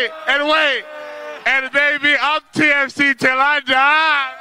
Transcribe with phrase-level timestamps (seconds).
[0.00, 0.84] wait and wait.
[1.46, 4.39] And baby, I'm TFC till I die.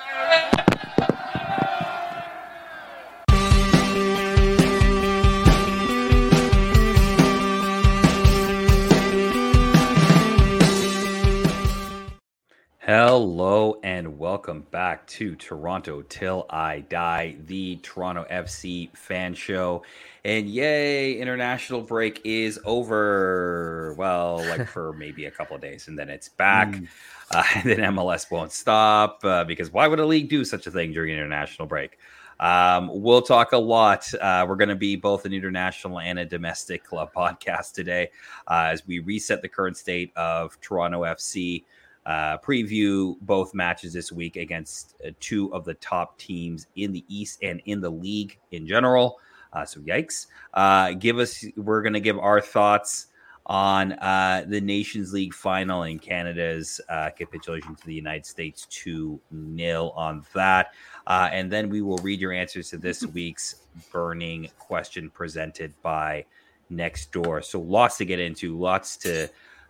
[12.91, 19.83] Hello and welcome back to Toronto Till I Die, the Toronto FC fan show.
[20.25, 23.93] And yay, international break is over.
[23.95, 26.69] Well, like for maybe a couple of days, and then it's back.
[26.69, 26.87] Mm.
[27.29, 30.71] Uh, and then MLS won't stop uh, because why would a league do such a
[30.71, 31.99] thing during an international break?
[32.39, 34.11] Um, we'll talk a lot.
[34.19, 38.09] Uh, we're going to be both an international and a domestic club podcast today
[38.47, 41.65] uh, as we reset the current state of Toronto FC
[42.05, 47.03] uh, preview both matches this week against uh, two of the top teams in the
[47.07, 49.19] East and in the league in general.
[49.51, 50.27] Uh, so, yikes.
[50.53, 53.07] Uh, give us, we're going to give our thoughts
[53.49, 59.19] on uh, the Nations League final in Canada's uh, capitulation to the United States 2
[59.31, 60.73] nil on that.
[61.07, 63.55] Uh, and then we will read your answers to this week's
[63.91, 66.23] burning question presented by
[66.71, 67.43] Nextdoor.
[67.43, 69.27] So, lots to get into, lots to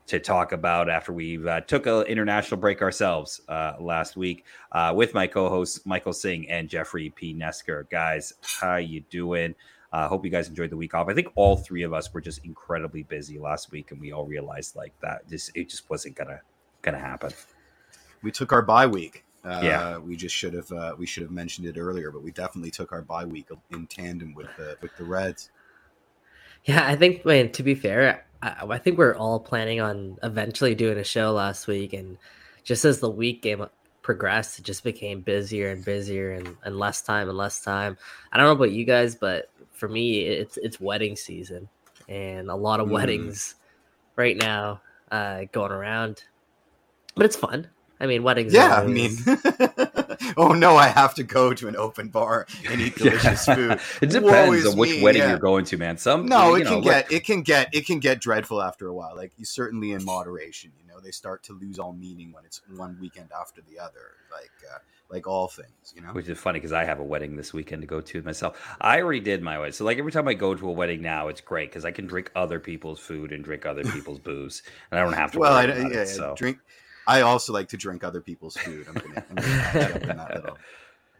[0.10, 4.92] to talk about after we uh, took an international break ourselves uh, last week uh,
[4.96, 7.36] with my co-hosts Michael Singh and Jeffrey P.
[7.36, 7.88] Nesker.
[7.92, 9.54] Guys, how you doing?
[9.92, 11.10] I uh, hope you guys enjoyed the week off.
[11.10, 14.26] I think all three of us were just incredibly busy last week, and we all
[14.26, 16.42] realized like that this it just wasn't gonna
[16.82, 17.32] gonna happen.
[18.24, 19.26] We took our bye week.
[19.44, 22.32] Uh, yeah, we just should have uh, we should have mentioned it earlier, but we
[22.32, 25.52] definitely took our bye week in tandem with the with the Reds.
[26.66, 27.26] Yeah, I think.
[27.26, 31.32] Man, to be fair, I, I think we're all planning on eventually doing a show
[31.32, 32.18] last week, and
[32.64, 33.66] just as the week game
[34.02, 37.98] progressed, it just became busier and busier, and, and less time and less time.
[38.32, 41.70] I don't know about you guys, but for me, it's it's wedding season,
[42.08, 42.92] and a lot of mm.
[42.92, 43.56] weddings
[44.16, 44.82] right now
[45.12, 46.24] uh, going around.
[47.16, 47.68] But it's fun.
[48.00, 48.54] I mean, weddings.
[48.54, 49.28] Yeah, always...
[49.28, 49.89] I mean,
[50.38, 53.56] oh no, I have to go to an open bar and eat delicious yeah.
[53.56, 53.80] food.
[54.02, 55.30] it depends on which me, wedding yeah.
[55.30, 55.98] you're going to, man.
[55.98, 58.94] Some no, it can know, get it can get it can get dreadful after a
[58.94, 59.16] while.
[59.16, 60.72] Like you certainly in moderation.
[60.80, 64.16] You know, they start to lose all meaning when it's one weekend after the other.
[64.32, 64.52] Like.
[64.74, 64.80] Uh,
[65.12, 66.10] like all things, you know.
[66.10, 68.76] Which is funny because I have a wedding this weekend to go to myself.
[68.80, 71.30] I already did my wedding, so like every time I go to a wedding now,
[71.30, 75.00] it's great because I can drink other people's food and drink other people's booze, and
[75.00, 75.40] I don't have to.
[75.40, 76.36] Well, I, yeah, it, so.
[76.38, 76.60] drink
[77.10, 78.88] I also like to drink other people's food.
[78.88, 80.58] I'm gonna, I'm gonna in that little,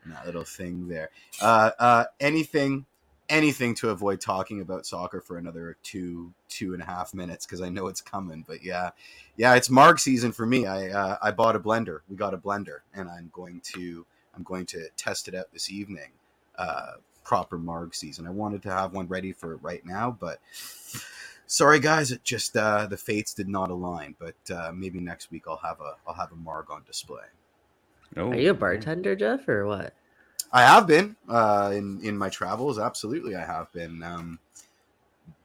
[0.06, 1.10] in that little thing there.
[1.42, 2.86] Uh, uh, anything,
[3.28, 7.62] anything to avoid talking about soccer for another two, two and a half minutes because
[7.62, 8.46] I know it's coming.
[8.48, 8.92] But yeah,
[9.36, 10.68] yeah, it's Marg season for me.
[10.68, 12.02] I uh, I bought a blender.
[12.08, 15.72] We got a blender, and I'm going to I'm going to test it out this
[15.72, 16.12] evening.
[16.56, 18.28] Uh, proper Marg season.
[18.28, 20.40] I wanted to have one ready for right now, but
[21.50, 24.16] sorry guys, it just uh, the fates did not align.
[24.18, 27.26] But uh, maybe next week I'll have a I'll have a Marg on display.
[28.16, 28.32] Oh.
[28.32, 29.94] Are you a bartender, Jeff, or what?
[30.52, 32.80] I have been uh, in in my travels.
[32.80, 34.02] Absolutely, I have been.
[34.02, 34.40] Um,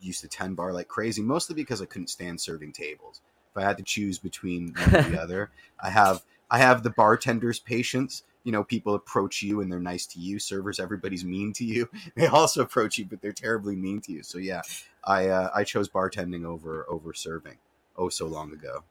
[0.00, 3.20] used to ten bar like crazy, mostly because I couldn't stand serving tables.
[3.50, 5.50] If I had to choose between one or the other,
[5.82, 8.22] I have I have the bartender's patience.
[8.44, 10.38] You know, people approach you and they're nice to you.
[10.38, 11.88] Servers, everybody's mean to you.
[12.14, 14.22] They also approach you, but they're terribly mean to you.
[14.22, 14.60] So yeah,
[15.06, 17.58] I uh, I chose bartending over over serving.
[17.96, 18.84] Oh, so long ago.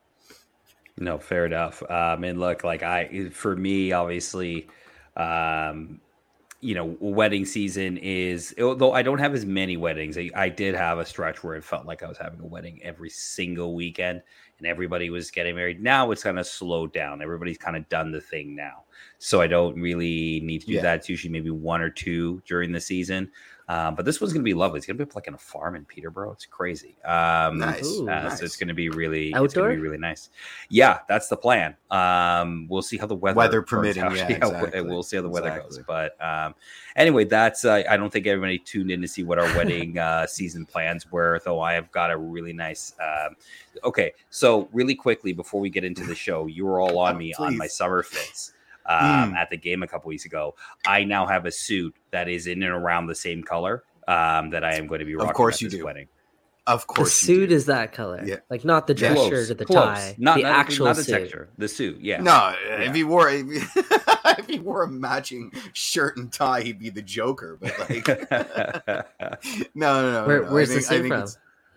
[0.96, 1.82] No, fair enough.
[1.90, 4.68] Um, and look, like I, for me, obviously,
[5.16, 6.00] um,
[6.60, 10.16] you know, wedding season is though I don't have as many weddings.
[10.16, 12.80] I, I, did have a stretch where it felt like I was having a wedding
[12.82, 14.22] every single weekend,
[14.58, 15.82] and everybody was getting married.
[15.82, 17.20] Now it's kind of slowed down.
[17.20, 18.84] Everybody's kind of done the thing now,
[19.18, 20.82] so I don't really need to do yeah.
[20.82, 21.00] that.
[21.00, 23.30] It's usually maybe one or two during the season.
[23.68, 24.78] Um, but this one's going to be lovely.
[24.78, 26.32] It's going to be like in a farm in Peterborough.
[26.32, 26.96] It's crazy.
[27.04, 27.86] Um, nice.
[27.86, 28.38] Ooh, uh, nice.
[28.38, 29.44] So it's going to be really, Outdoor?
[29.44, 30.28] it's going to be really nice.
[30.68, 31.76] Yeah, that's the plan.
[31.90, 34.04] Um, we'll see how the weather, weather permitting.
[34.14, 34.82] Yeah, exactly.
[34.82, 35.78] we'll see how the weather exactly.
[35.78, 35.86] goes.
[35.86, 36.54] But um,
[36.96, 37.64] anyway, that's.
[37.64, 41.10] Uh, I don't think everybody tuned in to see what our wedding uh, season plans
[41.10, 41.40] were.
[41.44, 42.94] Though I have got a really nice.
[43.00, 43.34] Um,
[43.82, 47.32] okay, so really quickly before we get into the show, you were all on me
[47.34, 48.53] on my summer fits
[48.86, 49.36] um, mm.
[49.36, 50.54] at the game a couple weeks ago.
[50.86, 54.64] I now have a suit that is in and around the same color um, that
[54.64, 55.30] I am going to be rocking.
[55.30, 55.84] Of course, you do.
[55.84, 56.08] Wedding.
[56.66, 58.22] Of course, the suit is that color.
[58.24, 59.84] Yeah, like not the dress shirt or the close.
[59.84, 61.12] tie, not the not, actual not the suit.
[61.12, 62.00] texture, the suit.
[62.00, 62.22] Yeah.
[62.22, 62.80] No, yeah.
[62.82, 63.60] if he wore if he,
[64.38, 67.58] if he, wore a matching shirt and tie, he'd be the Joker.
[67.60, 68.08] But like,
[69.74, 70.26] no, no, no.
[70.26, 70.52] Where, no.
[70.52, 71.28] Where's think, the suit from?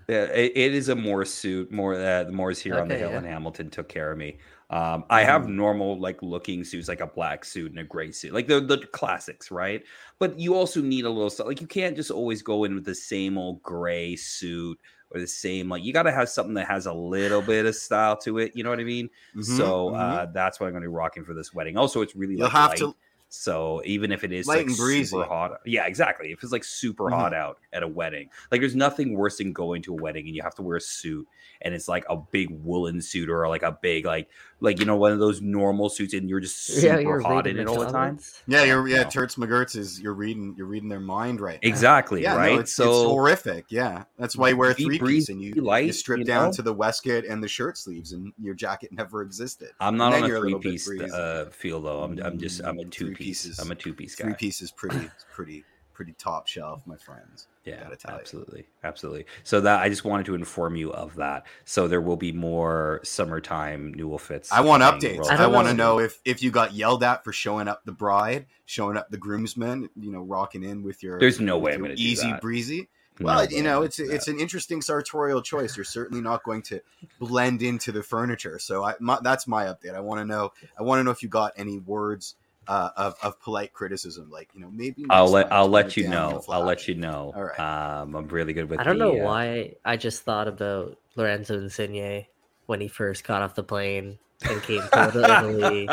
[0.07, 1.69] Yeah, it, it is a Morse suit.
[1.69, 3.17] More uh, the Morse here okay, on the hill yeah.
[3.17, 4.37] in Hamilton took care of me.
[4.69, 5.49] Um, I have Mhm.
[5.49, 8.85] normal like looking suits, like a black suit and a gray suit, like the the
[8.87, 9.85] classics, right?
[10.19, 11.47] But you also need a little stuff.
[11.47, 14.77] Like you can't just always go in with the same old gray suit
[15.11, 17.75] or the same like you got to have something that has a little bit of
[17.75, 18.51] style to it.
[18.55, 19.09] You know what I mean?
[19.33, 19.91] Mhm, so mhm.
[19.91, 21.77] uh, that's what I'm going to be rocking for this wedding.
[21.77, 22.75] Also, it's really you'll like, have light.
[22.75, 22.95] to
[23.29, 25.25] So even if it is Light like and breezy.
[25.25, 26.31] super hot, yeah, exactly.
[26.31, 27.27] If it's like super Mhm.
[27.27, 30.35] hot out at a wedding, like there's nothing worse than going to a wedding and
[30.35, 31.27] you have to wear a suit
[31.61, 34.29] and it's like a big woolen suit or like a big like
[34.59, 37.67] like you know one of those normal suits and you're just super hot in it
[37.67, 38.19] all the time.
[38.47, 39.03] Yeah, you're yeah.
[39.03, 39.09] No.
[39.09, 41.59] Turts McGurts is you're reading you're reading their mind right.
[41.61, 41.67] now.
[41.69, 42.59] Exactly, Yeah, no, right?
[42.61, 43.65] it's, so it's horrific.
[43.69, 46.47] Yeah, that's why you wear a three piece and you, light, you strip you down
[46.47, 46.51] know?
[46.53, 49.69] to the waistcoat and the shirt sleeves, and your jacket never existed.
[49.79, 51.11] I'm not then on a you're a three piece breezy.
[51.13, 52.01] uh, feel though.
[52.03, 53.43] I'm I'm just I'm a Mm, two three piece.
[53.43, 53.59] pieces.
[53.59, 54.25] I'm a two piece guy.
[54.25, 55.63] Three piece is pretty pretty
[55.93, 57.47] pretty top shelf, my friends.
[57.67, 58.19] Yeah, gotta tell you.
[58.19, 59.25] absolutely, absolutely.
[59.43, 61.45] So that I just wanted to inform you of that.
[61.65, 64.51] So there will be more summertime new fits.
[64.51, 65.29] I want updates.
[65.29, 65.97] I I, want to know.
[65.97, 69.17] know if if you got yelled at for showing up the bride, showing up the
[69.17, 71.19] groomsmen, you know, rocking in with your.
[71.19, 72.41] There's no way I'm going to easy do that.
[72.41, 72.89] breezy.
[73.19, 75.75] Well, way you know, it's do it's an interesting sartorial choice.
[75.75, 76.81] You're certainly not going to
[77.19, 78.59] blend into the furniture.
[78.59, 79.95] So I, my, that's my update.
[79.95, 80.53] I want to know.
[80.77, 82.35] I want to know if you got any words
[82.67, 85.05] uh, of of polite criticism, like you know, maybe.
[85.09, 86.43] I'll let I'll let you know.
[86.49, 87.33] I'll let you know.
[87.35, 87.59] All right.
[87.59, 88.79] Um, I'm really good with.
[88.79, 92.25] I don't the, know uh, why I just thought about Lorenzo Insigne
[92.65, 95.87] when he first got off the plane and came to Italy.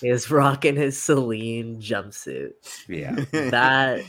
[0.00, 2.52] He was rocking his Celine jumpsuit.
[2.88, 3.14] yeah.
[3.50, 4.04] That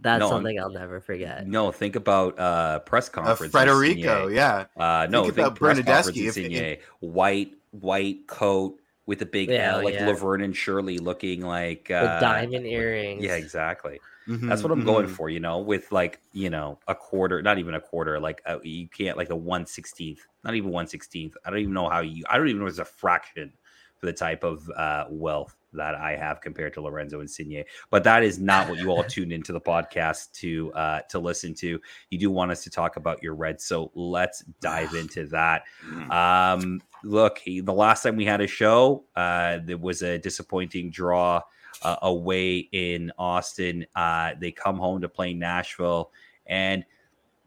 [0.00, 1.46] that's No, I'm- something I'll never forget.
[1.46, 3.52] No, think about uh press Uh, conference.
[3.54, 4.34] Frederico, Insigne.
[4.34, 4.64] yeah.
[4.76, 8.78] Uh, no, Think think, about press Bernardeschi, conference if- Insigne, white white coat
[9.08, 10.00] with a big Yeah, L, like yeah.
[10.00, 13.30] Laverne and Shirley, looking like uh, With diamond earrings.
[13.30, 14.02] Yeah, exactly.
[14.28, 15.08] Mhm, That's what I'm going mhm.
[15.08, 18.58] for, you know, with like, you know, a quarter, not even a quarter, like uh,
[18.62, 21.36] you can't like a 116th, not even 116th.
[21.44, 23.54] I don't even know how you, I don't even know if it's a fraction
[23.98, 27.64] for the type of uh, wealth that I have compared to Lorenzo Insigne.
[27.90, 31.54] But that is not what you all tuned into the podcast to uh, to listen
[31.54, 31.80] to.
[32.10, 35.64] You do want us to talk about your Reds, so let's dive into that.
[36.10, 40.90] Um, look, he, the last time we had a show, uh, there was a disappointing
[40.90, 41.42] draw
[41.82, 43.86] uh, away in Austin.
[43.94, 46.10] Uh, they come home to play Nashville,
[46.46, 46.84] and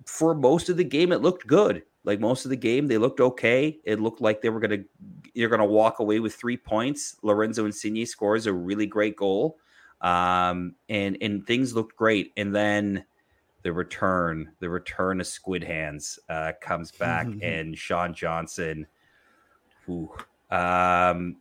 [0.05, 1.83] for most of the game, it looked good.
[2.03, 3.79] Like most of the game, they looked okay.
[3.83, 4.83] It looked like they were gonna
[5.33, 7.15] you're gonna walk away with three points.
[7.21, 9.57] Lorenzo Insigne scores a really great goal,
[10.01, 12.31] um, and and things looked great.
[12.37, 13.05] And then
[13.61, 18.87] the return, the return of Squid Hands uh, comes back, and Sean Johnson.
[19.87, 20.11] Ooh,
[20.49, 21.37] um,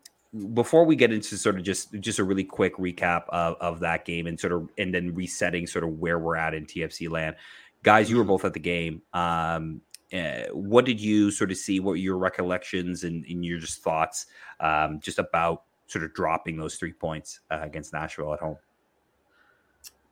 [0.55, 4.05] before we get into sort of just just a really quick recap of, of that
[4.05, 7.37] game and sort of and then resetting sort of where we're at in TFC land,
[7.83, 9.03] guys, you were both at the game.
[9.13, 9.81] Um,
[10.13, 11.81] uh, what did you sort of see?
[11.81, 14.27] What were your recollections and, and your just thoughts
[14.61, 18.57] um, just about sort of dropping those three points uh, against Nashville at home?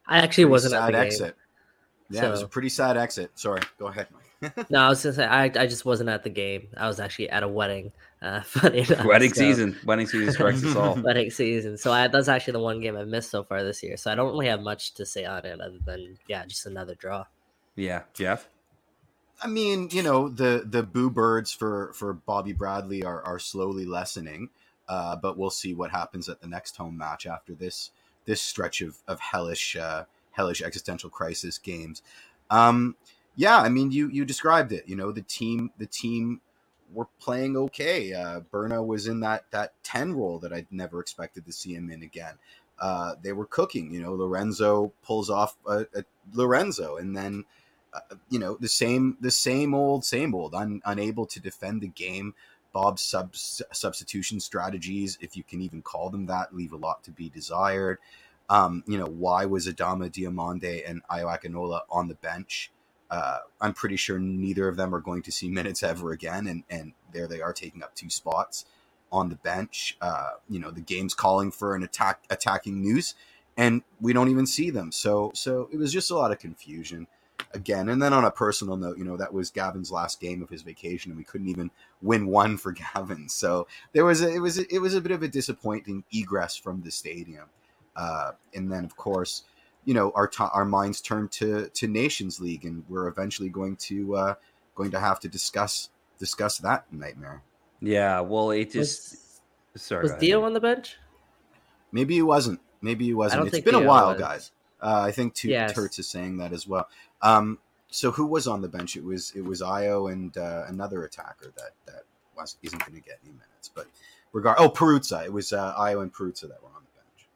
[0.07, 1.07] I actually Pretty wasn't at sad the game.
[1.07, 1.37] exit.
[2.11, 3.31] Yeah, it was a pretty sad exit.
[3.35, 4.09] Sorry, go ahead.
[4.71, 6.69] No, I was gonna say I, I just wasn't at the game.
[6.77, 7.91] I was actually at a wedding.
[8.23, 10.95] Uh, funny enough, Wedding so- season, wedding season strikes us all.
[11.03, 11.77] wedding season.
[11.77, 13.97] So I, that's actually the one game I've missed so far this year.
[13.97, 16.95] So I don't really have much to say on it other than yeah, just another
[16.95, 17.25] draw.
[17.75, 18.49] Yeah, Jeff.
[19.41, 23.85] I mean, you know, the the boo birds for for Bobby Bradley are are slowly
[23.85, 24.51] lessening,
[24.89, 27.91] uh, but we'll see what happens at the next home match after this
[28.25, 32.03] this stretch of of hellish uh, hellish existential crisis games.
[32.51, 32.97] Um,
[33.37, 34.89] yeah, I mean, you you described it.
[34.89, 36.41] You know, the team the team
[36.93, 38.13] were playing okay.
[38.13, 41.91] Uh, Berna was in that that ten role that I'd never expected to see him
[41.91, 42.35] in again.
[42.81, 43.93] Uh, they were cooking.
[43.93, 47.45] You know, Lorenzo pulls off a, a Lorenzo, and then
[48.29, 50.55] you know the same the same old same old.
[50.55, 52.35] Un, unable to defend the game.
[52.73, 57.11] Bob's sub, substitution strategies if you can even call them that leave a lot to
[57.11, 57.99] be desired.
[58.51, 62.71] Um, you know why was Adama Diomande and Akinola on the bench?
[63.11, 66.63] Uh, i'm pretty sure neither of them are going to see minutes ever again and
[66.69, 68.67] and there they are taking up two spots
[69.11, 69.97] on the bench.
[70.01, 73.15] Uh, you know the game's calling for an attack attacking news
[73.57, 74.93] and we don't even see them.
[74.93, 77.07] So so it was just a lot of confusion
[77.53, 77.89] again.
[77.89, 80.63] And then on a personal note, you know, that was Gavin's last game of his
[80.63, 81.71] vacation, and we couldn't even
[82.03, 83.29] win one for Gavin.
[83.29, 86.57] So there was a, it was a, it was a bit of a disappointing egress
[86.57, 87.47] from the stadium.
[87.97, 89.43] Uh, and then of course,
[89.85, 93.77] you know, our t- our minds turned to to Nations League, and we're eventually going
[93.77, 94.35] to uh,
[94.75, 97.43] going to have to discuss discuss that nightmare.
[97.81, 99.17] Yeah, well, it just
[99.73, 100.03] Was, sorry.
[100.03, 100.19] was go.
[100.19, 100.97] Dio on the bench?
[101.93, 102.61] Maybe he wasn't.
[102.83, 103.47] Maybe he wasn't.
[103.47, 104.21] It's It's think been a while, was.
[104.21, 104.51] guys.
[104.81, 105.73] Uh, I think two Yes.
[105.73, 106.89] Turts is saying that as well.
[107.23, 107.59] Um,
[107.91, 108.97] so who was on the bench?
[108.97, 112.03] It was it was Ayo and uh, another attacker that that
[112.63, 113.71] isn't going to get any minutes.
[113.75, 113.87] But
[114.33, 117.29] regard, oh Perruzza, it was uh, Ayo and Perruzza that were on the bench.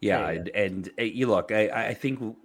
[0.00, 2.36] Yeah, and, and uh, you look, I, I think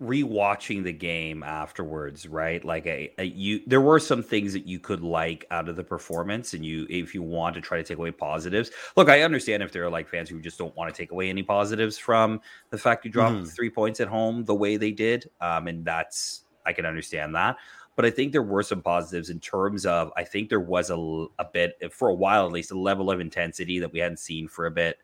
[0.00, 2.64] rewatching the game afterwards, right?
[2.64, 5.82] Like a, a, you, there were some things that you could like out of the
[5.82, 9.62] performance, and you, if you want to try to take away positives, look, I understand
[9.62, 12.40] if there are like fans who just don't want to take away any positives from
[12.70, 13.48] the fact you dropped mm.
[13.48, 17.56] three points at home the way they did, um, and that's I can understand that.
[17.96, 21.26] But I think there were some positives in terms of I think there was a,
[21.40, 24.46] a bit for a while at least a level of intensity that we hadn't seen
[24.46, 24.98] for a bit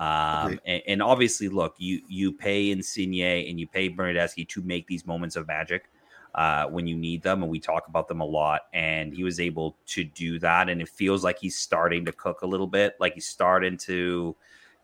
[0.00, 4.86] um, and, and, obviously, look, you you pay Insigne and you pay Bernardeschi to make
[4.86, 5.90] these moments of magic
[6.34, 8.62] uh, when you need them, and we talk about them a lot.
[8.72, 12.40] And he was able to do that, and it feels like he's starting to cook
[12.40, 14.34] a little bit, like he's starting to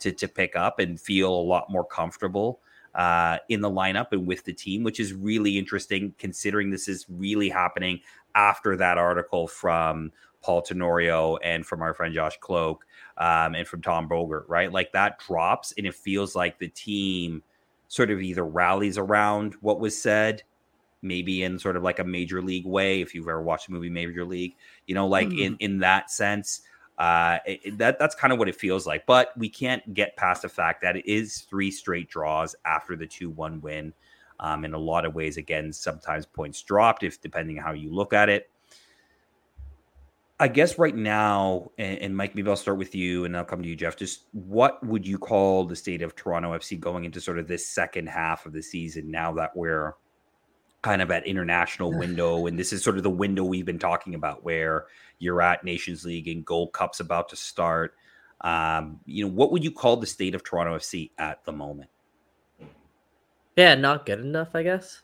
[0.00, 2.60] to to pick up and feel a lot more comfortable
[2.94, 7.06] uh, in the lineup and with the team, which is really interesting considering this is
[7.08, 8.00] really happening
[8.34, 12.85] after that article from Paul Tenorio and from our friend Josh Kloke
[13.18, 14.72] um, and from Tom Bogert, right?
[14.72, 17.42] Like that drops, and it feels like the team
[17.88, 20.42] sort of either rallies around what was said,
[21.02, 23.00] maybe in sort of like a major league way.
[23.00, 24.54] If you've ever watched the movie Major League,
[24.86, 25.40] you know, like mm.
[25.40, 26.62] in in that sense.
[26.98, 30.40] Uh, it, that that's kind of what it feels like, but we can't get past
[30.40, 33.92] the fact that it is three straight draws after the two one win.
[34.40, 37.92] Um, in a lot of ways, again, sometimes points dropped if depending on how you
[37.92, 38.50] look at it.
[40.38, 43.62] I guess right now, and, and, Mike, maybe I'll start with you, and I'll come
[43.62, 43.96] to you, Jeff.
[43.96, 47.66] Just what would you call the state of Toronto FC going into sort of this
[47.66, 49.10] second half of the season?
[49.10, 49.94] Now that we're
[50.82, 54.14] kind of at international window, and this is sort of the window we've been talking
[54.14, 54.86] about, where
[55.18, 57.94] you're at Nations League and Gold Cup's about to start.
[58.42, 61.88] Um, you know, what would you call the state of Toronto FC at the moment?
[63.56, 65.00] Yeah, not good enough, I guess.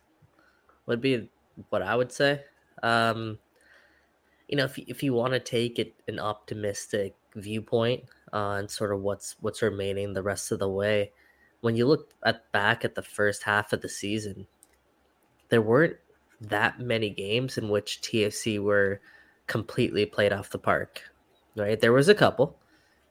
[0.84, 1.30] Would be
[1.70, 2.42] what I would say.
[2.82, 3.38] Um,
[4.52, 8.04] you know, if if you want to take it an optimistic viewpoint
[8.34, 11.10] on sort of what's what's remaining the rest of the way,
[11.62, 14.46] when you look at back at the first half of the season,
[15.48, 15.96] there weren't
[16.38, 19.00] that many games in which TFC were
[19.46, 21.00] completely played off the park.
[21.56, 21.80] Right?
[21.80, 22.58] There was a couple,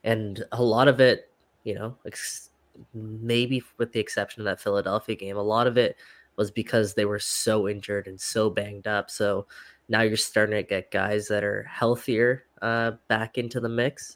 [0.04, 1.32] and a lot of it,
[1.64, 2.52] you know, ex-
[2.94, 5.98] maybe with the exception of that Philadelphia game, a lot of it
[6.36, 9.10] was because they were so injured and so banged up.
[9.10, 9.48] So
[9.92, 14.16] now you're starting to get guys that are healthier uh, back into the mix.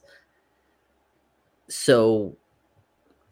[1.67, 2.37] So,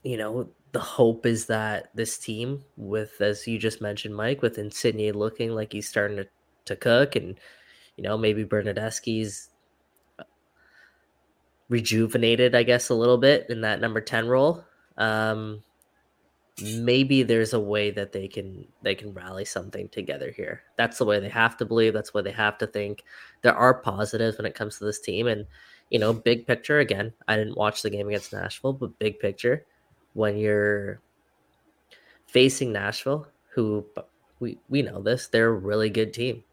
[0.03, 4.57] you know, the hope is that this team, with as you just mentioned, Mike, with
[4.57, 6.27] Insigne looking like he's starting to,
[6.65, 7.39] to cook, and
[7.95, 9.49] you know maybe Bernardeschi's
[10.19, 10.23] uh,
[11.69, 14.65] rejuvenated, I guess, a little bit in that number ten role.
[14.97, 15.63] Um,
[16.61, 20.63] maybe there's a way that they can they can rally something together here.
[20.77, 21.93] That's the way they have to believe.
[21.93, 23.03] That's what they have to think.
[23.41, 25.45] There are positives when it comes to this team, and
[25.89, 26.79] you know, big picture.
[26.79, 29.65] Again, I didn't watch the game against Nashville, but big picture,
[30.13, 31.01] when you're
[32.27, 33.85] facing Nashville, who
[34.39, 36.43] we we know this, they're a really good team.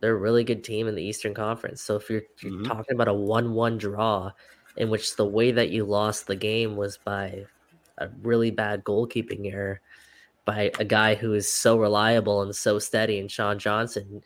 [0.00, 1.82] They're a really good team in the Eastern Conference.
[1.82, 2.64] So if you're, you're mm-hmm.
[2.64, 4.30] talking about a one-one draw,
[4.76, 7.46] in which the way that you lost the game was by
[7.98, 9.80] a really bad goalkeeping error
[10.44, 14.22] by a guy who is so reliable and so steady and Sean Johnson.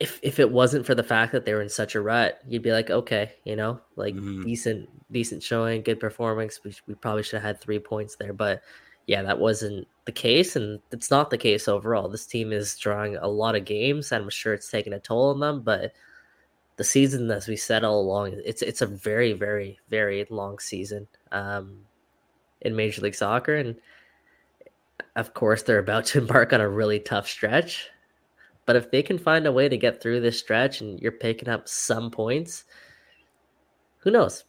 [0.00, 2.62] If if it wasn't for the fact that they were in such a rut, you'd
[2.62, 4.42] be like, okay, you know, like mm-hmm.
[4.42, 6.60] decent decent showing, good performance.
[6.64, 8.62] We, we probably should have had three points there, but
[9.06, 12.08] yeah, that wasn't the case, and it's not the case overall.
[12.08, 15.30] This team is drawing a lot of games, and I'm sure it's taking a toll
[15.30, 15.62] on them.
[15.62, 15.92] But
[16.76, 21.06] the season, as we said all along, it's it's a very, very, very long season.
[21.32, 21.80] Um,
[22.64, 23.56] in Major League Soccer.
[23.56, 23.76] And
[25.16, 27.88] of course, they're about to embark on a really tough stretch.
[28.66, 31.48] But if they can find a way to get through this stretch and you're picking
[31.48, 32.64] up some points,
[33.98, 34.44] who knows?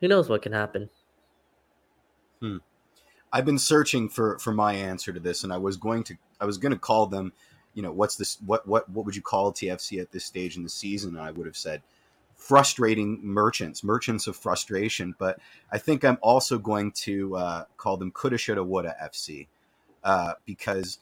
[0.00, 0.90] Who knows what can happen?
[2.40, 2.58] Hmm.
[3.32, 6.46] I've been searching for for my answer to this, and I was going to I
[6.46, 7.32] was going to call them.
[7.74, 8.38] You know, what's this?
[8.44, 11.16] What what what would you call TFC at this stage in the season?
[11.16, 11.82] And I would have said
[12.40, 15.14] frustrating merchants, merchants of frustration.
[15.18, 15.38] But
[15.70, 19.46] I think I'm also going to uh, call them coulda, shoulda, woulda FC
[20.02, 20.98] uh, because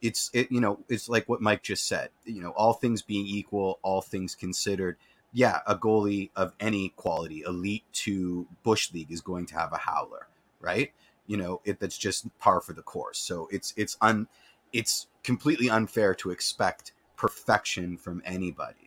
[0.00, 2.10] it's it you know it's like what Mike just said.
[2.24, 4.96] You know, all things being equal, all things considered.
[5.32, 9.78] Yeah, a goalie of any quality, elite to bush league, is going to have a
[9.78, 10.28] howler,
[10.60, 10.92] right?
[11.26, 13.18] You know, it, that's just par for the course.
[13.18, 14.28] So it's it's un
[14.72, 18.85] it's completely unfair to expect perfection from anybody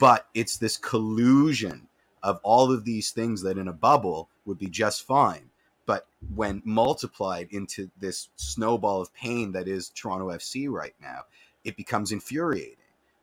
[0.00, 1.86] but it's this collusion
[2.22, 5.50] of all of these things that in a bubble would be just fine.
[5.86, 11.22] But when multiplied into this snowball of pain that is Toronto FC right now,
[11.64, 12.76] it becomes infuriating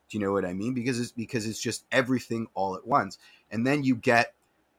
[0.09, 0.75] Do you know what I mean?
[0.75, 3.17] Because it's because it's just everything all at once,
[3.51, 4.33] and then you get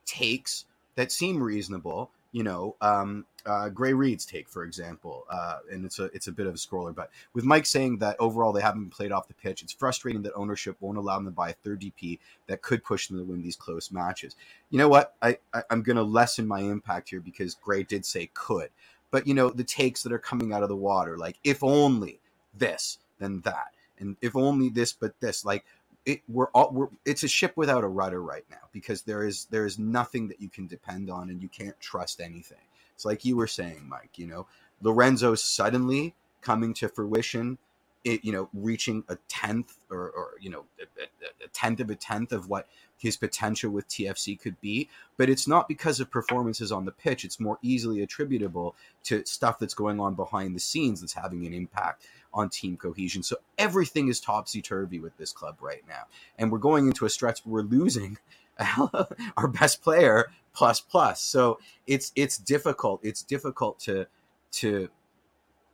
[0.07, 0.65] takes
[0.95, 2.11] that seem reasonable.
[2.31, 6.33] You know, um, uh, Gray Reed's take, for example, uh, and it's a it's a
[6.33, 9.27] bit of a scroller, but with Mike saying that overall they haven't been played off
[9.27, 12.63] the pitch, it's frustrating that ownership won't allow them to buy a third DP that
[12.63, 14.37] could push them to win these close matches.
[14.71, 15.15] You know what?
[15.23, 18.69] I, I I'm going to lessen my impact here because Gray did say could,
[19.11, 22.21] but you know the takes that are coming out of the water, like if only
[22.55, 25.65] this, then that, and if only this, but this, like
[26.07, 29.47] it, we're all we're, it's a ship without a rudder right now because there is
[29.47, 32.59] there is nothing that you can depend on and you can't trust anything
[32.99, 34.49] it's like you were saying, Mike, you know,
[34.83, 37.57] Lorenzo suddenly coming to fruition,
[38.03, 41.05] it, you know, reaching a tenth or, or you know, a,
[41.45, 44.89] a, tenth of a tenth of what his potential with TFC could be.
[45.17, 47.25] But it's not because of performances on the pitch.
[47.25, 48.75] It's more easily attributable
[49.05, 53.23] to stuff that's going on behind the scenes that's having an impact on team cohesion.
[53.23, 56.07] So everything is topsy turvy with this club right now.
[56.37, 58.19] And we're going into a stretch where we're losing
[59.37, 61.21] our best player plus plus.
[61.21, 63.01] So it's it's difficult.
[63.03, 64.07] It's difficult to
[64.53, 64.89] to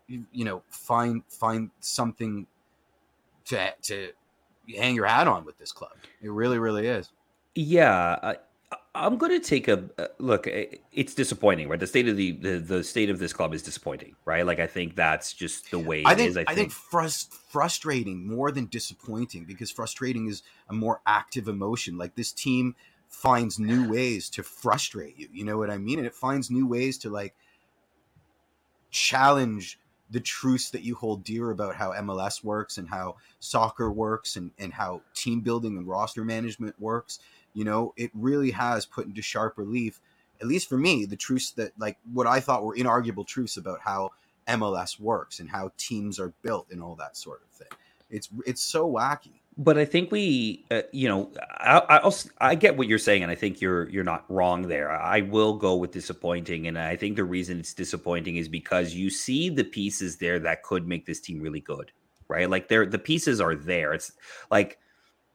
[0.08, 2.46] you know find find something
[3.46, 4.10] to to
[4.76, 5.92] hang your hat on with this club.
[6.22, 7.10] It really really is.
[7.54, 8.34] Yeah,
[8.96, 10.46] I'm going to take a look.
[10.46, 11.80] Eh, it's disappointing, right?
[11.80, 14.46] The state of the, the the state of this club is disappointing, right?
[14.46, 16.06] Like I think that's just the way it is.
[16.06, 20.72] I think, is, I, I think, frust- frustrating more than disappointing because frustrating is a
[20.72, 21.98] more active emotion.
[21.98, 22.76] Like this team
[23.08, 25.28] finds new ways to frustrate you.
[25.32, 25.98] You know what I mean?
[25.98, 27.34] And it finds new ways to like
[28.90, 29.78] challenge
[30.10, 34.52] the truths that you hold dear about how MLS works and how soccer works and,
[34.58, 37.18] and how team building and roster management works.
[37.54, 40.00] You know, it really has put into sharp relief,
[40.40, 43.80] at least for me, the truths that like what I thought were inarguable truths about
[43.80, 44.11] how
[44.49, 47.78] MLS works and how teams are built and all that sort of thing.
[48.11, 52.76] It's it's so wacky but I think we, uh, you know, I, I, I get
[52.76, 54.90] what you're saying, and I think you're you're not wrong there.
[54.90, 59.11] I will go with disappointing, and I think the reason it's disappointing is because you
[59.11, 61.92] see the pieces there that could make this team really good,
[62.26, 62.50] right?
[62.50, 63.92] Like there, the pieces are there.
[63.92, 64.12] It's
[64.50, 64.78] like,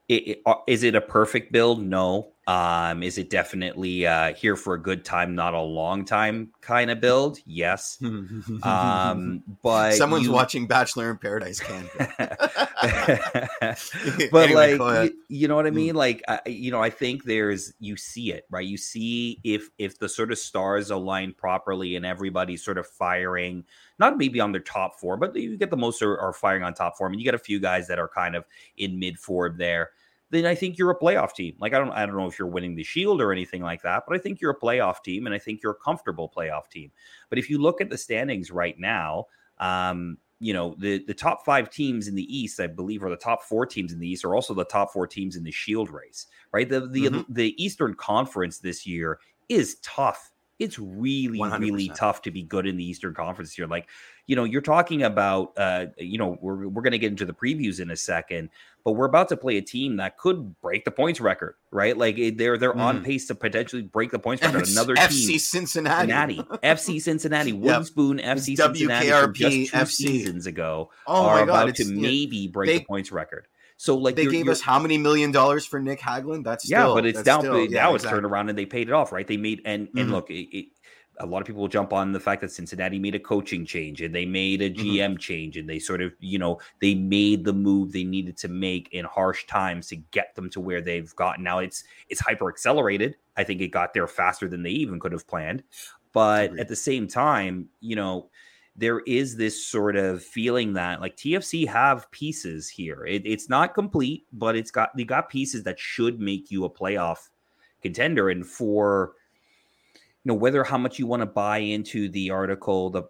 [0.10, 1.82] it, it, uh, is it a perfect build?
[1.84, 2.32] No.
[2.48, 6.90] Um, is it definitely uh, here for a good time, not a long time kind
[6.90, 7.38] of build?
[7.46, 8.02] Yes.
[8.64, 10.32] um, but someone's you...
[10.32, 11.88] watching Bachelor in Paradise, can.
[14.32, 15.94] but like, you, you, know what I mean?
[15.94, 15.98] Mm.
[15.98, 18.66] Like, uh, you know, I think there's you see it right.
[18.66, 23.64] You see if if the sort of stars align properly and everybody's sort of firing,
[24.00, 26.74] not maybe on their top four, but you get the most are, are firing on
[26.74, 28.44] top form, and you get a few guys that are kind of
[28.78, 29.92] in mid form there
[30.32, 31.56] then I think you're a playoff team.
[31.60, 34.04] Like I don't I don't know if you're winning the Shield or anything like that,
[34.08, 36.92] but I think you're a playoff team, and I think you're a comfortable playoff team.
[37.30, 39.26] But if you look at the standings right now,
[39.60, 43.18] um, you know the the top five teams in the East, I believe, are the
[43.18, 45.90] top four teams in the East, are also the top four teams in the Shield
[45.90, 46.28] race.
[46.52, 47.34] Right, the the mm-hmm.
[47.34, 50.32] the Eastern Conference this year is tough.
[50.60, 51.60] It's really 100%.
[51.60, 53.66] really tough to be good in the Eastern Conference here.
[53.66, 53.88] Like
[54.30, 57.34] you know, you're talking about, uh, you know, we're, we're going to get into the
[57.34, 58.52] previews in a second,
[58.84, 61.98] but we're about to play a team that could break the points record, right?
[61.98, 62.80] Like they're they're mm.
[62.80, 64.68] on pace to potentially break the points record.
[64.68, 67.86] Another FC team, Cincinnati, Cincinnati, FC Cincinnati, Wooden yep.
[67.86, 69.92] Spoon, FC Cincinnati from just two FC.
[69.92, 73.48] seasons ago oh are God, about to maybe break they, the points record.
[73.80, 76.44] So like they gave us how many million dollars for Nick Hagglund?
[76.44, 77.40] That's still, yeah, but it's down.
[77.40, 79.26] Still, now yeah, it's turned around and they paid it off, right?
[79.26, 80.12] They made and and mm-hmm.
[80.12, 80.66] look, it, it,
[81.20, 84.02] a lot of people will jump on the fact that Cincinnati made a coaching change
[84.02, 85.16] and they made a GM mm-hmm.
[85.18, 88.90] change and they sort of, you know, they made the move they needed to make
[88.94, 91.44] in harsh times to get them to where they've gotten.
[91.44, 93.16] Now it's it's hyper accelerated.
[93.36, 95.64] I think it got there faster than they even could have planned.
[96.14, 98.30] But at the same time, you know,
[98.76, 103.06] there is this sort of feeling that like TFC have pieces here.
[103.06, 106.70] It, it's not complete, but it's got they got pieces that should make you a
[106.70, 107.30] playoff
[107.82, 108.30] contender.
[108.30, 109.14] And for
[110.24, 113.04] you know whether how much you want to buy into the article, the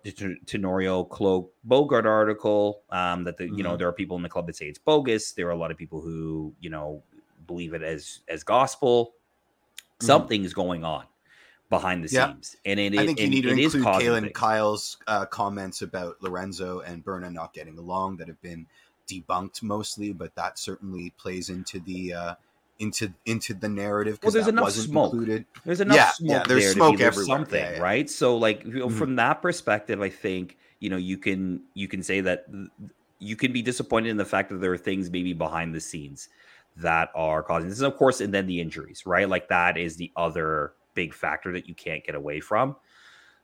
[0.45, 2.83] Tenorio Kloke Bogert article.
[2.91, 3.57] Um, that the mm-hmm.
[3.57, 3.79] you know mm-hmm.
[3.79, 5.31] there are people in the club that say it's bogus.
[5.31, 7.01] There are a lot of people who you know
[7.47, 9.13] believe it as as gospel.
[9.77, 10.05] Mm-hmm.
[10.05, 11.05] Something's going on
[11.71, 12.27] behind the yeah.
[12.27, 16.21] scenes, and it, I think it, you need to include Kaylyn Kyle's uh, comments about
[16.21, 18.67] Lorenzo and Berna not getting along that have been
[19.07, 22.13] debunked mostly, but that certainly plays into the.
[22.13, 22.35] Uh,
[22.79, 25.13] into into the narrative because well, there's enough smoke.
[25.13, 25.45] Included.
[25.65, 27.25] There's enough yeah, smoke yeah, there's there smoke everywhere.
[27.25, 28.09] something, yeah, right?
[28.09, 28.97] So like you know, mm-hmm.
[28.97, 32.45] from that perspective, I think you know you can you can say that
[33.19, 36.29] you can be disappointed in the fact that there are things maybe behind the scenes
[36.77, 39.27] that are causing this, and of course, and then the injuries, right?
[39.27, 42.75] Like that is the other big factor that you can't get away from.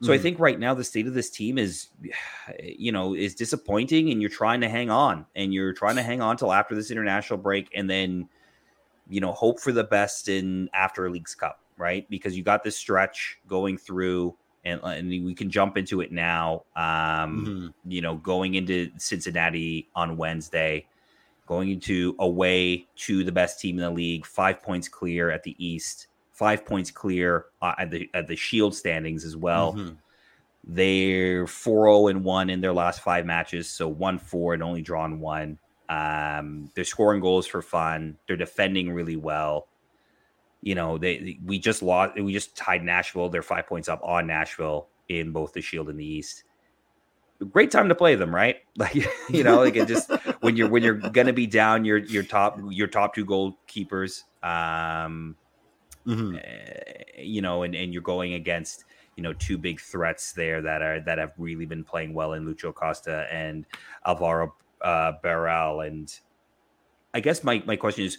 [0.02, 0.22] So I Mhm.
[0.22, 1.88] think right now the state of this team is,
[2.64, 6.22] you know, is disappointing, and you're trying to hang on, and you're trying to hang
[6.22, 8.30] on till after this international break, and then,
[9.08, 12.10] you know, hope for the best in after Leagues Cup, right?
[12.10, 16.66] Because you got this stretch going through, and and we can jump into it now.
[16.76, 17.74] Um, Mhm.
[17.92, 20.88] you know, going into Cincinnati on Wednesday,
[21.48, 25.56] going into away to the best team in the league, five points clear at the
[25.64, 29.74] East, five points clear uh, at the at the Shield standings as well.
[29.74, 29.98] Mhm.
[30.64, 35.60] They're 4-0 and 1 in their last five matches, so 1-4 and only drawn one.
[35.90, 38.18] Um, they're scoring goals for fun.
[38.28, 39.68] They're defending really well.
[40.62, 43.30] You know, they we just lost we just tied Nashville.
[43.30, 46.44] They're 5 points up on Nashville in both the Shield and the East.
[47.52, 48.58] Great time to play them, right?
[48.78, 48.96] Like
[49.30, 52.60] you know, like it just when you're when you're to be down your your top
[52.70, 55.36] your top two goalkeepers um
[56.08, 56.38] Mhm.
[56.38, 60.82] uh, you know, and, and you're going against you know two big threats there that
[60.82, 63.66] are that have really been playing well in Lucho Acosta and
[64.06, 65.82] Alvaro uh, Barreal.
[65.82, 66.14] And
[67.14, 68.18] I guess my my question is,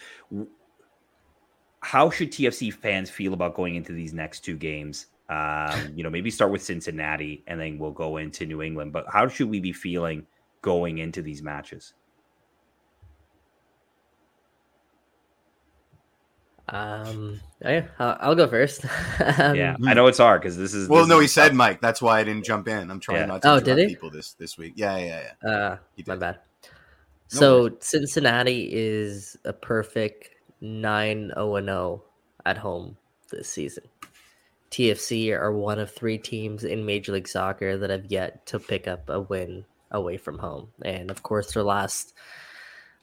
[1.81, 5.07] how should TFC fans feel about going into these next two games?
[5.29, 8.93] Um, you know, maybe start with Cincinnati and then we'll go into New England.
[8.93, 10.25] But how should we be feeling
[10.63, 11.95] going into these matches?
[16.69, 18.85] Um, yeah, I'll, I'll go first.
[19.39, 21.49] um, yeah, I know it's hard because this is Well, this no, is he said
[21.49, 21.57] tough.
[21.57, 21.81] Mike.
[21.81, 22.91] That's why I didn't jump in.
[22.91, 23.27] I'm trying Yeah.
[23.27, 23.87] not to Oh, did he?
[23.87, 24.73] people this this week.
[24.77, 25.49] Yeah, yeah, yeah.
[25.49, 26.37] Uh, He my did.
[27.35, 32.03] No So Cincinnati is a perfect 9 0 0
[32.45, 32.97] at home
[33.31, 33.85] this season.
[34.71, 38.89] TFC are one of three teams in Major League Soccer that have yet to pick
[38.89, 40.69] up a win away from home.
[40.83, 42.15] And of course, their last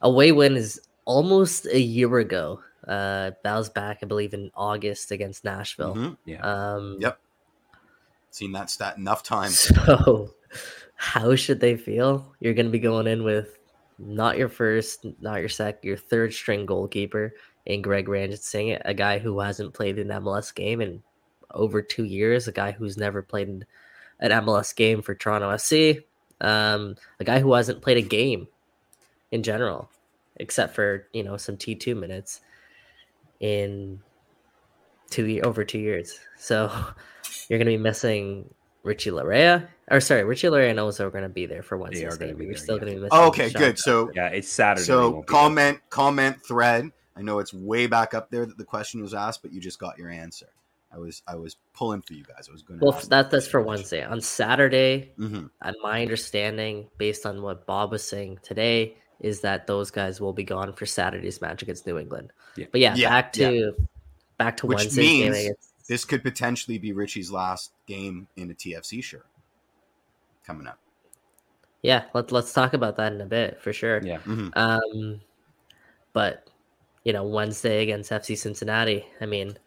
[0.00, 2.60] away win is almost a year ago.
[2.86, 5.94] Uh, that was back, I believe, in August against Nashville.
[5.94, 6.16] Mhm.
[6.26, 6.40] Yeah.
[6.74, 7.18] Um, Yep.
[8.30, 9.58] Seen that stat enough times.
[9.86, 10.34] so,
[10.96, 12.34] how should they feel?
[12.40, 13.58] You're going to be going in with
[13.98, 17.34] not your first, not your second, your third string goalkeeper
[17.66, 21.02] in Greg Ranjitsingh, a guy who hasn't played an MLS game in
[21.50, 23.64] over two years, a guy who's never played an
[24.20, 26.02] an MLS game for Toronto FC,
[26.40, 28.46] um, a guy who hasn't played a game
[29.30, 29.90] in general,
[30.36, 32.40] except for you know some T two minutes
[33.40, 34.00] in
[35.10, 36.18] two over two years.
[36.38, 36.70] So
[37.48, 38.52] you're going to be missing
[38.84, 39.66] Richie Laryea.
[39.90, 42.36] Or sorry, Richie Laryea knows they're going to be there for Wednesday's gonna game.
[42.36, 42.80] be but You're there, still yeah.
[42.80, 43.18] going to be missing.
[43.18, 43.78] Oh, okay, good.
[43.78, 44.84] So Yeah, it's Saturday.
[44.84, 45.32] so won't there.
[45.34, 46.90] comment comment thread.
[47.16, 49.78] I know it's way back up there that the question was asked, but you just
[49.78, 50.46] got your answer.
[50.92, 52.48] I was I was pulling for you guys.
[52.48, 52.84] I was going to.
[52.86, 54.04] Well, that, that's for Wednesday.
[54.04, 59.66] On Saturday, hmm and my understanding, based on what Bob was saying today, is that
[59.66, 62.32] those guys will be gone for Saturday's match against New England.
[62.56, 62.66] Yeah.
[62.70, 63.74] But yeah, Yeah, back to
[64.38, 68.54] back to Which Wednesday's game against This could potentially be Richie's last game in a
[68.54, 69.26] TFC shirt
[70.46, 70.78] coming up.
[71.82, 74.00] Yeah, let's let's talk about that in a bit for sure.
[74.02, 74.18] Yeah.
[74.18, 75.20] hmm Um,
[76.14, 76.48] but
[77.04, 79.04] you know, Wednesday against FC Cincinnati.
[79.20, 79.58] I mean,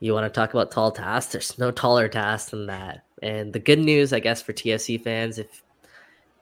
[0.00, 1.32] you want to talk about tall tasks?
[1.32, 3.04] There's no taller task than that.
[3.22, 5.62] And the good news, I guess, for TFC fans, if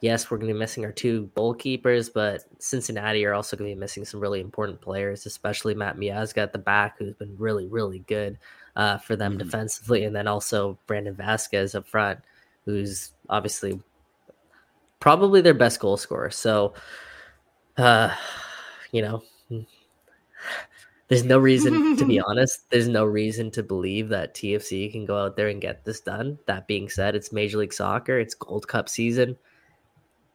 [0.00, 3.74] yes, we're going to be missing our two goalkeepers, but Cincinnati are also going to
[3.74, 7.66] be missing some really important players, especially Matt Miazga at the back, who's been really,
[7.66, 8.38] really good
[8.76, 9.38] uh, for them Mhm.
[9.38, 12.20] defensively, and then also Brandon Vazquez up front,
[12.64, 13.80] who's obviously
[15.00, 16.30] probably their best goal scorer.
[16.30, 16.74] So,
[17.76, 18.14] uh,
[18.92, 19.22] you know,
[21.08, 22.68] there's no reason to be honest.
[22.70, 26.38] There's no reason to believe that TFC can go out there and get this done.
[26.46, 28.18] That being said, it's Major League Soccer.
[28.18, 29.36] It's Gold Cup season.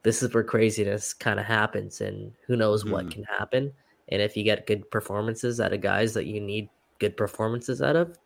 [0.04, 3.12] This is where craziness kind of happens, and who knows what Mhm.
[3.12, 3.74] can happen.
[4.08, 7.96] And if you get good performances out of guys that you need good performances out
[7.96, 8.18] of,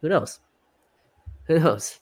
[0.00, 0.40] who knows?
[1.46, 1.98] Who knows?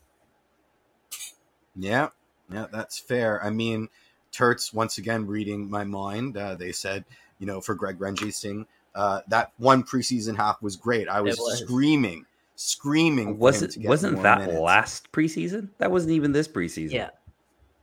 [1.77, 2.09] Yeah,
[2.53, 3.43] yeah, that's fair.
[3.45, 3.89] I mean,
[4.33, 6.37] Turts once again reading my mind.
[6.37, 7.05] Uh, they said,
[7.39, 11.09] you know, for Greg Ranjitsingh, uh, that one preseason half was great.
[11.09, 11.61] I was, was.
[11.61, 13.39] screaming, screaming.
[13.39, 14.59] Was it, wasn't that minutes.
[14.59, 15.69] last preseason?
[15.79, 16.93] That wasn't even this preseason.
[16.93, 17.11] Yeah.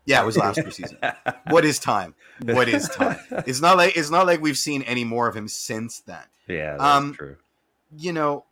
[0.08, 1.16] Yeah, it was last preseason.
[1.50, 2.14] what is time?
[2.44, 3.18] What is time?
[3.48, 6.22] It's not like it's not like we've seen any more of him since then.
[6.48, 7.38] yeah, that's Um, true.
[7.98, 8.44] you know,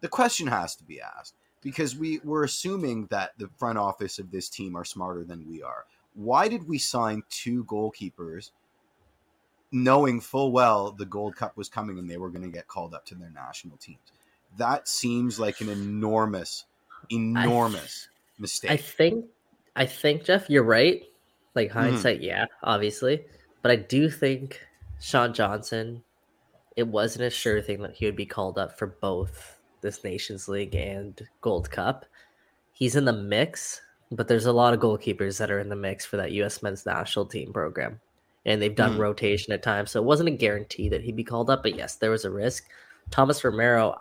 [0.00, 4.30] the question has to be asked because we we're assuming that the front office of
[4.30, 5.84] this team are smarter than we are.
[6.14, 8.50] Why did we sign two goalkeepers
[9.72, 12.94] knowing full well the Gold Cup was coming and they were going to get called
[12.94, 13.98] up to their national teams?
[14.56, 16.64] That seems like an enormous,
[17.10, 18.70] enormous mistake.
[18.70, 19.26] I think
[19.74, 21.02] I think Jeff, you're right.
[21.54, 21.78] Like Mm-hmm.
[21.78, 23.24] hindsight, yeah, obviously.
[23.62, 24.60] But I do think
[25.00, 26.04] Sean Johnson,
[26.76, 30.48] it wasn't a sure thing that he would be called up for both this Nations
[30.48, 32.06] League and Gold Cup.
[32.72, 33.80] he's in the mix,
[34.12, 36.62] but there's a lot of goalkeepers that are in the mix for that U.S.
[36.62, 38.00] men's national team program,
[38.44, 39.00] and they've done Hmm.
[39.00, 41.62] rotation at times, so it wasn't a guarantee that he'd be called up.
[41.62, 42.68] But yes, there was a risk.
[43.10, 43.96] Thomas Romero,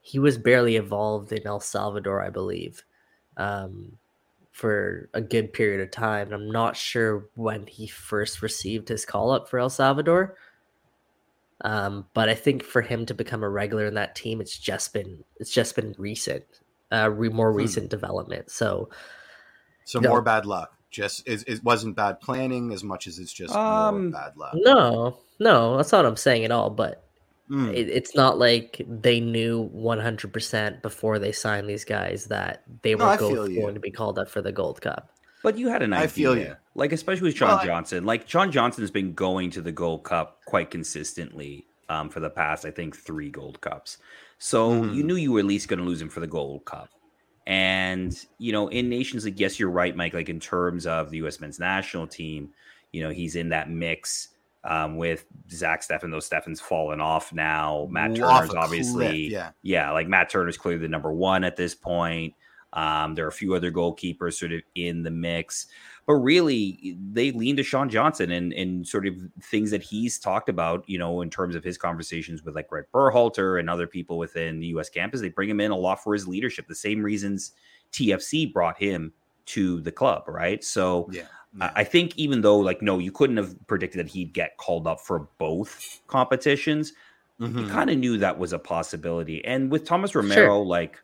[0.00, 2.82] he was barely involved in El Salvador, I believe,
[3.36, 3.98] um,
[4.50, 6.26] for a good period of time.
[6.28, 10.36] And I'm not sure when he first received his call up for El Salvador.
[11.62, 14.92] Um, but I think for him to become a regular in that team, it's just
[14.92, 16.44] been it's just been recent,
[16.92, 17.58] uh, re- more Hmm.
[17.58, 18.50] recent development.
[18.50, 18.88] So
[19.84, 20.10] So No.
[20.10, 20.72] more bad luck.
[20.90, 24.52] Just it, it wasn't bad planning as much as it's just Um, more bad luck.
[24.54, 26.70] no, no, that's not what I'm saying at all.
[26.70, 27.04] But
[27.50, 27.74] Mm.
[27.74, 33.04] it, it's not like they knew 100% before they signed these guys that they No,
[33.04, 33.60] were I go- you.
[33.60, 35.10] going to be called up for the Gold Cup.
[35.42, 36.04] But you had an idea.
[36.04, 36.56] I feel you.
[36.74, 38.04] Like, especially with Sean Well, Johnson.
[38.04, 42.64] Like, Sean Johnson's been going to the Gold Cup quite consistently um, for the past,
[42.64, 43.98] I think, three Gold Cups.
[44.38, 44.94] So Mhm.
[44.94, 46.88] you knew you were at least going to lose him for the Gold Cup.
[47.46, 50.14] And, you know, in Nations League, yes, you're right, Mike.
[50.14, 51.40] Like, in terms of the U.S.
[51.40, 52.50] men's national team,
[52.92, 54.28] you know, he's in that mix
[54.62, 56.10] um, with Zach Steffen.
[56.10, 57.88] Though Steffen's fallen off now.
[57.90, 59.50] Matt Turner's obviously cliff, yeah.
[59.62, 62.34] yeah, like Matt Turner's clearly the number one at this point.
[62.72, 65.66] Um, there are a few other goalkeepers sort of in the mix,
[66.10, 70.48] but really they lean to Sean Johnson and and sort of things that he's talked
[70.48, 74.18] about, you know, in terms of his conversations with like Greg Berhalter and other people
[74.18, 74.88] within the U.S.
[74.88, 75.20] campus.
[75.20, 76.66] They bring him in a lot for his leadership.
[76.66, 77.52] The same reasons
[77.92, 79.12] TFC brought him
[79.46, 80.64] to the club, right?
[80.64, 81.22] So Yeah.
[81.60, 81.72] I- yeah.
[81.76, 85.00] I think even though like no, you couldn't have predicted that he'd get called up
[85.00, 86.92] for both competitions
[87.38, 87.70] you Mhm.
[87.70, 89.42] kind of knew that was a possibility.
[89.46, 91.00] And with Thomas Romero, like,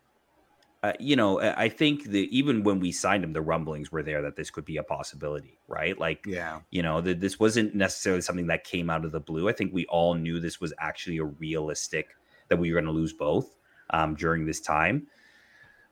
[0.86, 4.02] uh, you know, I I think that even when we signed him, the rumblings were
[4.02, 5.98] there that this could be a possibility, right?
[5.98, 6.60] Like, yeah.
[6.70, 9.48] you know, that this wasn't necessarily something that came out of the blue.
[9.48, 12.14] I think we all knew this was actually a realistic
[12.48, 13.56] that we were going to lose both
[13.90, 15.08] um, during this time.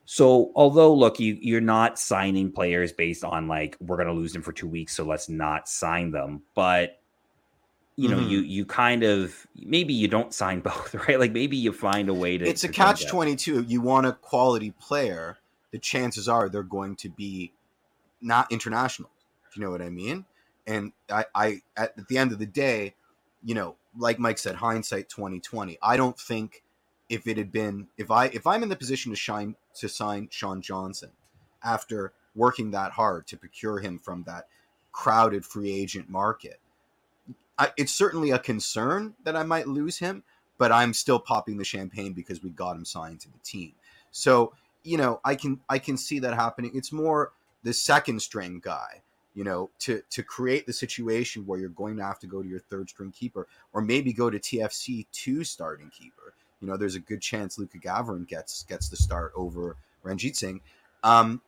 [0.04, 4.32] So, although look, you you're not signing players based on like we're going to lose
[4.32, 6.42] them for two weeks, so let's not sign them.
[6.54, 7.00] But
[7.96, 8.28] you know, Mhm.
[8.28, 11.18] you you kind of maybe you don't sign both, right?
[11.18, 12.48] Like maybe you find a way to.
[12.48, 13.62] It's a to catch twenty two.
[13.62, 15.38] You want a quality player,
[15.70, 17.52] the chances are they're going to be
[18.20, 19.10] not international.
[19.48, 20.24] If you know what I mean?
[20.66, 22.94] And I, I at the end of the day,
[23.44, 25.78] you know, like Mike said, hindsight twenty twenty.
[25.82, 26.62] I don't think
[27.08, 30.28] if it had been if I if I'm in the position to shine to sign
[30.30, 31.10] Sean Johnson
[31.62, 34.48] after working that hard to procure him from that
[34.90, 36.58] crowded free agent market,
[37.58, 40.22] I, it's certainly a concern that I might lose him
[40.58, 43.72] but I'm still popping the champagne because we got him signed to the team.
[44.10, 46.72] So, you know, I can I can see that happening.
[46.74, 49.02] It's more the second string guy,
[49.34, 52.48] you know, to to create the situation where you're going to have to go to
[52.48, 56.34] your third string keeper or maybe go to TFC two starting keeper.
[56.60, 60.60] You know, there's a good chance Luka Gavran gets gets the start over Ranjitsingh.
[61.02, 61.42] Um,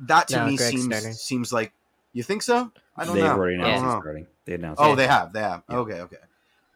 [0.00, 1.12] that to No, me Greg seems Sterner.
[1.14, 1.72] seems like
[2.16, 2.72] you think so?
[2.96, 3.32] I don't They've know.
[3.32, 4.00] already I don't announced know.
[4.00, 4.26] starting.
[4.44, 4.80] They announced.
[4.82, 4.96] Oh, it.
[4.96, 5.32] they have.
[5.32, 5.62] They have.
[5.68, 5.76] Yeah.
[5.76, 6.00] Okay.
[6.00, 6.16] Okay.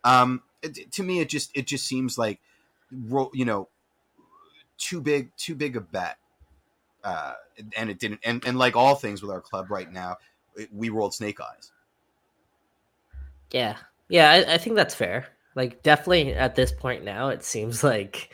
[0.04, 2.40] Um, it, to me, it just it just seems like,
[2.90, 3.68] you know,
[4.78, 6.16] too big too big a bet.
[7.02, 7.32] Uh,
[7.76, 8.20] and it didn't.
[8.24, 10.16] And and like all things with our club right now,
[10.56, 11.72] it, we rolled snake eyes.
[13.50, 13.76] Yeah,
[14.08, 15.26] yeah, I, I think that's fair.
[15.56, 18.32] Like, definitely at this point now, it seems like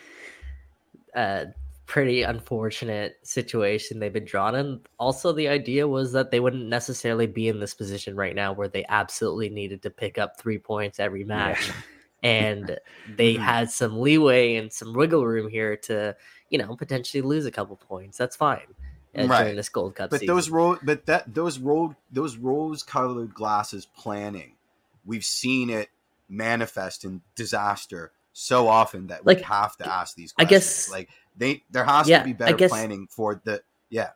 [1.15, 1.47] a
[1.87, 4.81] pretty unfortunate situation they've been drawn in.
[4.99, 8.69] Also, the idea was that they wouldn't necessarily be in this position right now where
[8.69, 11.71] they absolutely needed to pick up three points every match.
[12.23, 12.31] Yeah.
[12.31, 12.79] and
[13.15, 13.39] they Mhm.
[13.41, 16.17] had some leeway and some wiggle room here to,
[16.49, 18.17] you know, potentially lose a couple points.
[18.19, 18.63] That's fine
[19.17, 19.43] uh, Right.
[19.43, 20.35] during this Gold Cup But season.
[20.35, 24.55] those ro- but that those road those rose colored glasses planning,
[25.05, 25.91] we've seen it
[26.29, 30.35] manifest in disaster so often that we have to ask these.
[30.39, 34.11] I guess- like they there has Yeah, to be better guess- planning for the yeah.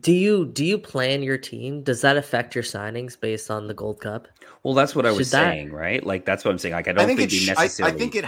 [0.00, 1.82] do you do you plan your team?
[1.82, 4.28] Does that affect your signings based on the Gold Cup?
[4.62, 6.04] Well, that's what I was Should that- saying, right?
[6.04, 6.74] Like that's what I'm saying.
[6.74, 7.46] Like I don't I think, think, it.
[7.46, 7.94] they I, necessarily.
[7.94, 8.24] I think it.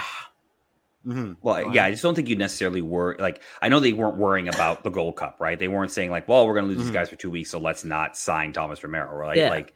[1.07, 1.37] Mhm.
[1.41, 4.17] Well, Go yeah, I just don't think you necessarily were like I know they weren't
[4.19, 5.59] worrying about the Gold Cup, right?
[5.59, 6.83] They weren't saying like, "Well, we're going to lose Mhm.
[6.85, 9.37] these guys for two weeks, so let's not sign Thomas Romero." Right?
[9.39, 9.49] Yeah.
[9.49, 9.73] Like,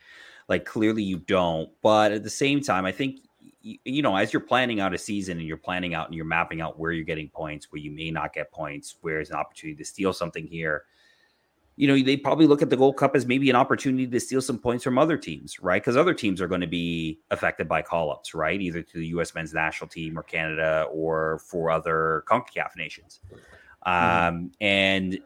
[0.48, 1.70] like clearly you don't.
[1.82, 3.22] But at the same time, I think y-
[3.64, 6.60] you know as you're planning out a season and you're planning out and you're mapping
[6.60, 9.76] out where you're getting points, where you may not get points, where there's an opportunity
[9.76, 10.84] to steal something here.
[11.76, 14.40] You know, they probably look at the Gold Cup as maybe an opportunity to steal
[14.40, 15.82] some points from other teams, right?
[15.82, 18.60] Because other teams are going to be affected by call ups, right?
[18.60, 19.34] Either to the U.S.
[19.34, 23.18] men's national team or Canada or for other CONCACAF nations.
[23.84, 25.18] Um, and,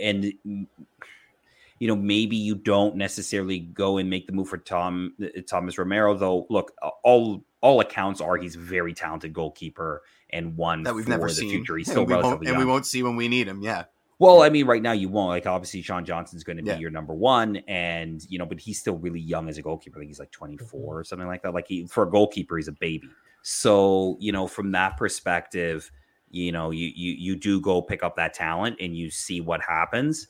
[0.00, 5.14] and, you know, maybe you don't necessarily go and make the move for Tom
[5.46, 6.46] Thomas Romero, though.
[6.48, 6.72] Look,
[7.02, 11.28] all all accounts are he's a very talented goalkeeper and one that we've for never
[11.28, 11.76] the seen, future.
[11.76, 13.60] He's and still we won't- and we won't see when we need him.
[13.62, 13.84] Yeah,
[14.18, 15.28] Well, I mean, right now you won't.
[15.30, 16.78] Like, obviously, Sean Johnson's going to be Yeah.
[16.78, 19.98] your number one, and you know, but he's still really young as a goalkeeper.
[19.98, 21.54] I think he's like 24 or something like that.
[21.54, 23.08] Like, he for a goalkeeper, he's a baby.
[23.42, 25.90] So, you know, from that perspective,
[26.30, 29.60] you know, you you you do go pick up that talent and you see what
[29.62, 30.28] happens.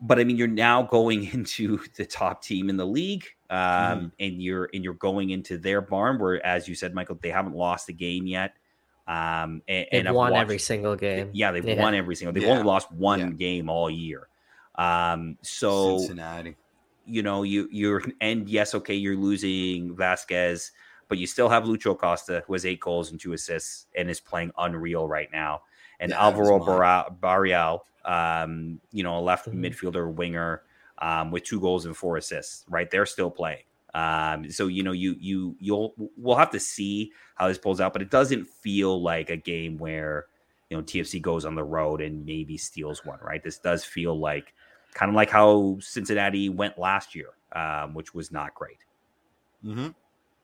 [0.00, 4.42] But I mean, you're now going into the top team in the league, um, and
[4.42, 7.88] you're and you're going into their barn, where, as you said, Michael, they haven't lost
[7.88, 8.54] a game yet.
[9.08, 11.30] Um, and, They've and won watched- every single game.
[11.32, 11.80] yeah, they've Yeah.
[11.80, 12.32] won every single.
[12.32, 12.50] They've Yeah.
[12.54, 13.30] only lost one Yeah.
[13.30, 14.26] game all year.
[14.74, 16.56] Um, so Cincinnati.
[17.06, 20.72] you know you you're and yes, okay, you're losing Vazquez,
[21.08, 24.18] but you still have Lucho Acosta who has eight goals and two assists and is
[24.20, 25.62] playing unreal right now.
[26.00, 29.52] And Alvaro Barreal, um, you know, a left Mhm.
[29.52, 30.62] midfielder winger
[30.98, 32.64] um, with two goals and four assists.
[32.68, 33.64] Right, they're still playing.
[33.94, 37.92] Um, so you know, you you you'll we'll have to see how this pulls out,
[37.92, 40.26] but it doesn't feel like a game where
[40.70, 43.18] you know TFC goes on the road and maybe steals one.
[43.20, 44.54] Right, this does feel like
[44.94, 48.78] kind of like how Cincinnati went last year, um, which was not great.
[49.62, 49.88] hmm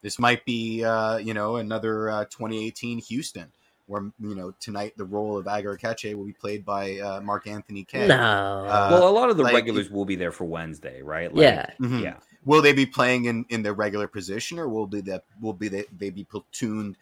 [0.03, 3.53] This might be, uh, you know, another uh, 2018 Houston,
[3.87, 7.47] where you know tonight the role of Ager Aketxe will be played by uh, Mark
[7.47, 8.07] Anthony Kaye.
[8.07, 8.17] No.
[8.17, 11.33] Uh, well, a lot of the like- regulars will be there for Wednesday, right?
[11.35, 11.71] Like, yeah.
[11.81, 12.03] Mhm.
[12.03, 12.17] yeah.
[12.45, 15.69] Will they be playing in, in their regular position, or will be that will be
[15.69, 16.97] they, they be platooned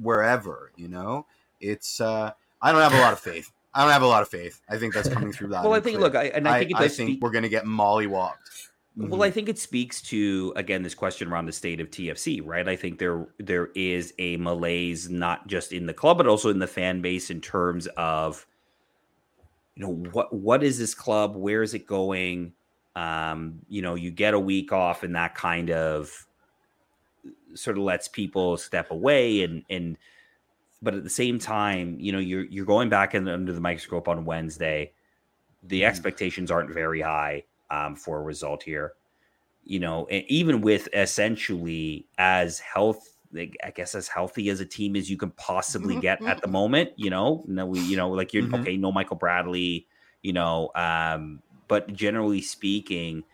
[0.00, 0.70] wherever?
[0.76, 1.26] You know,
[1.60, 3.50] it's uh, I don't have a lot of faith.
[3.74, 4.60] I don't have a lot of faith.
[4.68, 5.64] I think that's coming through loud.
[5.64, 6.08] Well, I think clear.
[6.08, 7.22] look, I, and I, think it does think speak.
[7.22, 8.68] we're going to get mollywopped.
[8.94, 12.68] Well, I think it speaks to again this question around the state of TFC, right?
[12.68, 16.58] I think there there is a malaise not just in the club but also in
[16.58, 18.46] the fan base in terms of
[19.74, 21.36] you know what what is this club?
[21.36, 22.52] Where is it going?
[22.94, 26.26] Um, you know, you get a week off and that kind of
[27.54, 29.96] sort of lets people step away and and
[30.82, 34.08] but at the same time, you know, you're you're going back in, under the microscope
[34.08, 34.92] on Wednesday.
[35.62, 35.86] The Mhm.
[35.88, 38.92] expectations aren't very high um, for a result here.
[39.64, 44.66] You know, and even with essentially as health, like, I guess as healthy as a
[44.66, 46.90] team as you can possibly get at the moment.
[46.96, 48.60] You know, no, we, you know, like you're Mhm.
[48.60, 48.76] okay.
[48.76, 49.86] No Michael Bradley.
[50.22, 53.24] You know, um, but generally speaking,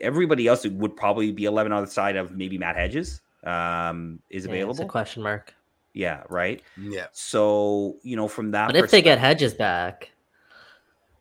[0.00, 4.44] everybody else would probably be eleven on the side of maybe Matt Hedges um, is
[4.44, 4.72] Yeah, available.
[4.72, 5.54] It's a question mark.
[5.92, 6.62] Yeah, right.
[6.76, 10.12] Yeah, So you know, from that, But if they get Hedges back,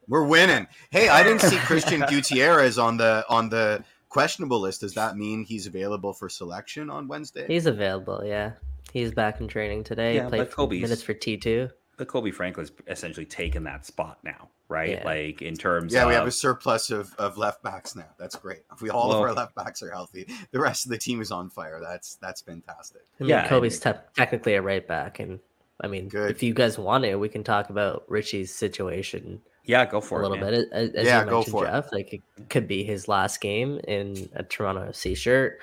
[0.09, 0.67] we're winning.
[0.89, 4.81] Hey, I didn't see Christian Gutierrez on the on the questionable list.
[4.81, 7.45] Does that mean he's available for selection on Wednesday?
[7.47, 8.21] he's available.
[8.25, 8.53] Yeah,
[8.91, 10.15] he's back in training today.
[10.15, 11.69] Yeah, he played but Kobe's- minutes for T two.
[11.97, 14.89] but Kobe Franklin's essentially taken that spot now, right?
[14.91, 15.03] Yeah.
[15.05, 18.07] Like in terms, Yeah, of, we have a surplus of, of left backs now.
[18.17, 18.63] That's great.
[18.73, 21.21] If we all Well- of our left backs are healthy, the rest of the team
[21.21, 21.79] is on fire.
[21.81, 23.01] That's that's fantastic.
[23.19, 25.39] I mean, Yeah, Kobe's te- technically a right back, and
[25.81, 26.31] I mean, Good.
[26.31, 30.23] if you guys want to, we can talk about Richie's situation yeah, go for a
[30.23, 30.27] it.
[30.27, 30.53] A little man.
[30.61, 30.69] bit.
[30.71, 31.85] As, as Yeah, you go mentioned, for it.
[31.91, 35.59] Like it could be his last game in a Toronto FC shirt.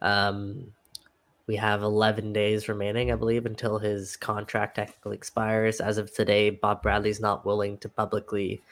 [0.00, 0.72] Um,
[1.46, 5.82] we have 11 days remaining, I believe, until his contract technically expires.
[5.82, 8.62] As of today, Bob Bradley's not willing to publicly,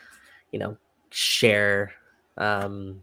[0.51, 0.79] you know,
[1.11, 1.93] share
[2.38, 3.03] um,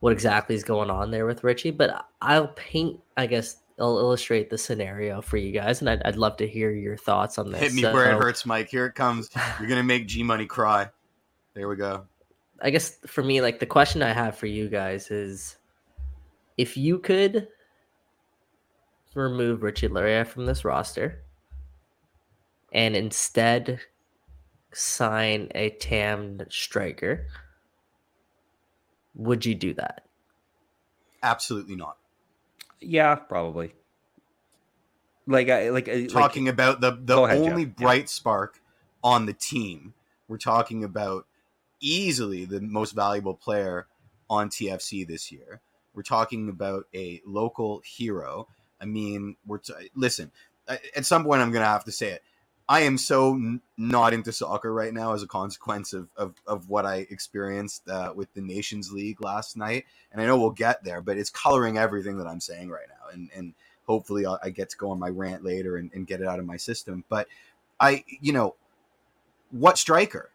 [0.00, 1.70] what exactly is going on there with Richie.
[1.70, 6.16] But I'll paint, I guess, I'll illustrate the scenario for you guys, and I'd, I'd
[6.16, 7.60] love to hear your thoughts on this.
[7.60, 8.68] Hit me where it hurts, Mike.
[8.68, 9.30] Here it comes.
[9.58, 10.90] You're gonna make G Money cry.
[11.54, 12.06] There we go.
[12.60, 15.56] I guess for me, like the question I have for you guys is
[16.56, 17.48] if you could
[19.14, 21.22] remove Richie Laryea from this roster
[22.72, 23.80] and instead
[24.72, 27.26] sign a tammed striker,
[29.14, 30.06] would you do that?
[31.22, 31.96] Absolutely not.
[32.86, 33.74] Yeah, probably.
[35.26, 37.74] Like, I like I- like- Talking about the the ahead, only Jeff.
[37.78, 37.84] Yeah.
[37.84, 38.60] bright spark
[39.02, 39.94] on the team.
[40.28, 41.26] We're talking about
[41.80, 43.86] easily the most valuable player
[44.28, 45.60] on TFC this year.
[45.94, 48.48] We're talking about a local hero.
[48.80, 50.30] I mean, we're t- listen.
[50.66, 52.22] At some point, I'm going to have to say it.
[52.68, 56.68] I am so n- not into soccer right now as a consequence of, of, of
[56.70, 59.84] what I experienced uh, with the Nations League last night.
[60.12, 63.10] And I know we'll get there, but it's coloring everything that I'm saying right now.
[63.12, 63.54] And, and
[63.86, 66.38] hopefully I'll, I get to go on my rant later and, and get it out
[66.38, 67.04] of my system.
[67.08, 67.28] But
[67.78, 68.54] I, you know,
[69.50, 70.30] what striker?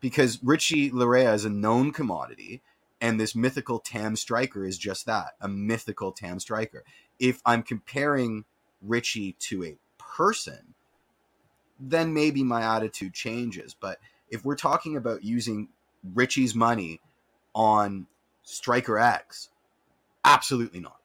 [0.00, 2.62] Because Richie Laryea is a known commodity,
[3.00, 6.84] and this mythical TAM striker is just that a mythical TAM striker.
[7.18, 8.44] If I'm comparing
[8.82, 10.73] Richie to a person,
[11.78, 13.74] then maybe my attitude changes.
[13.78, 13.98] But
[14.30, 15.68] if we're talking about using
[16.14, 17.00] Richie's money
[17.54, 18.06] on
[18.42, 19.50] striker X,
[20.24, 20.98] absolutely not.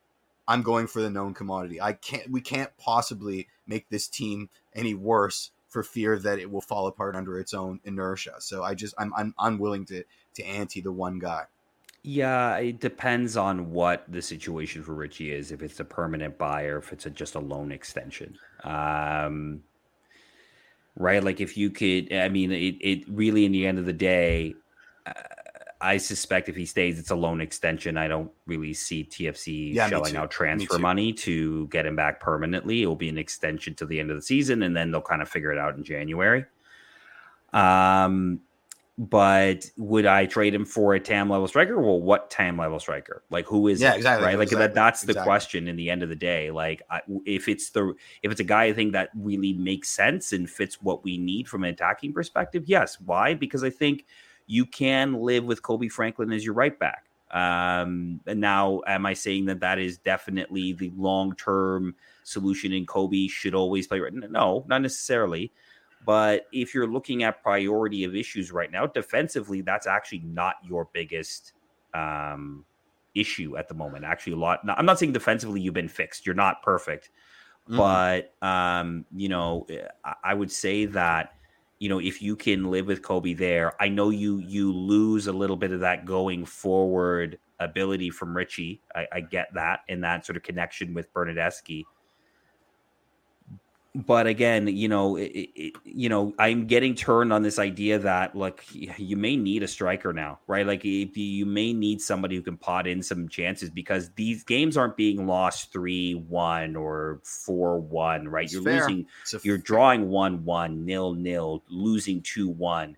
[0.47, 1.79] I'm going for the known commodity.
[1.79, 2.29] I can't.
[2.31, 7.15] We can't possibly make this team any worse for fear that it will fall apart
[7.15, 8.33] under its own inertia.
[8.39, 10.03] So I just I'm I'm unwilling to
[10.35, 11.43] to ante the one guy.
[12.01, 15.51] Yeah, it depends on what the situation for Richie is.
[15.51, 19.63] If it's a permanent buyer, if it's a, just a loan extension, um,
[20.99, 21.23] right?
[21.23, 24.53] Like if you could, I mean, it, it really, in the end of the day,
[25.07, 25.13] uh,
[25.81, 27.97] I suspect if he stays, it's a loan extension.
[27.97, 32.83] I don't really see TFC Yeah, shelling out transfer money to get him back permanently.
[32.83, 35.21] It will be an extension to the end of the season, and then they'll kind
[35.21, 36.45] of figure it out in January.
[37.53, 38.41] Um,
[38.99, 41.79] but would I trade him for a TAM level striker?
[41.79, 43.23] Well, what TAM level striker?
[43.29, 44.37] Like who is Yeah, it, exactly, right?
[44.37, 45.25] Like exactly, that that's the exactly.
[45.25, 46.51] question in the end of the day.
[46.51, 47.93] Like I, if it's the
[48.23, 51.47] if it's a guy I think that really makes sense and fits what we need
[51.47, 52.99] from an attacking perspective, yes.
[52.99, 53.35] Why?
[53.35, 54.05] Because I think
[54.47, 57.05] you can live with Kobe Franklin as your right back.
[57.31, 61.95] Um, and now, am I saying that that is definitely the long term
[62.25, 62.73] solution?
[62.73, 64.13] And Kobe should always play right?
[64.13, 65.53] No, not necessarily.
[66.05, 70.89] But if you're looking at priority of issues right now, defensively, that's actually not your
[70.93, 71.53] biggest
[71.93, 72.65] um,
[73.15, 74.05] issue at the moment.
[74.05, 74.61] Actually, a lot.
[74.77, 76.25] I'm not saying defensively you've been fixed.
[76.25, 77.09] You're not perfect,
[77.69, 77.77] Mhm.
[77.77, 79.67] but um, you know,
[80.03, 81.35] I- I would say that
[81.79, 85.33] you know if you can live with Kobe there, I know you you lose a
[85.33, 88.81] little bit of that going forward ability from Richie.
[88.95, 91.83] I, I get that and that sort of connection with Bernardeschi.
[93.95, 98.35] But again, you know, it, it, you know, I'm getting turned on this idea that
[98.35, 100.65] look, you may need a striker now, right?
[100.65, 104.43] Like if you, you may need somebody who can pot in some chances because these
[104.43, 108.45] games aren't being lost three one or four one, right?
[108.45, 108.75] It's you're fair.
[108.75, 109.07] losing
[109.41, 112.95] you're drawing one one nil nil losing two one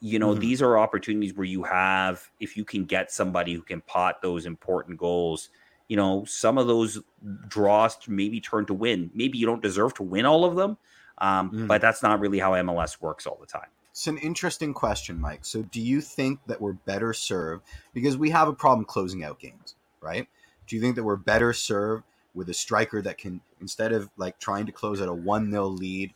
[0.00, 0.40] you know Mhm.
[0.40, 4.46] these are opportunities where you have if you can get somebody who can pot those
[4.46, 5.50] important goals
[5.88, 7.00] you know some of those
[7.48, 10.76] draws maybe turn to win maybe you don't deserve to win all of them
[11.18, 11.68] um, Mhm.
[11.68, 15.44] but that's not really how mls works all the time It's an interesting question, Mike.
[15.44, 17.62] So, do you think that we're better served
[17.92, 20.26] because we have a problem closing out games, right?
[20.66, 22.02] Do you think that we're better served
[22.34, 25.66] with a striker that can, instead of like trying to close out a 1 0
[25.68, 26.12] lead,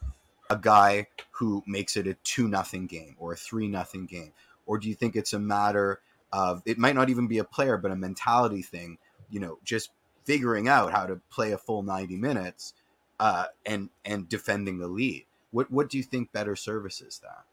[0.50, 4.32] a guy who makes it a 2 nothing game or a 3 nothing game?
[4.66, 6.00] Or do you think it's a matter
[6.32, 8.98] of, it might not even be a player, but a mentality thing,
[9.30, 9.90] you know, just
[10.24, 12.74] figuring out how to play a full 90 minutes
[13.20, 15.26] uh, and, and defending the lead?
[15.50, 17.44] What, what do you think better services that?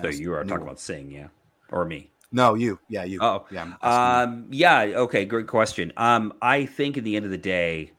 [0.00, 1.26] so you are talking about sing yeah
[1.70, 2.78] or me No, you.
[2.88, 3.18] Yeah, you.
[3.20, 3.74] Oh, yeah.
[3.82, 5.92] Um, yeah, okay, great question.
[5.98, 7.92] Um, I think at the end of the day,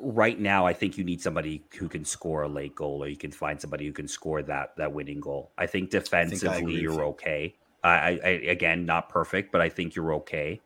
[0.00, 3.16] right now, I think you need somebody who can score a late goal, or you
[3.16, 5.52] can find somebody who can score that that winning goal.
[5.56, 7.08] I think defensively, agree with you're you.
[7.10, 7.54] okay.
[7.84, 10.60] I, I, again, not perfect, but I think you're okay.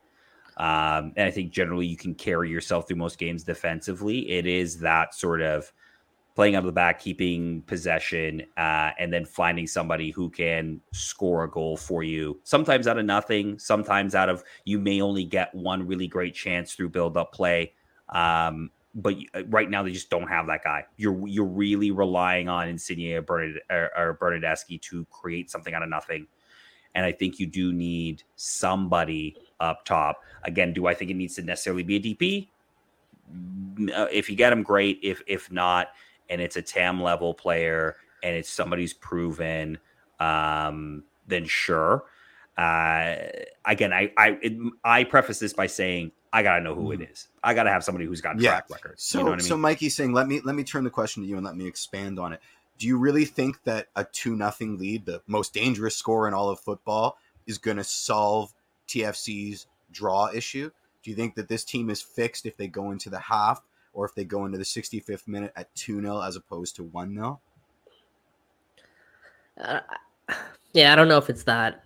[0.57, 4.29] Um, and I think generally you can carry yourself through most games defensively.
[4.29, 5.71] It is that sort of
[6.35, 11.43] playing out of the back, keeping possession, uh, and then finding somebody who can score
[11.43, 12.39] a goal for you.
[12.43, 16.73] Sometimes out of nothing, sometimes out of you may only get one really great chance
[16.73, 17.73] through build up play.
[18.09, 19.15] Um, but
[19.47, 20.85] right now they just don't have that guy.
[20.97, 25.83] You're you're really relying on Insigne or, Bernard, or, or Bernardeschi to create something out
[25.83, 26.27] of nothing.
[26.95, 30.21] And I think you do need somebody up top.
[30.43, 32.47] Again, do I think it needs to necessarily be a DP?
[33.33, 34.99] Mm, uh, If you get him, great.
[35.03, 35.89] If if not,
[36.29, 39.77] and it's a TAM level player and it's somebody who's proven,
[40.19, 42.05] um, then sure.
[42.57, 43.15] Uh,
[43.65, 47.27] again, I I it, I preface this by saying I gotta know who it is.
[47.43, 48.49] I gotta have somebody who's got Yeah.
[48.51, 48.99] track record.
[48.99, 49.49] So, you know what I mean?
[49.49, 51.65] so Mikey's saying, let me let me turn the question to you and let me
[51.67, 52.41] expand on it.
[52.79, 56.49] Do you really think that a two nothing lead, the most dangerous score in all
[56.49, 58.53] of football, is going to solve
[58.87, 60.71] TFC's draw issue?
[61.03, 63.61] Do you think that this team is fixed if they go into the half
[63.93, 67.13] or if they go into the 65th minute at 2 0 as opposed to 1
[67.13, 67.39] 0?
[69.61, 69.79] Uh,
[70.73, 71.85] yeah, I don't know if it's that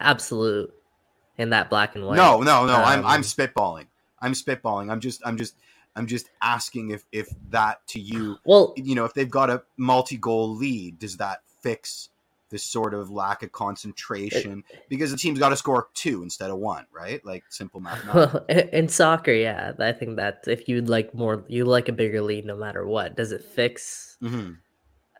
[0.00, 0.72] absolute
[1.36, 2.16] in that black and white.
[2.16, 2.76] No, no, no.
[2.76, 3.86] I'm I'm Um, spitballing.
[4.20, 4.90] I'm spitballing.
[4.90, 5.54] I'm just I'm just
[5.98, 9.62] I'm just asking if if that to you Well, you know, if they've got a
[9.76, 12.10] multi-goal lead, does that fix
[12.50, 14.62] this sort of lack of concentration?
[14.88, 17.22] Because the team's got to score two instead of one, right?
[17.24, 18.04] Like simple math.
[18.14, 22.22] well, in soccer, yeah, I think that if you'd like more, you like a bigger
[22.22, 23.16] lead no matter what.
[23.16, 24.16] Does it fix?
[24.20, 24.52] hmm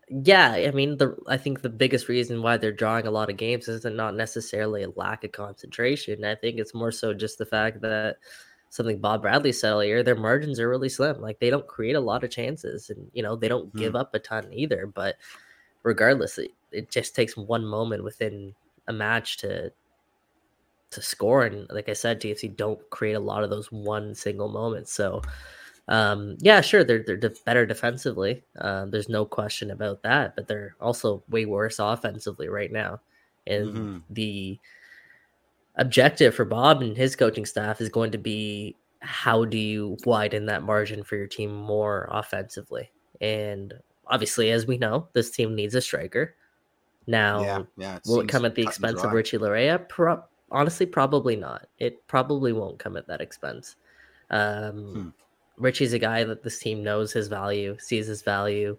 [0.09, 3.37] Yeah, I mean, the I think the biggest reason why they're drawing a lot of
[3.37, 6.23] games is not necessarily a lack of concentration.
[6.23, 8.17] I think it's more so just the fact that
[8.69, 11.21] something Bob Bradley said earlier, their margins are really slim.
[11.21, 14.13] Like they don't create a lot of chances, and you know they don't give up
[14.15, 14.87] a ton either.
[14.87, 15.15] But
[15.83, 18.53] regardless, it, it just takes one moment within
[18.87, 19.71] a match to
[20.91, 21.45] to score.
[21.45, 24.93] And like I said, TFC don't create a lot of those one single moments.
[24.93, 25.21] So
[25.89, 28.43] Um, yeah, sure, they're they're de- better defensively.
[28.59, 33.01] Um, there's no question about that, but they're also way worse offensively right now.
[33.47, 34.03] And Mhm.
[34.11, 34.59] the
[35.79, 40.45] objective for Bob and his coaching staff is going to be how do you widen
[40.45, 42.91] that margin for your team more offensively?
[43.21, 43.73] And
[44.07, 46.35] obviously, as we know, this team needs a striker.
[47.07, 47.99] Now, yeah, yeah.
[48.05, 49.13] will it come at the expense of.
[49.13, 49.87] Richie Laryea?
[49.87, 51.67] Pro- honestly, probably not.
[51.79, 53.77] It probably won't come at that expense.
[54.29, 55.09] Um, Hmm.
[55.57, 58.77] Richie's a guy that this team knows his value, sees his value.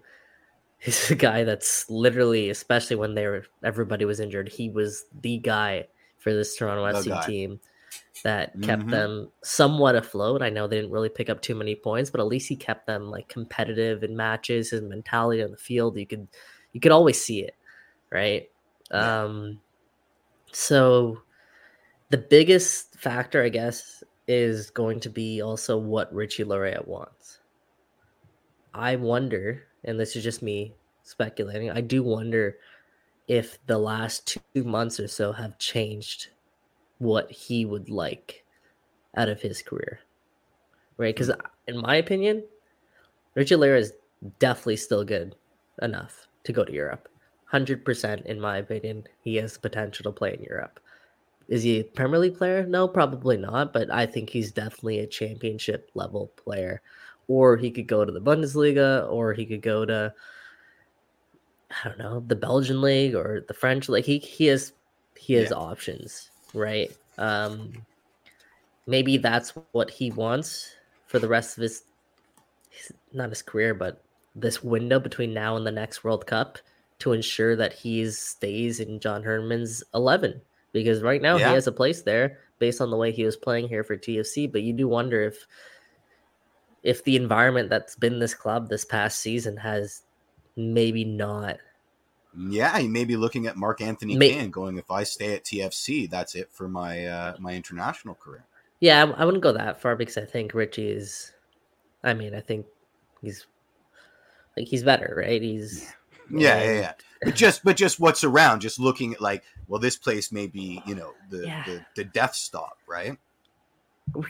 [0.78, 5.36] He's a guy that's literally, especially when they were everybody was injured, he was the
[5.36, 5.86] guy
[6.20, 7.26] for this Toronto The FC guy.
[7.26, 7.60] team
[8.24, 8.90] that kept Mhm.
[8.90, 10.42] them somewhat afloat.
[10.42, 12.86] I know they didn't really pick up too many points, but at least he kept
[12.86, 14.70] them like competitive in matches.
[14.70, 16.28] His mentality on the field, you could
[16.72, 17.56] you could always see it,
[18.10, 18.50] right?
[18.94, 19.14] Yeah.
[19.24, 19.60] Um,
[20.52, 21.22] so
[22.10, 27.40] the biggest factor, I guess, is going to be also what Richie Laryea wants.
[28.74, 32.58] I wonder, and this is just me speculating, I do wonder
[33.30, 36.30] if the last two months or so have changed
[36.98, 38.44] what he would like
[39.16, 40.00] out of his career.
[40.96, 41.14] Right?
[41.14, 41.40] Because, hmm.
[41.68, 42.42] in my opinion,
[43.36, 43.92] Richie Laryea is
[44.40, 45.36] definitely still good
[45.80, 47.08] enough to go to Europe.
[47.52, 50.80] 100% in my opinion, he has the potential to play in Europe.
[51.46, 52.66] Is he a Premier League player?
[52.66, 56.82] No, probably not, but I think he's definitely a championship level player.
[57.28, 60.12] Or he could go to the Bundesliga, or he could go to
[61.70, 64.04] I don't know, the Belgian league or the French league.
[64.04, 64.72] He he has
[65.16, 65.56] he has Yeah.
[65.58, 66.90] options, right?
[67.18, 67.86] Um
[68.86, 70.70] maybe that's what he wants
[71.06, 71.84] for the rest of his,
[72.70, 74.04] his not his career, but
[74.34, 76.58] this window between now and the next World Cup
[77.00, 80.40] to ensure that he stays in John Herdman's 11
[80.72, 81.48] because right now Yeah.
[81.48, 84.50] he has a place there based on the way he was playing here for TFC
[84.50, 85.46] but you do wonder if
[86.82, 90.02] if the environment that's been this club this past season has
[90.56, 91.58] maybe not
[92.36, 95.44] Yeah, he may be looking at Mark Anthony May- Can going, if I stay at
[95.44, 98.44] TFC, that's it for my uh, my international career.
[98.80, 101.32] yeah I, I wouldn't go that far because I think Richie is
[102.04, 102.66] I mean I think
[103.22, 103.46] he's
[104.56, 105.92] like he's better right he's
[106.30, 106.92] Yeah, yeah, and- yeah.
[107.22, 110.80] But just but just what's around, just looking at like, well, this place may be,
[110.86, 111.64] you know, the Yeah.
[111.66, 113.18] the, the death stop, right?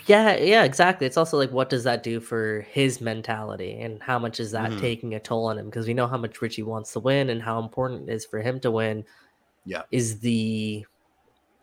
[0.06, 1.06] Yeah, yeah, exactly.
[1.06, 4.70] It's also like, what does that do for his mentality, and how much is that
[4.70, 4.80] Mhm.
[4.80, 5.66] taking a toll on him?
[5.66, 8.40] Because we know how much Richie wants to win, and how important it is for
[8.40, 9.04] him to win.
[9.66, 9.82] Yeah.
[9.90, 10.86] is the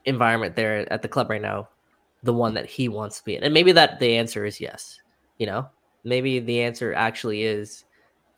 [0.06, 1.68] environment there at the club right now
[2.24, 3.44] the one that he wants to be in?
[3.44, 5.00] And maybe that the answer is yes.
[5.40, 5.70] You know,
[6.04, 7.86] maybe the answer actually is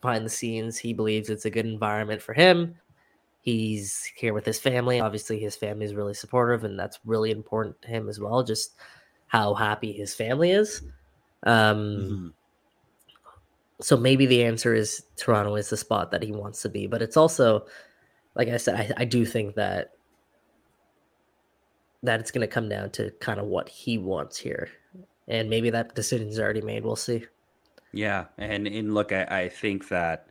[0.02, 0.78] behind the scenes.
[0.78, 2.76] He believes it's a good environment for him.
[3.42, 5.00] He's here with his family.
[5.02, 8.44] Obviously, his family is really supportive, and that's really important to him as well.
[8.44, 8.76] Just
[9.30, 10.82] how happy his family is.
[11.44, 12.34] Um, Mhm.
[13.82, 16.86] So maybe the answer is Toronto is the spot that he wants to be.
[16.86, 17.66] But it's also,
[18.36, 19.94] like I said, I, I do think that
[22.04, 24.70] that it's going to come down to kind of what he wants here,
[25.28, 26.84] and maybe that decision's already made.
[26.84, 27.26] We'll see.
[27.94, 30.28] Yeah, and and look, I, I think that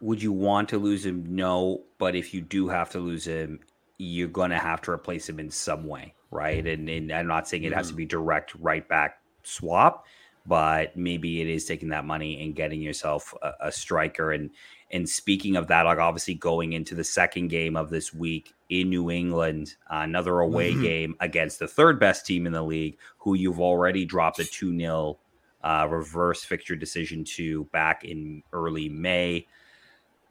[0.00, 1.24] would you want to lose him?
[1.34, 3.60] No, but if you do have to lose him,
[3.98, 6.66] you're gonna have to replace him in some way, right?
[6.66, 10.06] And, and I'm not saying it has to be direct right back swap,
[10.46, 14.32] but maybe it is taking that money and getting yourself a, a striker.
[14.32, 14.50] And
[14.92, 18.90] and speaking of that, like obviously going into the second game of this week in
[18.90, 20.82] New England, uh, another away Mhm.
[20.82, 24.76] game against the third best team in the league, who you've already dropped a 2
[24.76, 25.18] 0
[25.62, 29.46] uh, reverse fixture decision to back in early May.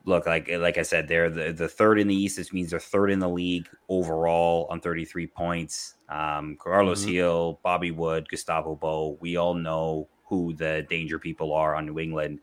[0.05, 2.37] Look, like like I said, they're the, the third in the East.
[2.37, 5.95] This means they're third in the league overall on 33 points.
[6.07, 7.07] Um, Carlos Mhm.
[7.07, 9.17] Gil, Bobby Wood, Gustavo Bou.
[9.19, 12.39] We all know who the danger people are on New England.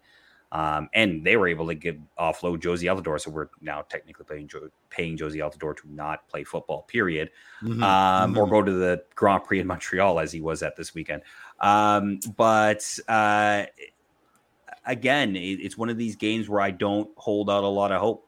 [0.53, 4.47] Um, and they were able to give offload Jozy Altidore, so we're now technically paying
[4.47, 6.83] jo- paying Jozy Altidore to not play football.
[6.83, 7.31] Period
[7.63, 7.83] Mhm.
[7.83, 8.51] um, or Mhm.
[8.51, 11.23] go to the Grand Prix in Montreal as he was at this weekend.
[11.61, 13.65] Um, but uh,
[14.87, 18.23] again, it's one of these games where I don't hold out a lot of hope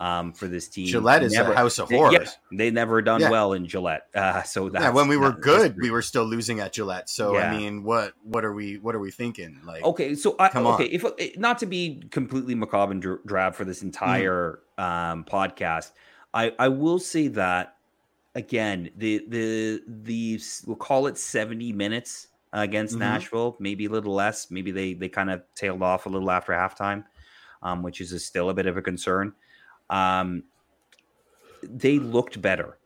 [0.00, 0.86] um, for this team.
[0.86, 2.12] Gillette is Never- a house of horrors.
[2.12, 3.30] yeah, they never done Yeah.
[3.30, 4.06] well in Gillette.
[4.14, 7.08] Uh, so that's, yeah, when we were good, we were still losing at Gillette.
[7.10, 7.50] So Yeah.
[7.52, 9.60] I mean, what what are we what are we thinking?
[9.64, 10.90] Like, Okay, so I, Come okay, on.
[10.90, 15.92] if eh, not to be completely macabre and drab for this entire um, podcast,
[16.32, 17.76] I I will say that
[18.34, 23.00] again the the the we'll call it seventy minutes against Mhm.
[23.00, 24.50] Nashville, maybe a little less.
[24.50, 27.04] Maybe they they kind of tailed off a little after halftime,
[27.62, 29.32] um, which is a, still a bit of a concern.
[29.88, 30.44] Um,
[31.62, 32.78] they looked better,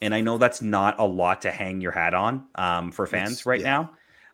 [0.00, 3.32] and I know that's not a lot to hang your hat on um, for fans
[3.32, 3.66] It's- right yeah.
[3.66, 3.90] now.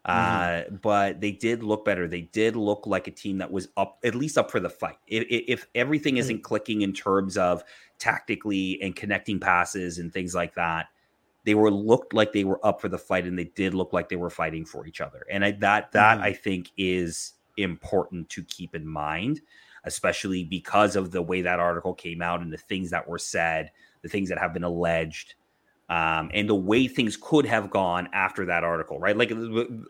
[0.08, 0.72] Mm-hmm.
[0.72, 2.08] Uh, but they did look better.
[2.08, 4.96] They did look like a team that was up, at least up for the fight.
[5.06, 6.42] If, if everything isn't mm-hmm.
[6.42, 7.62] clicking in terms of
[7.98, 10.86] tactically and connecting passes and things like that,
[11.44, 14.08] they were looked like they were up for the fight, and they did look like
[14.08, 15.24] they were fighting for each other.
[15.30, 16.24] And I, that that mm-hmm.
[16.24, 19.40] I think is important to keep in mind,
[19.84, 23.70] especially because of the way that article came out and the things that were said,
[24.02, 25.34] the things that have been alleged
[25.90, 29.16] um, and the way things could have gone after that article, right?
[29.16, 29.32] Like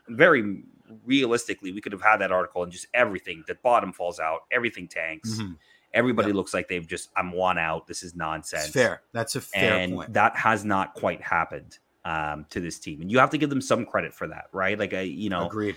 [0.08, 0.62] very
[1.04, 4.88] realistically, we could have had that article and just everything, the bottom falls out, everything
[4.88, 5.32] tanks.
[5.32, 5.52] Mm-hmm.
[5.92, 6.36] Everybody yep.
[6.36, 7.86] looks like they've just, I'm one out.
[7.86, 8.66] This is nonsense.
[8.66, 9.02] It's fair.
[9.12, 10.12] That's a fair and point.
[10.12, 13.00] That has not quite happened um, to this team.
[13.00, 14.78] And you have to give them some credit for that, right?
[14.78, 15.76] Like, I, you know, agreed.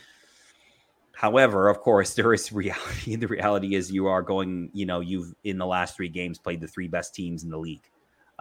[1.14, 3.16] However, of course, there is reality.
[3.16, 6.62] The reality is you are going, you know, you've in the last three games played
[6.62, 7.90] the three best teams in the league.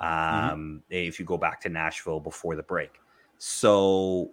[0.00, 0.52] Mm-hmm.
[0.52, 0.78] um, mm-hmm.
[0.88, 3.00] if you go back to Nashville before the break.
[3.38, 4.30] So,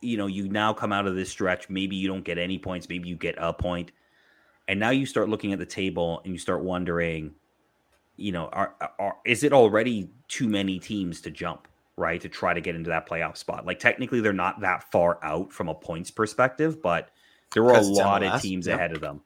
[0.00, 1.70] you know, you now come out of this stretch.
[1.70, 2.88] Maybe you don't get any points.
[2.88, 3.92] Maybe you get a point,
[4.68, 7.34] and now you start looking at the table and you start wondering,
[8.16, 11.68] you know, are, are is it already too many teams to jump?
[11.96, 13.66] Right to try to get into that playoff spot.
[13.66, 17.10] Like technically, they're not that far out from a points perspective, but
[17.52, 18.36] there were a lot MLS.
[18.36, 18.78] of teams yep.
[18.78, 19.20] ahead of them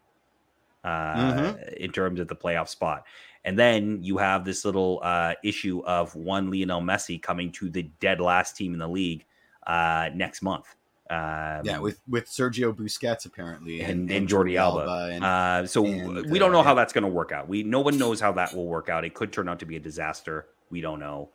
[0.82, 1.74] uh, mm-hmm.
[1.76, 3.04] in terms of the playoff spot.
[3.44, 7.84] And then you have this little uh, issue of one Lionel Messi coming to the
[8.00, 9.24] dead last team in the league
[9.66, 10.74] uh, next month.
[11.08, 14.80] Um, yeah, with with Sergio Busquets apparently, and, and, and Jordi Alba.
[14.80, 17.48] Alba and, uh, so and, we don't know uh, how that's going to work out.
[17.48, 19.04] We no one knows how that will work out.
[19.04, 20.46] It could turn out to be a disaster.
[20.70, 21.30] We don't know.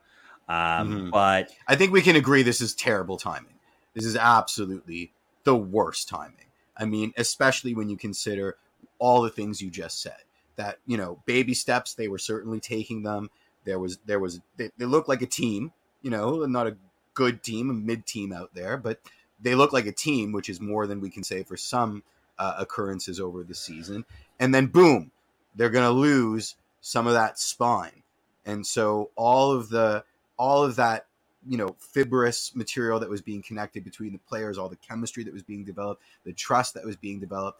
[0.50, 1.10] Um, mm-hmm.
[1.12, 3.54] But I think we can agree this is terrible timing.
[3.94, 5.14] This is absolutely
[5.46, 6.36] the worst timing.
[6.76, 8.58] I mean, especially when you consider
[9.00, 10.18] all the things you just said
[10.58, 13.30] that you know baby steps they were certainly taking them
[13.66, 16.78] there was there was they, they looked like a team you know not a
[17.14, 19.00] good team a mid team out there but
[19.42, 22.04] they look like a team which is more than we can say for some
[22.40, 24.06] uh, occurrences over the season.
[24.40, 25.12] And then boom
[25.56, 28.04] they're going to lose some of that spine.
[28.46, 30.04] And so all of the
[30.38, 31.06] all of that
[31.48, 35.34] you know fibrous material that was being connected between the players all the chemistry that
[35.34, 37.60] was being developed the trust that was being developed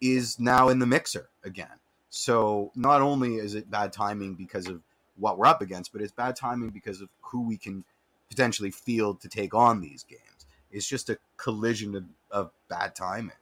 [0.00, 1.78] is now in the mixer again.
[2.10, 4.80] So not only is it bad timing because of
[5.16, 7.84] what we're up against, but it's bad timing because of who we can
[8.30, 10.22] potentially field to take on these games.
[10.70, 13.32] It's just a collision of, of bad timing.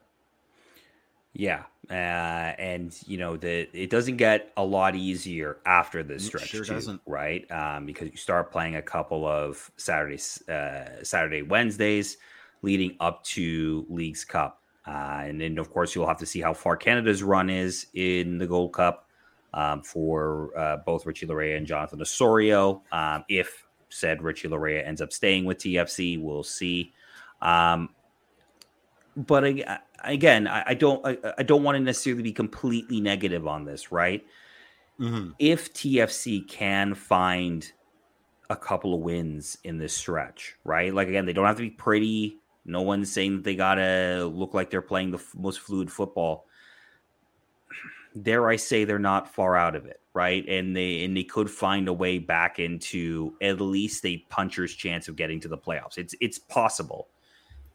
[1.33, 6.49] Yeah, uh, and you know the it doesn't get a lot easier after this stretch,
[6.49, 7.03] sure too, doesn't.
[7.05, 7.51] right?
[7.51, 12.17] Um, because you start playing a couple of Saturdays, uh, Saturday Wednesdays,
[12.63, 14.63] leading up to Leagues Cup.
[14.87, 18.39] Uh, and then, of course, you'll have to see how far Canada's run is in
[18.39, 19.09] the Gold Cup
[19.53, 22.83] um, for uh, both Richie Laryea and Jonathan Osorio.
[22.93, 26.93] Um, if said Richie Laryea ends up staying with TFC, we'll see.
[27.43, 27.91] Um,
[29.17, 33.47] but I, again, I, I don't, I, I, don't want to necessarily be completely negative
[33.47, 34.25] on this, right?
[34.99, 35.31] Mm-hmm.
[35.39, 37.71] If TFC can find
[38.49, 40.93] a couple of wins in this stretch, right?
[40.95, 44.53] Like again, they don't have to be pretty no one's saying that they gotta look
[44.53, 46.47] like they're playing the f- most fluid football.
[48.21, 50.45] Dare I say they're not far out of it, right?
[50.49, 55.07] And they and they could find a way back into at least a puncher's chance
[55.07, 55.97] of getting to the playoffs.
[55.97, 57.09] It's it's possible,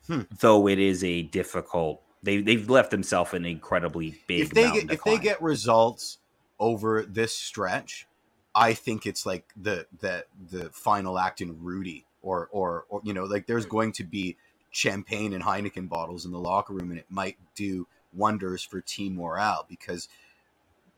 [0.07, 0.21] hmm.
[0.39, 2.01] though it is a difficult.
[2.23, 4.41] They they've left themselves an incredibly big.
[4.41, 6.19] If they get if they get results
[6.59, 8.07] over this stretch,
[8.53, 13.13] I think it's like the the the final act in Rudy, or or or you
[13.13, 14.37] know, like there's going to be
[14.71, 19.15] champagne and Heineken bottles in the locker room, and it might do wonders for team
[19.15, 20.09] morale because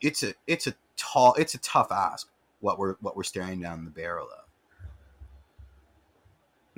[0.01, 2.28] it's a it's a tall it's a tough ask
[2.60, 4.43] what we're what we're staring down the barrel of.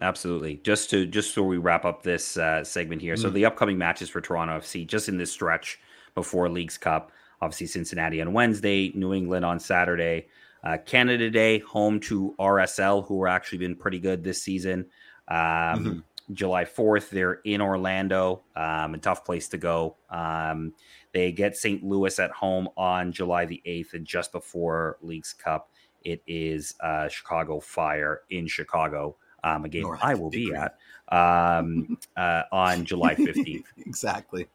[0.01, 0.59] Absolutely.
[0.63, 3.15] Just to just so we wrap up this uh, segment here.
[3.15, 3.21] Mm.
[3.21, 5.79] So the upcoming matches for Toronto FC, just in this stretch
[6.15, 10.27] before Leagues Cup, obviously Cincinnati on Wednesday, New England on Saturday,
[10.63, 14.87] uh, Canada Day home to RSL, who are actually been pretty good this season.
[15.27, 15.99] Um, mm-hmm.
[16.33, 17.09] July 4th.
[17.09, 19.97] They're in Orlando, um, a tough place to go.
[20.09, 20.73] Um,
[21.13, 21.83] they get St.
[21.83, 25.69] Louis at home on July the 8th, and just before Leagues Cup,
[26.03, 30.77] it is uh, Chicago Fire in Chicago, um, a game North I will be at
[31.09, 33.63] um, uh, on July 15th.
[33.77, 34.47] exactly.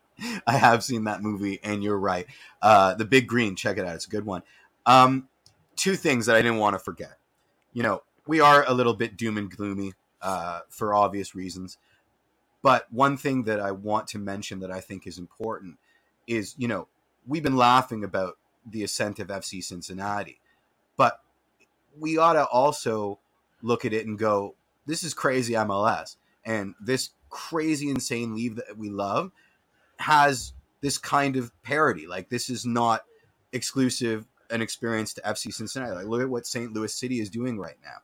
[0.47, 2.27] I have seen that movie, and you're right.
[2.61, 3.95] Uh, the Big Green, check it out.
[3.95, 4.43] It's a good one.
[4.85, 5.29] Um,
[5.77, 7.17] two things that I didn't want to forget.
[7.73, 11.79] You know, we are a little bit doom and gloomy uh, for obvious reasons.
[12.63, 15.79] But one thing that I want to mention that I think is important
[16.27, 16.89] is, you know,
[17.27, 18.37] we've been laughing about
[18.67, 20.39] the ascent of FC Cincinnati,
[20.99, 21.21] but
[21.99, 23.19] we ought to also
[23.63, 24.55] look at it and go,
[24.87, 26.17] this is crazy MLS.
[26.45, 29.31] And this crazy, insane league that we love
[29.99, 32.07] has this kind of parody.
[32.07, 33.05] Like this is not
[33.53, 35.95] exclusive an experience to FC Cincinnati.
[35.95, 36.73] Like look at what St.
[36.73, 37.99] Louis City is doing right now.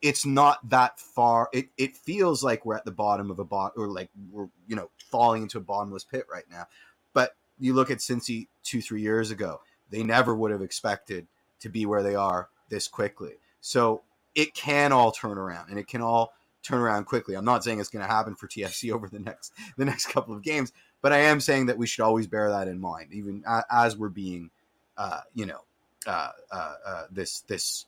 [0.00, 1.48] It's not that far.
[1.52, 4.76] It it feels like we're at the bottom of a bot or like we're you
[4.76, 6.66] know falling into a bottomless pit right now.
[7.12, 11.26] But you look at Cincy two three years ago, they never would have expected
[11.60, 13.32] to be where they are this quickly.
[13.60, 14.02] So
[14.38, 16.32] it can all turn around, and it can all
[16.62, 17.34] turn around quickly.
[17.34, 20.34] I'm not saying it's going to happen for TFC over the next the next couple
[20.34, 20.72] of games,
[21.02, 24.08] but I am saying that we should always bear that in mind, even as we're
[24.08, 24.50] being,
[24.96, 25.60] uh, you know,
[26.06, 27.86] uh, uh, uh, this this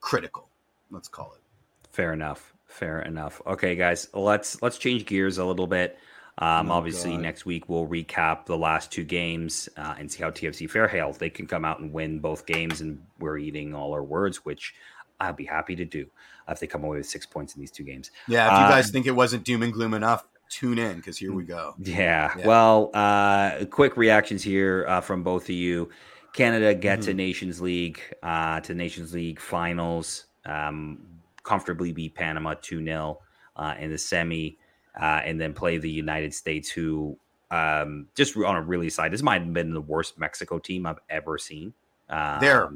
[0.00, 0.48] critical.
[0.90, 1.42] Let's call it.
[1.90, 2.54] Fair enough.
[2.66, 3.42] Fair enough.
[3.46, 5.98] Okay, guys, let's let's change gears a little bit.
[6.38, 7.20] Um, oh, obviously, God.
[7.20, 10.88] next week we'll recap the last two games uh, and see how TFC fare.
[10.88, 14.38] Hell, they can come out and win both games, and we're eating all our words,
[14.38, 14.74] which
[15.20, 16.06] I'll be happy to do
[16.48, 18.10] if they come away with six points in these two games.
[18.26, 21.16] Yeah, if you guys uh, think it wasn't doom and gloom enough, tune in because
[21.16, 21.74] here we go.
[21.78, 22.32] Yeah.
[22.36, 22.46] yeah.
[22.46, 25.90] Well, uh, quick reactions here uh, from both of you.
[26.32, 27.12] Canada gets mm-hmm.
[27.12, 30.98] a Nations League uh, to Nations League finals, um,
[31.42, 33.18] comfortably beat Panama 2 0
[33.56, 34.56] uh, in the semi,
[35.00, 37.18] uh, and then play the United States, who
[37.50, 41.00] um, just on a really side, this might have been the worst Mexico team I've
[41.08, 41.72] ever seen.
[42.08, 42.70] Um, They're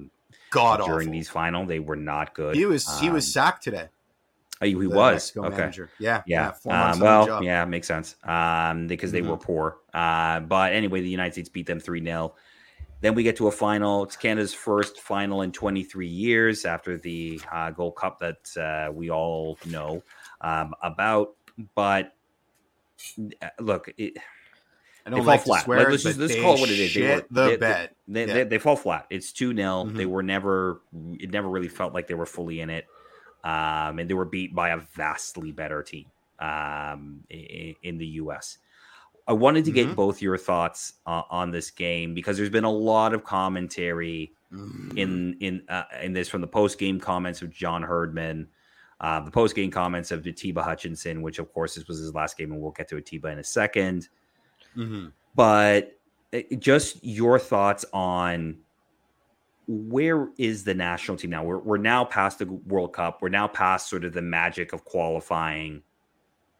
[0.54, 1.12] god during awful.
[1.12, 1.66] these final.
[1.66, 2.56] They were not good.
[2.56, 3.88] He was he was um, sacked today.
[4.62, 5.56] Oh, he was Mexico okay.
[5.56, 5.90] Manager.
[5.98, 6.52] Yeah, yeah.
[6.64, 8.16] yeah um, well, yeah, makes sense.
[8.24, 9.30] Um, because they mm-hmm.
[9.30, 9.78] were poor.
[9.92, 12.34] Uh, but anyway, the United States beat them three 0
[13.00, 14.04] Then we get to a final.
[14.04, 19.10] It's Canada's first final in 23 years after the uh, Gold Cup that uh, we
[19.10, 20.02] all know
[20.40, 21.34] um, about.
[21.74, 22.14] But
[23.42, 24.14] uh, look, it,
[25.06, 25.64] I don't they like fall flat.
[25.64, 26.94] Swear, let's just, let's call it what it is.
[26.94, 27.90] They were the they, bed.
[28.08, 28.34] They, yeah.
[28.34, 29.06] they, they, fall flat.
[29.10, 29.96] It's two 0 mm-hmm.
[29.96, 30.80] They were never.
[31.20, 32.86] It never really felt like they were fully in it,
[33.42, 36.06] um, and they were beat by a vastly better team
[36.38, 38.58] um, in, in, the U.S.
[39.28, 39.94] I wanted to get mm-hmm.
[39.94, 44.96] both your thoughts uh, on this game because there's been a lot of commentary mm-hmm.
[44.96, 48.48] in in uh, in this from the post game comments of John Herdman.
[49.00, 52.38] Uh, the post game comments of Atiba Hutchinson, which of course this was his last
[52.38, 54.08] game, and we'll get to Atiba in a second.
[54.76, 55.06] Mm-hmm.
[55.34, 55.98] But
[56.32, 58.58] eh, just your thoughts on
[59.66, 61.44] where is the national team now?
[61.44, 63.22] We're, we're now past the World Cup.
[63.22, 65.82] We're now past sort of the magic of qualifying.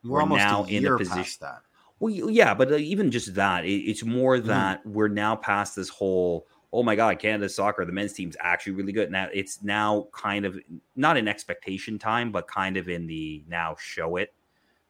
[0.02, 1.60] We're, we're now in a position that.
[2.00, 4.48] Well, yeah, but uh, even just that, it, it's more mm-hmm.
[4.48, 4.92] that mm-hmm.
[4.92, 6.46] we're now past this whole.
[6.72, 9.10] Oh my God, Canada soccer, the men's team's actually really good.
[9.10, 10.58] Now it's now kind of
[10.96, 14.34] not in expectation time, but kind of in the now show it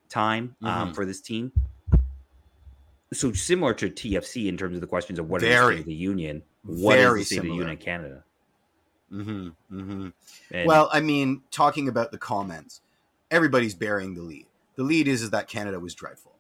[0.08, 0.82] time um, mm-hmm.
[0.82, 1.52] um, for this team
[3.12, 6.42] so similar to TFC in terms of the questions of what very, is the union,
[6.64, 7.50] what is the state similar.
[7.50, 8.24] of the union in Canada?
[9.12, 10.66] Mm-hmm, mm-hmm.
[10.66, 12.80] well, I mean, talking about the comments,
[13.30, 14.46] everybody's bearing the lead.
[14.76, 16.32] The lead is, is that Canada was dreadful.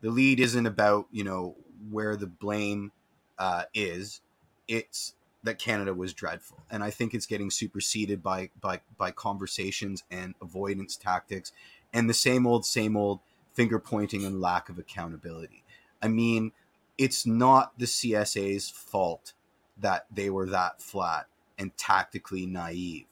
[0.00, 1.56] The lead isn't about you know
[1.90, 2.92] where the blame
[3.38, 4.20] uh, is.
[4.66, 10.04] It's that Canada was dreadful, and I think it's getting superseded by by by conversations
[10.10, 11.52] and avoidance tactics,
[11.92, 13.20] and the same old same old
[13.54, 15.64] finger pointing and lack of accountability.
[16.02, 16.52] I mean,
[16.96, 19.32] it's not the CSA's fault
[19.78, 21.26] that they were that flat
[21.58, 23.06] and tactically naive.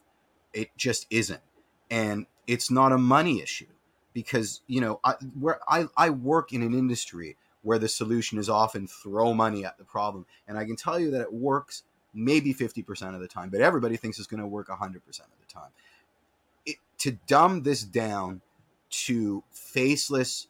[0.53, 1.41] It just isn't.
[1.89, 3.67] And it's not a money issue
[4.13, 8.49] because, you know, I, where I, I work in an industry where the solution is
[8.49, 10.25] often throw money at the problem.
[10.47, 11.83] And I can tell you that it works
[12.13, 15.53] maybe 50% of the time, but everybody thinks it's going to work 100% of the
[15.53, 15.69] time.
[16.65, 18.41] It, to dumb this down
[18.89, 20.47] to faceless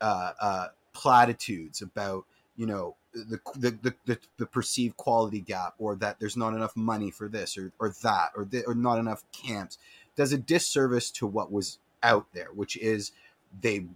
[0.00, 0.66] uh, uh,
[1.00, 2.26] platitudes about
[2.56, 7.10] you know the, the the, the, perceived quality gap or that there's not enough money
[7.10, 9.78] for this or, or that or, th- or not enough camps
[10.14, 13.12] does a disservice to what was out there which is
[13.62, 13.86] they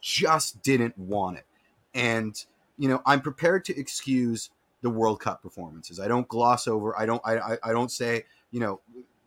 [0.00, 1.46] just didn't want it.
[1.92, 2.40] And
[2.78, 4.50] you know i'm prepared to excuse
[4.82, 5.98] the world cup performances.
[5.98, 8.80] I don't gloss over i don't i, I, I don't say you know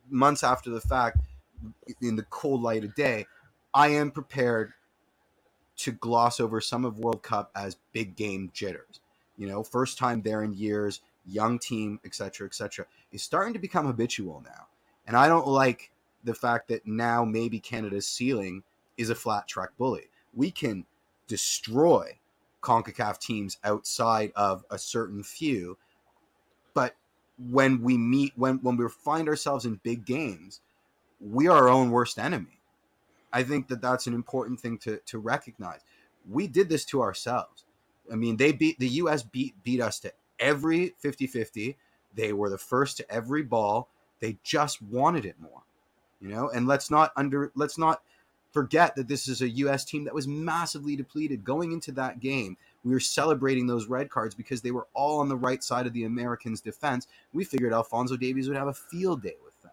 [0.08, 1.18] months after the fact
[2.00, 3.26] in the cold light of day
[3.74, 4.72] i am prepared
[5.84, 9.00] to gloss over some of World Cup as big game jitters.
[9.36, 13.86] You know, first time there in years, young team, etc., etc., is starting to become
[13.86, 14.66] habitual now.
[15.06, 15.90] And I don't like
[16.24, 18.62] the fact that now maybe Canada's ceiling
[18.96, 20.04] is a flat track bully.
[20.34, 20.84] We can
[21.26, 22.18] destroy
[22.62, 25.78] CONCACAF teams outside of a certain few,
[26.74, 26.94] but
[27.38, 30.60] when we meet when when we find ourselves in big games,
[31.18, 32.59] we are our own worst enemy.
[33.32, 35.80] I think that that's an important thing to to recognize.
[36.28, 37.64] We did this to ourselves.
[38.12, 41.76] I mean, they beat the US beat beat us to every 50-50.
[42.14, 43.88] They were the first to every ball.
[44.20, 45.62] They just wanted it more.
[46.20, 48.02] You know, and let's not under let's not
[48.52, 49.84] forget that this is a U.S.
[49.84, 52.56] team that was massively depleted going into that game.
[52.84, 55.92] We were celebrating those red cards because they were all on the right side of
[55.92, 57.06] the Americans' defense.
[57.32, 59.72] We figured Alfonso Davies would have a field day with them.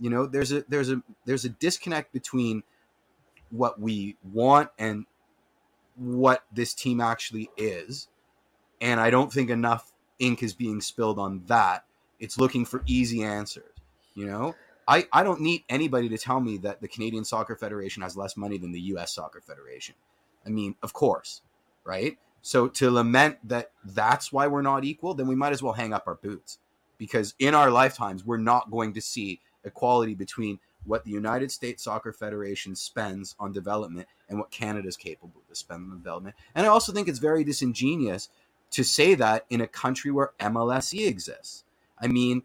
[0.00, 2.62] You know, there's a there's a there's a disconnect between
[3.50, 5.06] what we want and
[5.96, 8.08] what this team actually is.
[8.80, 11.84] And I don't think enough ink is being spilled on that.
[12.18, 13.64] It's looking for easy answers.
[14.14, 14.54] You know,
[14.88, 18.36] I, I don't need anybody to tell me that the Canadian Soccer Federation has less
[18.36, 19.94] money than the US Soccer Federation.
[20.46, 21.42] I mean, of course,
[21.84, 22.16] right?
[22.40, 25.92] So to lament that that's why we're not equal, then we might as well hang
[25.92, 26.58] up our boots
[26.98, 31.84] because in our lifetimes, we're not going to see equality between what the United States
[31.84, 36.36] Soccer Federation spends on development and what Canada is capable to spend on development.
[36.54, 38.28] And I also think it's very disingenuous
[38.70, 41.64] to say that in a country where MLSE exists.
[41.98, 42.42] I mean,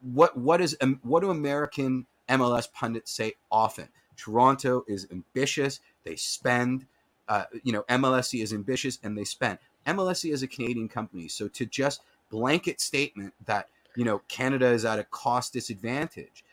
[0.00, 3.88] what what is um, what do American MLS pundits say often?
[4.16, 5.80] Toronto is ambitious.
[6.04, 6.86] They spend.
[7.26, 9.58] Uh, you know, MLSE is ambitious and they spend.
[9.86, 14.84] MLSE is a Canadian company, so to just blanket statement that you know Canada is
[14.84, 16.44] at a cost disadvantage,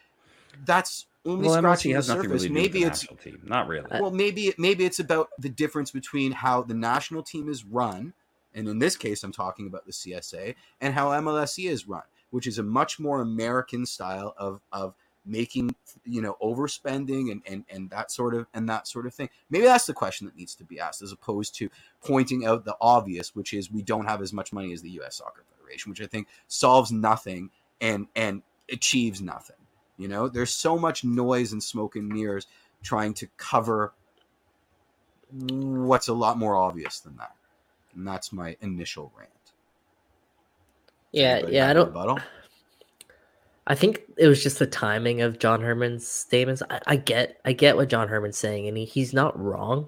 [0.66, 2.44] that's only well, scratching the surface.
[2.44, 3.42] Really maybe it's team.
[3.44, 3.90] not really.
[3.92, 8.14] Uh, well, maybe maybe it's about the difference between how the national team is run,
[8.54, 12.48] and in this case, I'm talking about the CSA, and how MLSE is run, which
[12.48, 14.96] is a much more American style of of
[15.26, 19.30] making you know overspending and, and and that sort of and that sort of thing
[19.50, 21.70] maybe that's the question that needs to be asked as opposed to
[22.04, 25.18] pointing out the obvious which is we don't have as much money as the us
[25.18, 28.42] soccer federation which i think solves nothing and and
[28.72, 29.56] achieves nothing
[30.02, 32.48] you know, there's so much noise and smoke and mirrors
[32.82, 33.94] trying to cover
[35.32, 37.36] what's a lot more obvious than that.
[37.96, 39.30] And that's my initial rant.
[41.12, 42.22] Yeah, yeah, I don't.
[43.68, 46.64] I think it was just the timing of John Herdman's statements.
[46.70, 49.88] I, I get, I get what John Herdman's saying, and he, he's not wrong.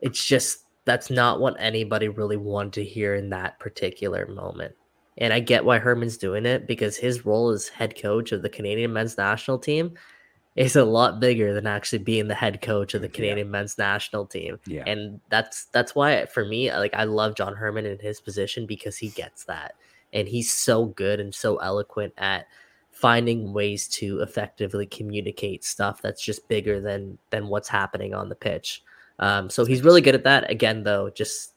[0.00, 4.74] It's just that's not what anybody really wanted to hear in that particular moment.
[5.18, 8.48] And I get why Herdman's doing it because his role as head coach of the
[8.48, 9.94] Canadian men's national team
[10.54, 13.52] is a lot bigger than actually being the head coach of the Canadian yeah.
[13.52, 14.58] men's national team.
[14.66, 14.84] Yeah.
[14.86, 18.96] And that's that's why for me, like I love John Herdman in his position because
[18.96, 19.74] he gets that.
[20.12, 22.46] And he's so good and so eloquent at
[22.90, 28.34] finding ways to effectively communicate stuff that's just bigger than than what's happening on the
[28.34, 28.82] pitch.
[29.20, 30.50] Um, so he's really good at that.
[30.50, 31.54] Again, though, just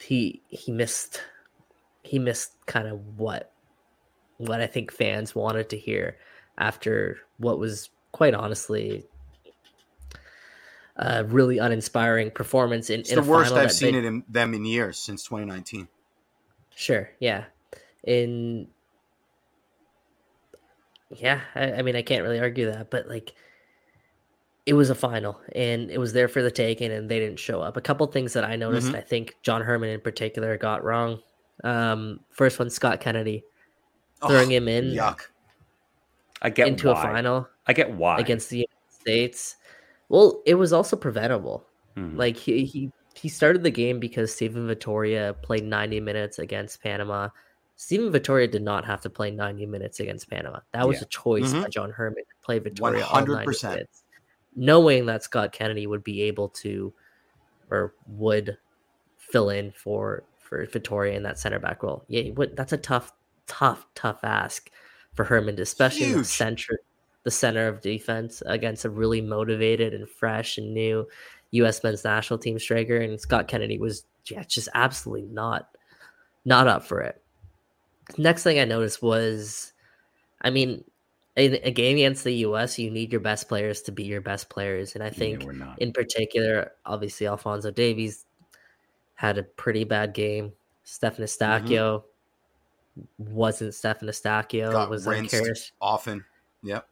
[0.00, 1.20] he he missed
[2.04, 3.50] he missed kind of what
[4.36, 6.18] what I think fans wanted to hear
[6.58, 9.04] after what was quite honestly
[10.96, 14.64] a really uninspiring performance in, it's in the worst I've seen it in them in
[14.64, 15.88] years since 2019.
[16.76, 17.44] Sure, yeah.
[18.04, 18.68] In
[21.16, 23.34] yeah, I, I mean I can't really argue that, but like
[24.66, 27.60] it was a final and it was there for the taking and they didn't show
[27.60, 27.76] up.
[27.76, 28.96] A couple things that I noticed, mm-hmm.
[28.96, 31.20] I think John Herdman in particular got wrong
[31.62, 33.44] um, first one, Scott Kennedy,
[34.26, 34.84] throwing oh, him in.
[34.86, 35.20] Yuck.
[36.42, 36.98] I get into why.
[36.98, 37.48] a final.
[37.66, 39.56] I get why against the United States.
[40.08, 41.66] Well, it was also preventable.
[41.94, 42.16] Hmm.
[42.16, 47.28] Like he, he he started the game because Steven Vitória played 90 minutes against Panama.
[47.76, 50.60] Steven Vitória did not have to play 90 minutes against Panama.
[50.72, 51.04] That was yeah.
[51.04, 51.62] a choice mm-hmm.
[51.62, 53.04] by John Herdman to play Vitória 100%.
[53.12, 54.04] all 90 minutes,
[54.54, 56.92] knowing that Scott Kennedy would be able to
[57.70, 58.58] or would
[59.16, 60.24] fill in for
[60.54, 62.04] for Vitória in that center back role.
[62.08, 63.12] Yeah, what that's a tough,
[63.46, 64.70] tough, tough ask
[65.14, 66.80] for Herdman, especially in the center,
[67.22, 71.06] the center of defense against a really motivated and fresh and new
[71.52, 71.82] U.S.
[71.82, 72.96] men's national team striker.
[72.96, 75.68] And Scott Kennedy was yeah, just absolutely not,
[76.44, 77.22] not up for it.
[78.18, 79.72] Next thing I noticed was,
[80.40, 80.84] I mean,
[81.36, 84.48] in a game against the U.S., you need your best players to be your best
[84.50, 88.24] players, and I think yeah, in particular, obviously Alfonso Davies
[89.14, 90.52] had a pretty bad game.
[90.84, 91.24] Stefan.
[91.24, 93.34] Eustaquio mm-hmm.
[93.34, 94.72] wasn't Stefan Eustaquio.
[94.72, 96.24] Got was rinsed often.
[96.62, 96.86] Yep.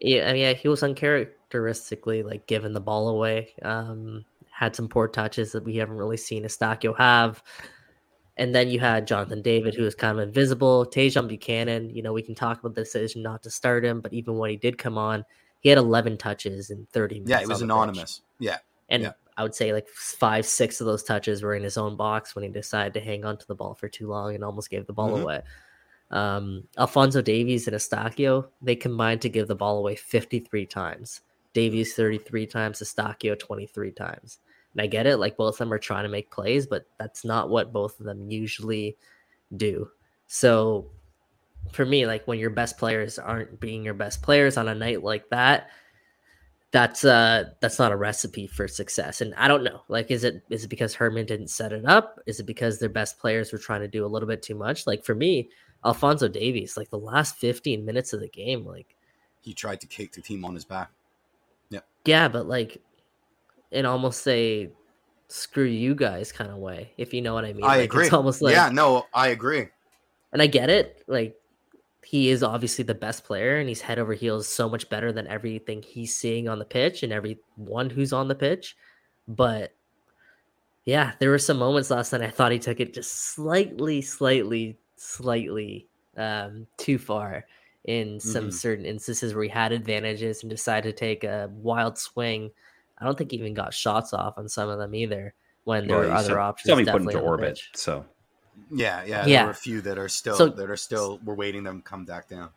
[0.00, 3.54] Yeah, I mean, yeah, he was uncharacteristically like giving the ball away.
[3.62, 7.42] Um, had some poor touches that we haven't really seen Eustaquio have.
[8.36, 10.84] And then you had Jonathan David, who was kind of invisible.
[10.86, 14.12] Tajon Buchanan, you know, we can talk about the decision not to start him, but
[14.12, 15.24] even when he did come on,
[15.60, 17.30] he had 11 touches in 30 minutes.
[17.30, 18.18] Yeah, it was anonymous.
[18.18, 18.46] Pitch.
[18.46, 18.58] Yeah.
[18.88, 19.12] And yeah.
[19.36, 22.44] I would say like five, six of those touches were in his own box when
[22.44, 24.92] he decided to hang on to the ball for too long and almost gave the
[24.92, 25.22] ball mm-hmm.
[25.22, 25.42] away.
[26.10, 31.22] Um, Alfonso Davies and Eustaquio, they combined to give the ball away 53 times.
[31.52, 34.38] Davies 33 times, Eustaquio 23 times.
[34.72, 37.24] And I get it, like both of them are trying to make plays, but that's
[37.24, 38.96] not what both of them usually
[39.56, 39.88] do.
[40.26, 40.90] So
[41.72, 45.02] for me, like when your best players aren't being your best players on a night
[45.02, 45.70] like that,
[46.74, 49.20] that's uh that's not a recipe for success.
[49.20, 49.82] And I don't know.
[49.86, 52.18] Like, is it is it because herdman didn't set it up?
[52.26, 54.84] Is it because their best players were trying to do a little bit too much?
[54.84, 55.50] Like for me,
[55.84, 58.96] Alfonso Davies, like the last 15 minutes of the game, like
[59.40, 60.90] he tried to kick the team on his back.
[61.70, 61.80] Yeah.
[62.06, 62.82] Yeah, but like
[63.70, 64.68] in almost a
[65.28, 67.62] screw you guys kind of way, if you know what I mean.
[67.62, 68.06] I like, agree.
[68.06, 69.68] It's almost like yeah, no, I agree.
[70.32, 71.04] and I get it.
[71.06, 71.36] Like
[72.04, 75.26] he is obviously the best player and he's head over heels so much better than
[75.26, 78.76] everything he's seeing on the pitch and everyone who's on the pitch.
[79.28, 79.74] But
[80.84, 84.78] yeah, there were some moments last night I thought he took it just slightly, slightly,
[84.96, 87.46] slightly um, too far
[87.84, 88.52] in some Mhm.
[88.52, 92.50] certain instances where he had advantages and decided to take a wild swing.
[92.98, 95.34] I don't think he even got shots off on some of them either
[95.64, 96.68] when there Well, were other options.
[96.68, 97.60] Somebody put definitely into orbit.
[97.74, 98.04] So
[98.70, 99.26] Yeah, yeah.
[99.26, 99.38] Yeah.
[99.38, 101.88] There were a few that are still So- that are still we're waiting them to
[101.88, 102.50] come back down.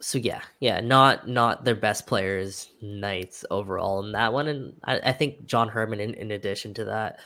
[0.00, 4.98] so yeah, yeah, not not their best players nights overall in that one, and I,
[5.00, 7.18] I think John Herdman, in, in addition to that,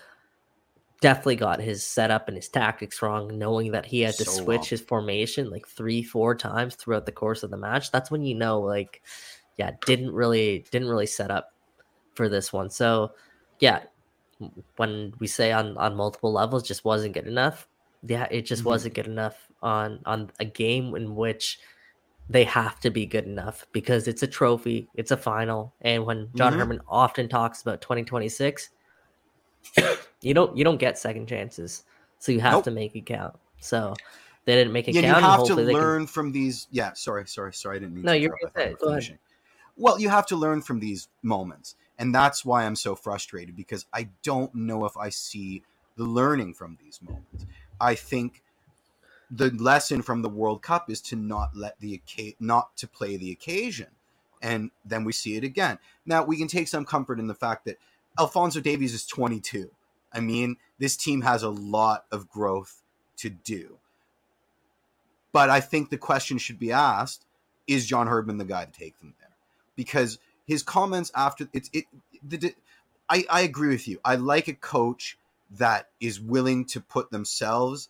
[1.01, 4.59] definitely got his setup and his tactics wrong, knowing that he had to So switch
[4.59, 4.69] wrong.
[4.71, 7.91] his formation like three, four times throughout the course of the match.
[7.93, 9.03] That's when you know, like,
[9.57, 11.53] yeah, didn't really didn't really set up
[12.15, 12.71] for this one.
[12.71, 13.13] So
[13.61, 13.83] yeah,
[14.77, 17.69] when we say on on multiple levels, just wasn't good enough.
[18.07, 18.67] Yeah, it just Mhm.
[18.67, 21.59] wasn't good enough on on a game in which
[22.29, 26.31] they have to be good enough because it's a trophy, it's a final, and when
[26.35, 26.57] John Mhm.
[26.57, 28.71] Herdman often talks about 2026,
[30.23, 31.85] you don't you don't get second chances,
[32.19, 32.65] so you have Nope.
[32.65, 33.37] to make it count.
[33.61, 33.95] So
[34.45, 35.17] they didn't make it Yeah, you count.
[35.19, 36.67] and have to they can- learn from these.
[36.71, 37.77] Yeah, sorry, sorry, sorry.
[37.77, 38.05] I didn't mean.
[38.05, 38.57] No, to you're interrupt.
[38.59, 39.19] I gonna thought you say- were go ahead.
[39.77, 43.87] Well, you have to learn from these moments, and that's why I'm so frustrated because
[43.93, 45.63] I don't know if I see
[45.97, 47.47] the learning from these moments.
[47.85, 48.43] I think
[49.31, 52.01] the lesson from the World Cup is to not let the
[52.41, 53.89] not to play the occasion,
[54.41, 55.79] and then we see it again.
[56.07, 57.79] Now we can take some comfort in the fact that
[58.19, 59.71] Alfonso Davies is 22.
[60.13, 62.83] I mean, this team has a lot of growth
[63.19, 63.79] to do.
[65.33, 67.27] But I think the question should be asked:
[67.67, 69.37] Is John Herdman the guy to take them there?
[69.77, 71.85] Because his comments after it's it,
[72.27, 72.55] the-
[73.11, 74.01] I I agree with you.
[74.05, 75.19] I like a coach
[75.59, 77.89] that is willing to put themselves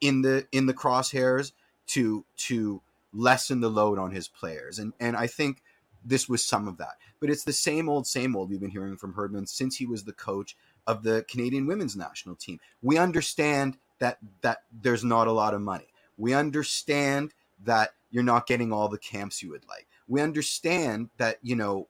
[0.00, 1.52] in the in the crosshairs
[1.88, 2.82] to to
[3.12, 5.62] lessen the load on his players, and and I think
[6.04, 6.96] this was some of that.
[7.20, 10.04] But it's the same old, same old we've been hearing from Herdman since he was
[10.04, 10.56] the coach
[10.86, 12.58] of the Canadian women's national team.
[12.82, 15.88] We understand that that there's not a lot of money.
[16.16, 17.32] We understand
[17.64, 19.86] that you're not getting all the camps you would like.
[20.08, 21.88] We understand that you know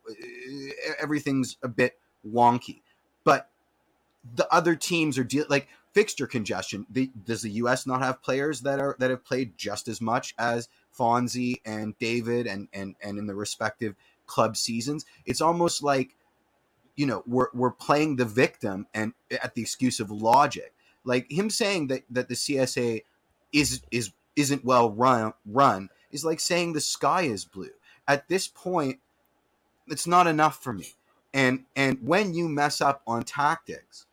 [1.00, 2.82] everything's a bit wonky,
[3.24, 3.50] but
[4.34, 6.86] the other teams are deal like fixture congestion.
[6.90, 7.86] The, does the U.S.
[7.86, 12.46] not have players that are that have played just as much as Fonzie and David
[12.46, 13.94] and and and in the respective
[14.26, 15.04] club seasons?
[15.26, 16.14] It's almost like
[16.96, 19.12] you know we're we're playing the victim and
[19.42, 23.02] at the excuse of logic like him saying that that the CSA
[23.52, 27.70] is is isn't well run run is like saying the sky is blue
[28.08, 28.98] at this point
[29.88, 30.88] it's not enough for me
[31.34, 34.06] and and when you mess up on tactics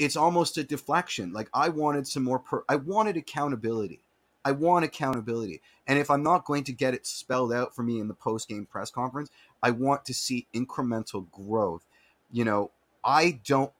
[0.00, 4.00] it's almost a deflection like i wanted some more per- i wanted accountability
[4.44, 8.00] i want accountability and if i'm not going to get it spelled out for me
[8.00, 9.22] in the post game press conference
[9.62, 11.86] I want to see incremental growth.
[12.32, 12.70] You know,
[13.04, 13.72] I don't.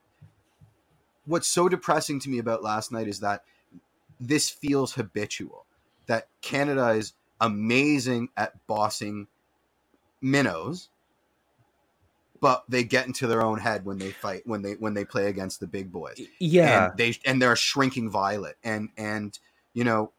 [1.26, 3.44] What's so depressing to me about last night is that
[4.20, 5.66] this feels habitual.
[6.06, 9.28] That Canada is amazing at bossing
[10.22, 10.90] minnows,
[12.41, 15.26] but they get into their own head when they fight when they when they play
[15.26, 16.20] against the big boys.
[16.38, 18.57] Yeah, and they and they're a shrinking violet.
[18.64, 19.38] And and
[19.74, 20.12] you know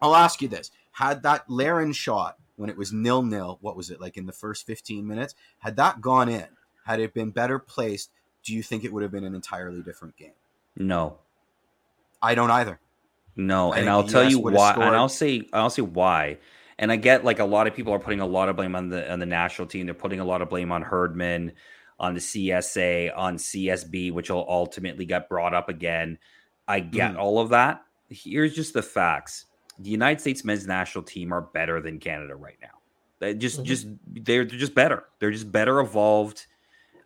[0.00, 0.70] i'll ask you this.
[0.92, 4.32] Had that Larin shot when it was nil nil what was it like in the
[4.32, 6.46] first 15 minutes had that gone in
[6.86, 8.10] had it been better placed
[8.46, 10.32] do you think it would have been an entirely different game?
[10.76, 11.18] No,
[12.22, 12.78] i don't either.
[13.34, 16.38] No, I and I'll tell you why, scored- and I'll say I'll say why.
[16.78, 18.88] And I get like a lot of people are putting a lot of blame on
[18.90, 19.86] the on the national team.
[19.86, 21.52] They're putting a lot of blame on Herdman,
[21.98, 26.18] on the CSA, on CSB, which will ultimately get brought up again.
[26.68, 27.18] I get Mhm.
[27.18, 27.82] all of that.
[28.10, 29.46] Here's just the facts:
[29.78, 32.68] the United States men's national team are better than Canada right now.
[33.20, 33.64] They just Mhm.
[33.64, 35.04] just they're, they're just better.
[35.18, 36.46] They're just better evolved.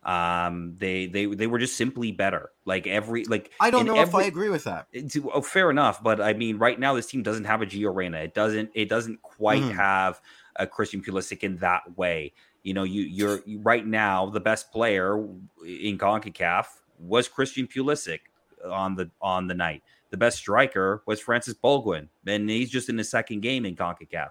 [0.03, 2.49] Um, they they they were just simply better.
[2.65, 6.01] Like every like i don't know if i agree with that it's, oh, fair enough,
[6.01, 8.17] but I mean, right now this team doesn't have a Gio Reyna.
[8.19, 8.71] It doesn't.
[8.73, 9.75] It doesn't quite Mhm.
[9.75, 10.19] have
[10.55, 12.33] a Christian Pulisic in that way.
[12.63, 15.17] You know, you you're you, right now the best player
[15.63, 16.65] in Concacaf
[16.97, 18.21] was Christian Pulisic
[18.67, 19.83] on the on the night.
[20.09, 24.29] The best striker was Folarin Balogun, and he's just in his second game in Concacaf.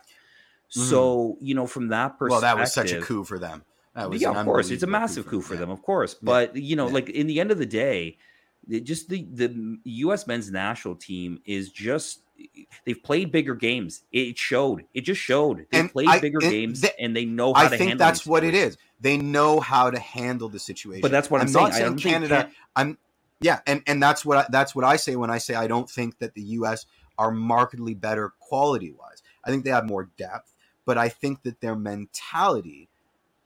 [0.68, 3.62] So you know, from that perspective, well that was such a coup for them
[3.97, 5.61] yeah, of course, it's a massive coup for yeah.
[5.61, 6.14] them, of course.
[6.14, 6.18] Yeah.
[6.26, 6.95] But you know, Yeah.
[6.95, 8.18] like in the end of the day,
[8.68, 10.26] it just the the U.S.
[10.26, 12.22] men's national team is just
[12.86, 14.03] they've played bigger games.
[14.12, 14.84] It showed.
[14.95, 15.66] It just showed.
[15.70, 17.88] They And played I- bigger and games, th- and they know how I to think
[17.91, 17.99] handle.
[18.07, 18.74] that's what it situations.
[18.74, 18.78] is.
[19.01, 21.01] They know how to handle the situation.
[21.03, 21.64] But that's what I'm, I'm saying.
[21.64, 22.99] not saying don't Canada- Can- I'm
[23.43, 25.88] yeah, and and that's what I, that's what I say when I say I don't
[25.88, 26.84] think that the U.S.
[27.18, 29.22] are markedly better quality wise.
[29.45, 32.89] I think they have more depth, but I think that their mentality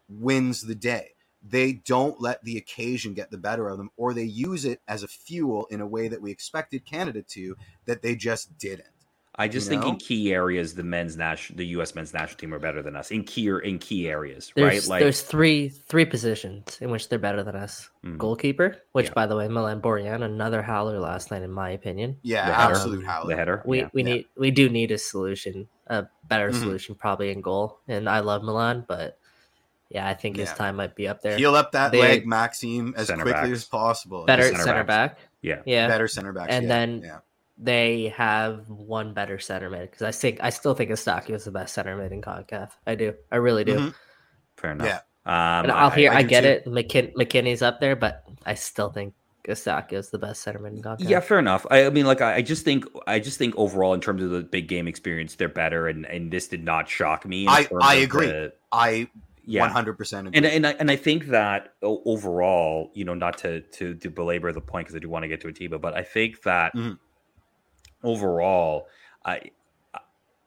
[0.09, 1.11] wins the day.
[1.47, 5.03] They don't let the occasion get the better of them, or they use it as
[5.03, 8.89] a fuel in a way that we expected Canada to, that they just didn't.
[9.37, 11.97] I just you think in key areas, the men's national, the U.S.
[11.97, 14.89] men's national team are better than us in key in key areas, There's right?
[14.89, 17.91] Like there's three three positions in which they're better than us.
[18.07, 18.17] Mhm.
[18.17, 19.13] Goalkeeper, which Yeah.
[19.15, 22.17] by the way, Milan Borjan, another howler last night in my opinion.
[22.23, 22.75] Yeah, The header.
[22.75, 23.27] absolute howler.
[23.31, 23.63] the header.
[23.67, 23.89] We yeah.
[23.93, 24.15] we Yeah.
[24.15, 26.61] need we do need a solution, a better Mhm.
[26.61, 27.81] solution probably in goal.
[27.89, 29.19] And I love Milan, but
[29.95, 30.55] yeah, I think his Yeah.
[30.57, 31.37] time might be up there.
[31.39, 33.49] Heal up that They- leg, Maxime, as quickly backs.
[33.51, 34.25] as possible.
[34.27, 35.19] better center center, back.
[35.41, 35.63] yeah.
[35.65, 35.87] Yeah.
[35.89, 36.49] better center back.
[36.51, 37.19] And yeah, then- yeah.
[37.57, 41.53] They have one better center mid because I think I still think Eustáquio is the
[41.53, 42.71] best center mid in Concacaf.
[42.85, 43.15] I do.
[43.31, 43.77] I really do.
[43.79, 43.95] Mhm.
[44.57, 44.89] Fair enough.
[44.89, 44.99] Yeah.
[45.25, 46.49] Um, And I'll I- hear I I, do get too.
[46.49, 46.65] it.
[46.67, 49.15] McKin- McKennie's up there, but I still think
[49.47, 51.09] Eustáquio is the best center mid in Concacaf.
[51.09, 51.65] Yeah, fair enough.
[51.71, 54.31] I, I mean, like, I, I just think, I just think overall, in terms of
[54.31, 57.47] the big game experience, they're better, and and this did not shock me.
[57.47, 58.27] I- I agree.
[58.27, 59.09] the- I
[59.47, 60.31] yeah, 100% agree.
[60.35, 64.53] and and I and I think that overall, you know, not to to, to belabor
[64.53, 66.99] the point because I do want to get to Atiba, but I think that Mhm.
[68.03, 68.89] overall,
[69.25, 69.51] I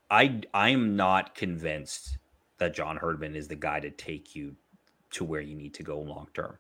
[0.10, 2.18] I I'm not convinced
[2.60, 4.56] that John Herdman is the guy to take you
[5.12, 6.58] to where you need to go long term.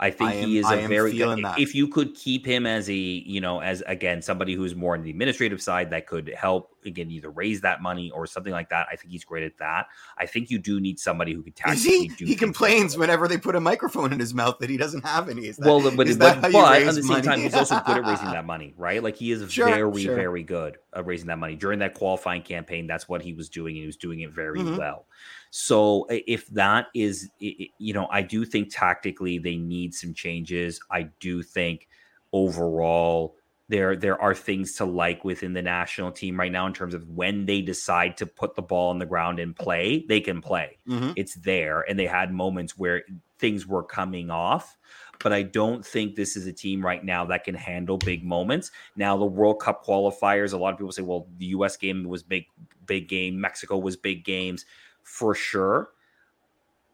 [0.00, 1.42] I think I am- he is a very good.
[1.44, 1.58] that.
[1.58, 5.02] If you could keep him as a, you know, as again somebody who's more on
[5.02, 8.86] the administrative side that could help again either raise that money or something like that.
[8.90, 9.88] I think he's great at that.
[10.16, 12.08] I think you do need somebody who can Is tactically he?
[12.08, 12.24] do.
[12.26, 15.46] He complains whenever they put a microphone in his mouth that he doesn't have any.
[15.48, 17.22] Is that, Well, but, is but, that how you but raise at the same money?
[17.26, 19.02] time, he's also good at raising that money, right?
[19.02, 20.14] Like he is Sure, very, sure.
[20.14, 21.56] very good at raising that money.
[21.56, 24.60] During that qualifying campaign, that's what he was doing, and he was doing it very
[24.60, 24.78] Mhm.
[24.78, 25.06] well.
[25.50, 30.80] So if that is, you know, I do think tactically they need some changes.
[30.90, 31.88] I do think
[32.32, 33.36] overall
[33.68, 37.08] there there are things to like within the national team right now in terms of
[37.08, 40.78] when they decide to put the ball on the ground and play, they can play
[40.86, 41.14] Mhm.
[41.14, 43.02] it's there and they had moments where
[43.38, 44.76] things were coming off
[45.22, 48.70] but i don't think this is a team right now that can handle big moments
[48.94, 52.22] now the world cup qualifiers a lot of people say well the us game was
[52.22, 52.44] big
[52.86, 54.64] big game mexico was big games
[55.08, 55.88] for sure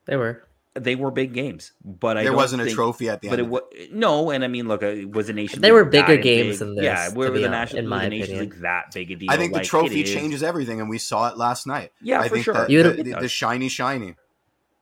[0.06, 0.44] They were.
[0.74, 3.50] they were big games but i There don't wasn't a trophy at the but end.
[3.50, 5.72] But it of was no and i mean look uh, it was a nation They
[5.72, 6.68] were bigger games big?
[6.68, 8.50] than yeah this, where to was the national in my nation opinion.
[8.50, 10.98] league that big a deal I think Like, the it trophy changes everything, and we
[10.98, 11.92] saw it last night.
[12.00, 14.14] yeah I for think sure that You the, the, the shiny, shiny.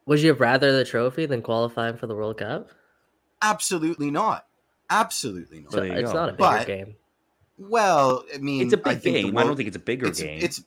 [0.07, 2.70] Would you have rather the trophy than qualifying for the World Cup?
[3.41, 4.47] Absolutely not.
[4.91, 5.72] Absolutely not.
[5.72, 6.18] So there it's go.
[6.18, 6.97] not a bigger But- game.
[7.59, 10.07] Well, I mean, it's a big think the game i don't think it's a bigger
[10.07, 10.62] it's, game It's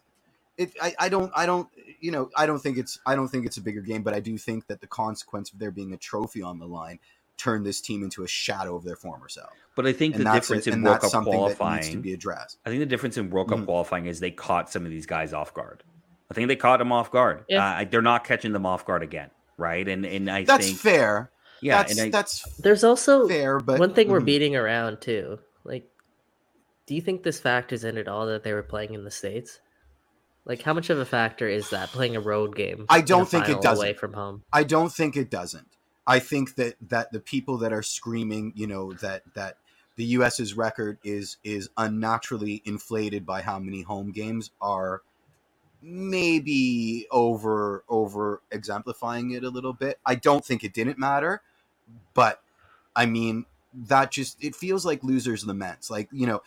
[0.58, 0.72] it.
[0.82, 1.30] I, I don't.
[1.36, 1.68] I don't.
[2.00, 2.30] You know.
[2.36, 3.00] I don't think it's.
[3.06, 4.04] I don't think it's a bigger game.
[4.04, 7.00] But I do think that the consequence of there being a trophy on the line
[7.38, 9.50] turned this team into a shadow of their former self.
[9.76, 12.02] but i think And the difference it, in world cup something that needs to qualifying
[12.02, 12.58] be addressed.
[12.66, 13.66] I think the difference in World Cup Mhm.
[13.66, 15.84] qualifying is they caught some of these guys off guard.
[16.32, 17.44] I think they caught them off guard.
[17.50, 17.80] Yeah.
[17.82, 19.86] Uh, they're not catching them off guard again, right?
[19.86, 21.30] And and I think That's think fair.
[21.60, 23.60] yeah, that's and I, that's There's also fair.
[23.60, 24.26] But one thing we're mhm.
[24.26, 25.40] beating around too.
[25.66, 25.90] Like,
[26.86, 29.60] do you think this factors in at all that they were playing in the states?
[30.46, 32.86] Like, how much of a factor is that playing a road game?
[32.88, 33.84] I don't think it doesn't.
[33.84, 34.44] away from home.
[34.54, 35.68] I don't think it doesn't.
[36.08, 39.58] I think that that the people that are screaming, you know, that that
[39.96, 45.02] the U.S.'s record is is unnaturally inflated by how many home games are
[45.82, 50.00] maybe over over exemplifying it a little bit.
[50.06, 51.42] I don't think it didn't matter,
[52.14, 52.42] but
[52.96, 55.90] I mean that just it feels like losers laments.
[55.90, 56.44] Like you know,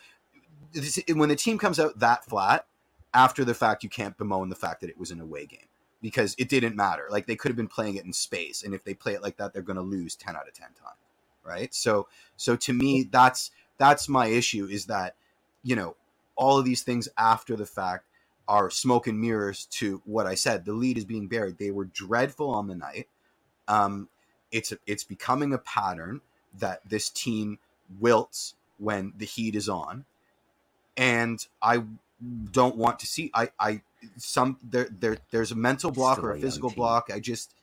[0.71, 2.65] this, when the team comes out that flat
[3.13, 5.67] after the fact, you can't bemoan the fact that it was an away game
[6.01, 7.07] because it didn't matter.
[7.09, 9.37] Like they could have been playing it in space, and if they play it like
[9.37, 10.99] that, they're going to lose ten out of ten times,
[11.43, 11.73] right?
[11.73, 12.07] So,
[12.37, 15.15] so to me, that's that's my issue is that
[15.63, 15.95] you know
[16.35, 18.05] all of these things after the fact
[18.47, 20.65] are smoke and mirrors to what I said.
[20.65, 21.57] The lead is being buried.
[21.57, 23.07] They were dreadful on the night.
[23.67, 24.09] Um,
[24.51, 26.21] it's it's becoming a pattern
[26.59, 27.59] that this team
[27.99, 30.05] wilts when the heat is on,
[30.97, 31.83] and I
[32.51, 33.31] don't want to see.
[33.33, 33.81] I I
[34.17, 37.09] some there there there's a mental block Still or a a physical block.
[37.13, 37.53] I just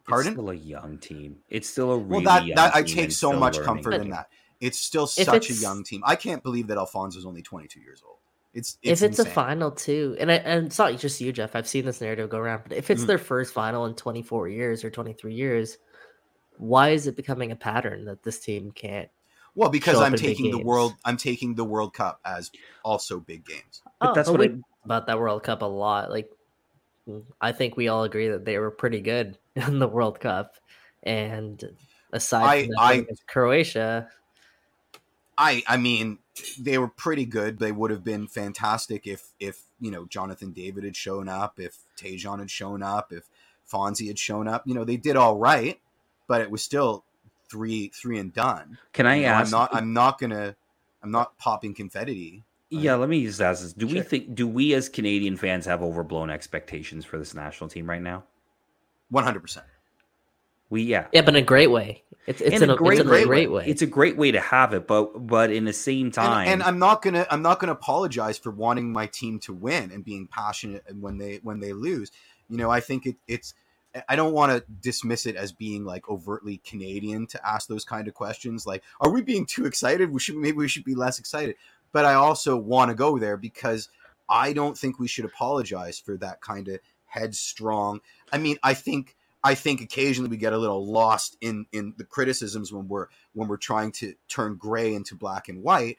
[0.00, 0.32] it's pardon.
[0.32, 1.38] still a young team.
[1.48, 3.66] It's still a really well, that young that I take so much learning.
[3.66, 4.28] comfort in that.
[4.60, 6.02] It's still If such a young team.
[6.06, 8.18] I can't believe that Alfonso's only 22 years old.
[8.54, 9.30] It's, it's if it's insane.
[9.32, 11.56] a final too, and I, and it's not just you, Jeff.
[11.56, 12.62] I've seen this narrative go around.
[12.68, 13.06] But if it's Mhm.
[13.06, 15.78] their first final in 24 years or 23 years,
[16.58, 19.08] why is it becoming a pattern that this team can't?
[19.54, 20.66] Well, because show up I'm in taking the games.
[20.66, 20.94] world.
[21.04, 22.50] I'm taking the World Cup as
[22.84, 23.82] also big games.
[24.02, 26.10] But Oh, that's but what we I- about that World Cup a lot.
[26.10, 26.28] Like,
[27.40, 30.56] I think we all agree that they were pretty good in the World Cup,
[31.02, 31.62] and
[32.12, 32.70] aside I- from
[33.06, 34.08] that I- Croatia,
[35.38, 36.18] I I mean
[36.60, 37.58] they were pretty good.
[37.58, 41.78] They would have been fantastic if if you know Jonathan David had shown up, if
[41.96, 43.24] Tajon had shown up, if
[43.70, 44.62] Fonzie had shown up.
[44.66, 45.80] You know they did all right,
[46.28, 47.04] but it was still
[47.50, 48.78] three three and done.
[48.92, 50.54] Can I You know, I'm not I'm not gonna
[51.02, 52.44] I'm not popping confetti.
[52.72, 54.34] Yeah, let me just ask this: Do we think?
[54.34, 58.24] Do we as Canadian fans have overblown expectations for this national team right now?
[59.10, 59.66] One hundred percent.
[60.70, 61.06] We yeah.
[61.12, 62.02] yeah, but in a great way.
[62.26, 63.46] It's it's in a, it's in a great great, way.
[63.48, 63.64] way.
[63.66, 66.62] It's a great way to have it, but but in the same time, And, and
[66.62, 70.28] I'm not gonna I'm not gonna apologize for wanting my team to win and being
[70.28, 72.10] passionate when they when they lose.
[72.48, 73.54] You know, I think it, it's
[74.08, 78.08] I don't want to dismiss it as being like overtly Canadian to ask those kind
[78.08, 78.66] of questions.
[78.66, 80.10] Like, are we being too excited?
[80.10, 81.56] We should maybe we should be less excited.
[81.92, 83.88] But I also want to go there because
[84.28, 88.00] I don't think we should apologize for that kind of headstrong.
[88.32, 92.04] I mean, I think I think occasionally we get a little lost in in the
[92.04, 95.98] criticisms when we're when we're trying to turn gray into black and white.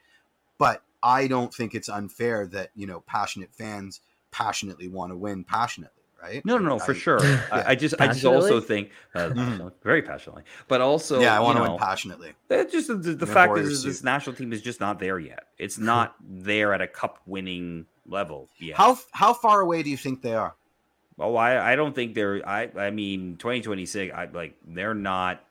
[0.58, 4.02] But I don't think it's unfair that you know passionate fans
[4.32, 6.46] passionately want to win passionately, right?
[6.46, 7.24] no, no, no, for sure.
[7.24, 7.42] Yeah.
[7.52, 9.72] I, I just, I just also think uh, Mhm.
[9.84, 12.32] very passionately, but also, yeah, I want you to know, win passionately.
[12.48, 15.00] That just the, the In fact warrior is, is this national team is just not
[15.00, 15.48] there yet.
[15.58, 18.78] It's not there at a cup winning level yet.
[18.78, 20.56] How how far away do you think they are?
[21.20, 22.42] Oh, I, I don't think they're.
[22.48, 24.14] I, I mean, twenty twenty six.
[24.16, 25.44] I like they're not.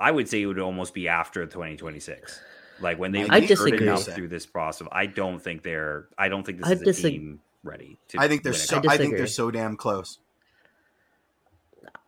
[0.00, 2.40] I would say it would almost be after twenty twenty six,
[2.80, 3.96] like when they I get disagree.
[3.96, 4.88] through this process.
[4.90, 6.08] I don't think they're.
[6.18, 7.98] I don't think this I is a disag- team ready.
[8.08, 8.80] To I think they're so.
[8.88, 8.94] I.
[8.94, 10.18] I, think they're so damn close.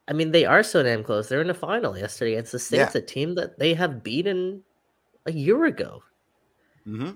[0.07, 1.29] I mean, they are so damn close.
[1.29, 2.89] They're in the final yesterday against the Yeah.
[2.89, 4.63] States, a team that they have beaten
[5.27, 6.03] a year ago.
[6.85, 7.13] hmm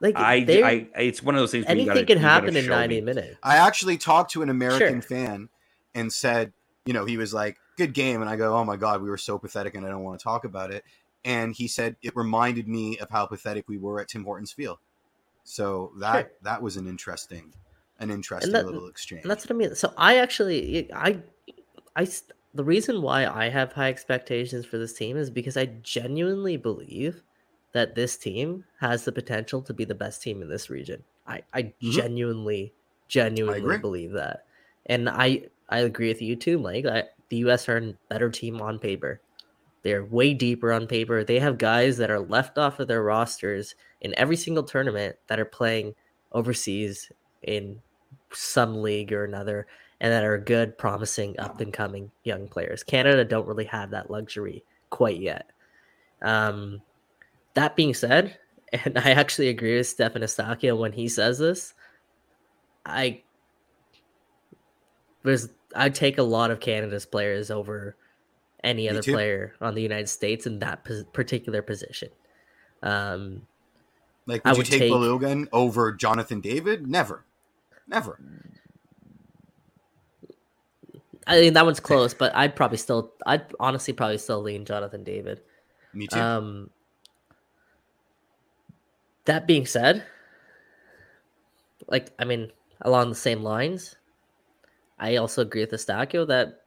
[0.00, 1.64] Like I, I, it's one of those things.
[1.66, 3.00] anything gotta- can happen in 90 me.
[3.00, 3.36] minutes.
[3.42, 5.08] I actually talked to an American Sure.
[5.16, 5.48] fan
[5.96, 6.52] and said,
[6.84, 9.18] you know, he was like, "Good game," and I go, "Oh my god, we were
[9.18, 10.84] so pathetic, and I don't want to talk about it."
[11.24, 14.78] And he said it reminded me of how pathetic we were at Tim Hortons Field.
[15.46, 16.30] So that Sure.
[16.42, 17.54] that was an interesting,
[18.00, 19.22] an interesting that- little exchange.
[19.22, 19.74] And that's what I mean.
[19.74, 21.22] So I actually, I
[21.94, 22.08] I
[22.52, 27.22] the reason why I have high expectations for this team is because I genuinely believe
[27.72, 31.04] that this team has the potential to be the best team in this region.
[31.26, 31.92] I, I Mhm.
[31.92, 32.72] genuinely,
[33.08, 33.78] genuinely agree.
[33.78, 34.46] believe that,
[34.86, 36.86] and I, I agree with you too, Mike.
[36.86, 37.68] I, the U.S.
[37.68, 39.20] are a better team on paper.
[39.82, 41.22] They're way deeper on paper.
[41.22, 45.40] They have guys that are left off of their rosters in every single tournament that
[45.40, 45.94] are playing
[46.32, 47.10] overseas
[47.42, 47.80] in
[48.32, 49.66] some league or another
[50.00, 52.82] and that are good, promising, up and coming young players.
[52.82, 55.50] Canada don't really have that luxury quite yet.
[56.20, 56.82] Um,
[57.54, 58.38] that being said,
[58.72, 61.72] and I actually agree with Stephen Eustáquio when he says this,
[62.84, 63.22] I
[65.22, 67.96] there's I take a lot of Canada's players over
[68.62, 69.12] any Me other too.
[69.12, 72.10] player on the United States in that particular position.
[72.82, 73.42] Um,
[74.26, 76.86] like, I would you take, take- Balogun over Jonathan David?
[76.86, 77.24] Never,
[77.86, 78.18] never.
[81.26, 85.02] I mean that one's close, but I'd probably still, I'd honestly probably still lean Jonathan
[85.02, 85.40] David.
[85.92, 86.18] Me too.
[86.20, 86.70] Um,
[89.24, 90.04] that being said,
[91.88, 93.96] like I mean, along the same lines,
[94.98, 96.62] I also agree with Eustáquio that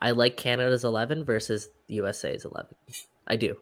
[0.00, 2.74] I like Canada's eleven versus USA's eleven.
[3.26, 3.56] I do.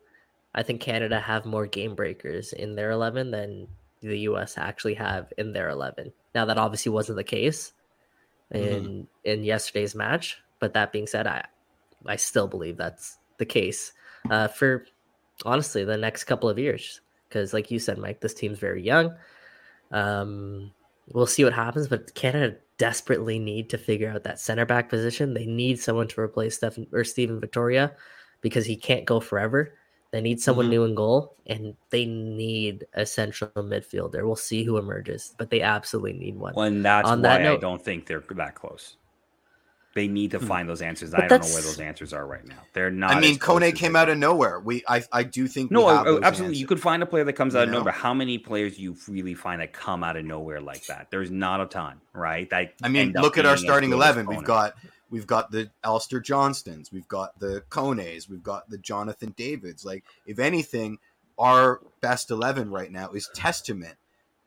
[0.57, 3.69] I think Canada have more game breakers in their eleven than
[4.01, 6.13] the US actually have in their eleven.
[6.35, 7.73] Now that obviously wasn't the case
[8.51, 11.45] in in yesterday's match, but that being said, I
[12.07, 13.93] I still believe that's the case
[14.31, 14.87] uh, for
[15.45, 17.01] honestly the next couple of years.
[17.29, 19.15] Because, like you said, Mike, this team's very young.
[19.91, 20.73] Um,
[21.13, 25.35] we'll see what happens, but Canada desperately need to figure out that center back position.
[25.35, 27.93] They need someone to replace Stephen or Steven Vitória
[28.43, 29.75] because he can't go forever.
[30.17, 30.71] They need someone Mhm.
[30.71, 34.25] new in goal, and they need a central midfielder.
[34.25, 36.55] We'll see who emerges, but they absolutely need one.
[36.57, 38.97] Well, and that's On why that I note- don't think they're that close.
[39.95, 40.47] They need to Hmm.
[40.47, 41.13] find those answers.
[41.13, 42.57] I don't know where those answers are right now.
[42.73, 43.11] They're not.
[43.15, 44.59] I mean, Kone came out of nowhere.
[44.59, 45.71] We, I, I do think.
[45.71, 46.57] No, we have those absolutely.
[46.57, 47.79] You could find a player that comes out of You know?
[47.81, 47.93] nowhere.
[47.93, 51.09] How many players you really find that come out of nowhere like that?
[51.11, 52.49] There's not a ton, right?
[52.49, 54.27] That I mean, look at our starting good as eleven.
[54.27, 54.75] We've got
[55.11, 59.85] we've got the Alistair Johnstons, we've got the Kones, we've got the Jonathan Davids.
[59.85, 60.99] Like, if anything,
[61.39, 63.97] our best eleven right now is testament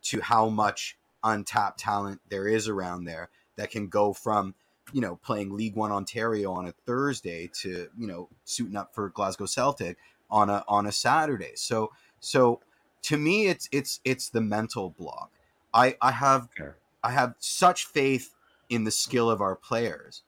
[0.03, 4.56] to how much untapped talent there is around there that can go from
[4.94, 9.10] you know playing League One Ontario on a Thursday to you know suiting up for
[9.10, 9.98] Glasgow Celtic
[10.30, 11.52] on a on a Saturday.
[11.56, 12.61] So so
[13.03, 15.31] to me it's it's it's the mental block.
[15.73, 16.77] I I have Fair.
[17.03, 18.36] I have such faith
[18.69, 20.23] in the skill of our players,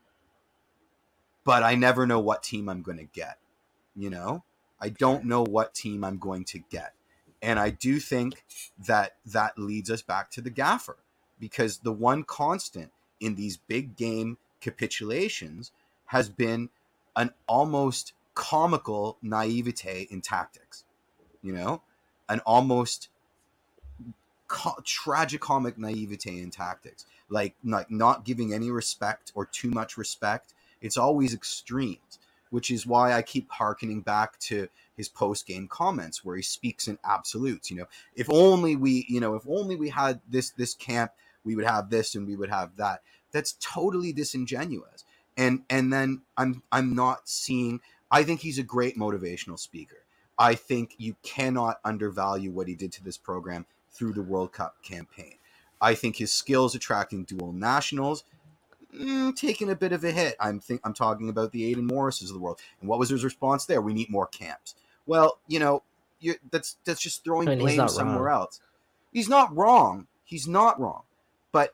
[1.43, 3.38] but I never know what team I'm going to get.
[3.95, 4.43] You know,
[4.81, 6.93] I don't know what team I'm going to get,
[7.41, 8.45] and I do think
[8.88, 10.97] that that leads us back to the gaffer
[11.39, 15.72] because the one constant in these big game capitulations
[16.07, 16.69] has been
[17.15, 20.85] an almost comical naivete in tactics.
[21.41, 21.81] You know,
[22.30, 23.09] an almost
[24.47, 30.53] co- tragicomic naivete in tactics, like like not giving any respect or too much respect.
[30.81, 34.67] It's always extremes, which is why I keep harkening back to
[34.97, 37.71] his post game comments where he speaks in absolutes.
[37.71, 41.11] You know, if only we, you know, if only we had this this camp,
[41.43, 43.01] we would have this and we would have that.
[43.31, 45.05] That's totally disingenuous.
[45.37, 47.81] And and then I'm I'm not seeing.
[48.11, 50.03] I think he's a great motivational speaker.
[50.37, 54.81] I think you cannot undervalue what he did to this program through the World Cup
[54.83, 55.35] campaign.
[55.79, 58.23] I think his skills attracting dual nationals
[58.95, 60.35] mm, taking a bit of a hit.
[60.39, 62.59] I'm think I'm talking about the Aidan Morrises of the world.
[62.80, 63.81] And what was his response there?
[63.81, 64.76] We need more camps.
[65.05, 65.84] Well, you know,
[66.51, 68.41] that's that's just throwing I mean, blame somewhere wrong.
[68.41, 68.59] else.
[69.11, 70.07] He's not wrong.
[70.23, 71.03] He's not wrong.
[71.51, 71.73] But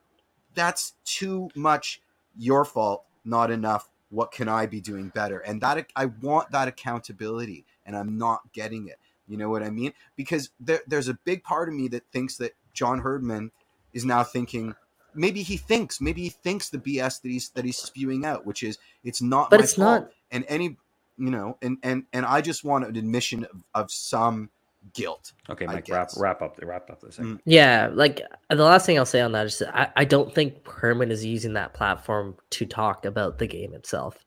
[0.56, 2.02] that's too much
[2.38, 3.89] your fault, not enough.
[4.10, 5.39] What can I be doing better?
[5.39, 8.98] And that I want that accountability, and I'm not getting it.
[9.27, 9.94] You know what I mean?
[10.15, 13.52] Because there, there's a big part of me that thinks that John Herdman
[13.94, 14.76] is now thinking.
[15.18, 15.99] Maybe he thinks.
[15.99, 19.49] Maybe he thinks the BS that he's that he's spewing out, which is it's not.
[19.49, 20.02] But my it's fault.
[20.03, 20.77] not- And any,
[21.18, 24.49] you know, and and and I just want an admission of, of some
[24.94, 25.34] guilt.
[25.49, 26.18] Okay, Mike, wrap guess.
[26.19, 27.18] wrap up wrap up this.
[27.18, 27.39] Mm.
[27.45, 31.11] Yeah, like the last thing I'll say on that is I, I don't think Herdman
[31.11, 34.18] is using that platform to talk about the game itself.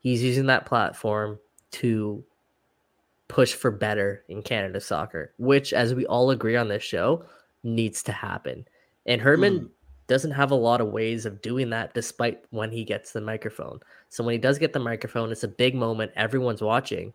[0.00, 1.38] He's using that platform
[1.72, 2.24] to
[3.28, 7.24] push for better in Canada soccer, which, as we all agree on this show,
[7.62, 8.66] needs to happen.
[9.06, 9.70] And Herdman Mhm.
[10.10, 13.78] Doesn't have a lot of ways of doing that despite when he gets the microphone.
[14.08, 17.12] So when he does get the microphone, it's a big moment, everyone's watching.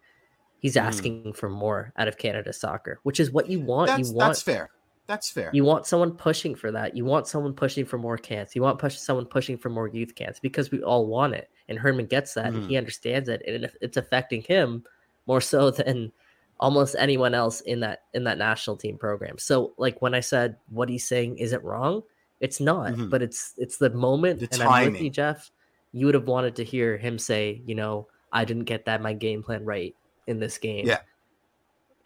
[0.59, 0.81] He's Mhm.
[0.81, 3.87] asking for more out of Canada soccer, which is what you want.
[3.87, 4.69] That's you want that's fair.
[5.07, 5.49] That's fair.
[5.53, 6.95] you want someone pushing for that.
[6.95, 8.55] You want someone pushing for more cans.
[8.55, 11.49] You want push someone pushing for more youth cans because we all want it.
[11.67, 14.85] And Herdman gets that and he understands it and it- it's affecting him
[15.27, 16.13] more so than
[16.61, 19.37] almost anyone else in that in that national team program.
[19.37, 22.01] So like when I said what he's saying isn't wrong,
[22.39, 23.09] it's not, Mhm.
[23.09, 25.11] but it's it's the moment The and I'm with you, timing.
[25.13, 25.51] Jeff.
[25.91, 29.13] You would have wanted to hear him say, you know, I didn't get that my
[29.13, 29.95] game plan right
[30.27, 30.85] in this game.
[30.87, 30.99] Yeah.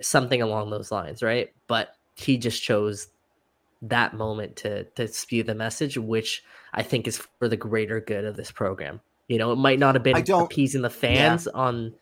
[0.01, 1.51] Something along those lines, right?
[1.67, 3.07] But he just chose
[3.81, 6.43] that moment to to spew the message, which
[6.73, 9.01] I think is for the greater good of this program.
[9.27, 11.95] You know, it might not have been appeasing the fans on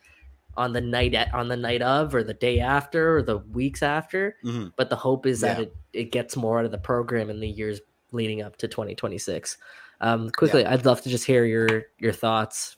[0.56, 3.80] on the night at, on the night of or the day after or the weeks
[3.82, 4.72] after, Mhm.
[4.76, 7.48] but the hope is that it, it gets more out of the program in the
[7.48, 7.80] years
[8.12, 9.58] leading up to 2026.
[10.00, 12.76] Um, quickly, I'd love to just hear your your thoughts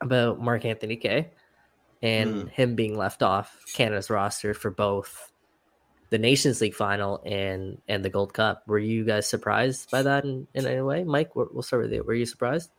[0.00, 1.30] about Mark Anthony Kaye
[2.02, 2.50] and Mm.
[2.50, 5.32] him being left off Canada's roster for both
[6.10, 8.62] the Nations League final and and the Gold Cup.
[8.66, 11.34] Were you guys surprised by that in, in any way, Mike?
[11.34, 12.02] We'll we'll start with you.
[12.04, 12.70] Were you surprised?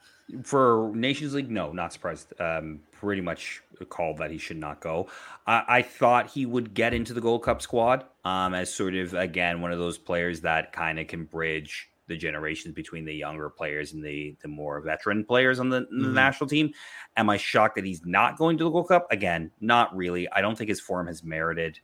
[0.43, 2.33] For Nations League, no, not surprised.
[2.41, 5.07] Um, pretty much called that he should not go.
[5.45, 9.13] I, I thought he would get into the Gold Cup squad um, as sort of
[9.13, 13.49] again one of those players that kind of can bridge the generations between the younger
[13.49, 16.13] players and the the more veteran players on the, the Mhm.
[16.13, 16.73] national team.
[17.15, 19.07] Am I shocked that he's not going to the Gold Cup?
[19.11, 20.27] Again, not really.
[20.31, 21.79] I don't think his form has merited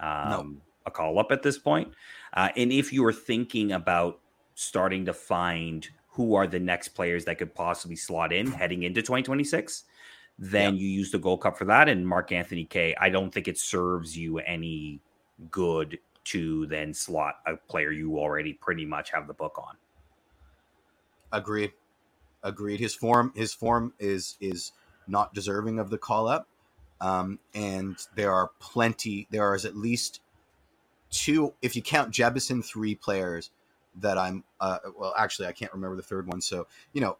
[0.00, 1.92] um, a call up at this point.
[2.32, 4.20] Uh, and if you are thinking about
[4.54, 9.02] starting to find who are the next players that could possibly slot in heading into
[9.02, 9.84] 2026,
[10.38, 11.90] then you use the Gold Cup for that.
[11.90, 15.00] And Mark Anthony Kaye, I don't think it serves you any
[15.50, 19.76] good to then slot a player you already pretty much have the book on.
[21.32, 21.72] Agreed.
[22.42, 22.80] Agreed.
[22.80, 24.72] His form his form is is
[25.06, 26.48] not deserving of the call up.
[26.98, 30.20] Um, and there are plenty there is at least
[31.10, 33.50] two if you count Jebison, three players
[34.00, 36.40] that I'm uh, well actually I can't remember the third one.
[36.40, 37.18] So, you know,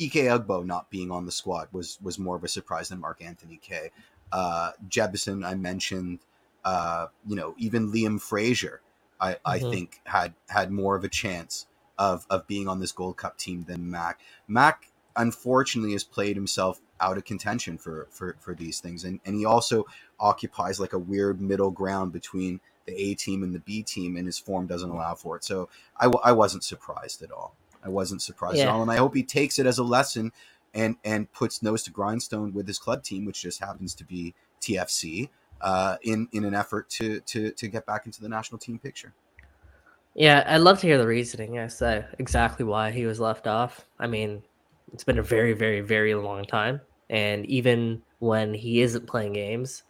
[0.00, 3.22] Ike Ugbo not being on the squad was was more of a surprise than Mark
[3.22, 3.90] Anthony Kaye.
[4.32, 6.20] Uh Jebison I mentioned
[6.64, 8.80] uh, you know, even Liam Fraser,
[9.20, 9.60] I, I Mhm.
[9.60, 11.66] think had had more of a chance
[11.98, 14.20] of of being on this Gold Cup team than Mac.
[14.48, 19.36] Mac unfortunately has played himself out of contention for for for these things, and and
[19.36, 19.86] he also
[20.20, 24.26] occupies like a weird middle ground between the A team and the B team, and
[24.26, 25.44] his form doesn't allow for it.
[25.44, 27.56] So I, w- I wasn't surprised at all.
[27.84, 28.64] I wasn't surprised Yeah.
[28.64, 30.32] at all, and I hope he takes it as a lesson
[30.72, 34.34] and and puts nose to grindstone with his club team, which just happens to be
[34.60, 35.28] TFC,
[35.60, 39.12] uh, in in an effort to to to get back into the national team picture.
[40.14, 43.84] Yeah, I'd love to hear the reasoning as to exactly why he was left off.
[43.98, 44.42] I mean,
[44.92, 46.80] it's been a very, very, very long time.
[47.10, 49.82] And even when he isn't playing games,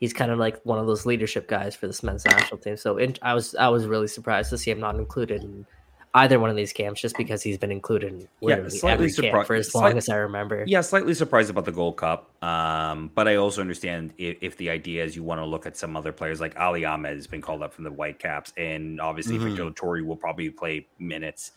[0.00, 2.76] he's kind of like one of those leadership guys for this men's national team.
[2.76, 5.66] So in, I was I was really surprised to see him not included in
[6.14, 9.30] either one of these camps just because he's been included in literally slightly every surpri-
[9.30, 10.64] camp for as long as I remember.
[10.66, 12.30] Yeah, slightly surprised about the Gold Cup.
[12.42, 15.76] Um, but I also understand if, if the idea is you want to look at
[15.76, 19.38] some other players like Ali Ahmed has been called up from the Whitecaps, and obviously
[19.38, 19.50] Mhm.
[19.50, 21.52] Victor Torrey will probably play minutes.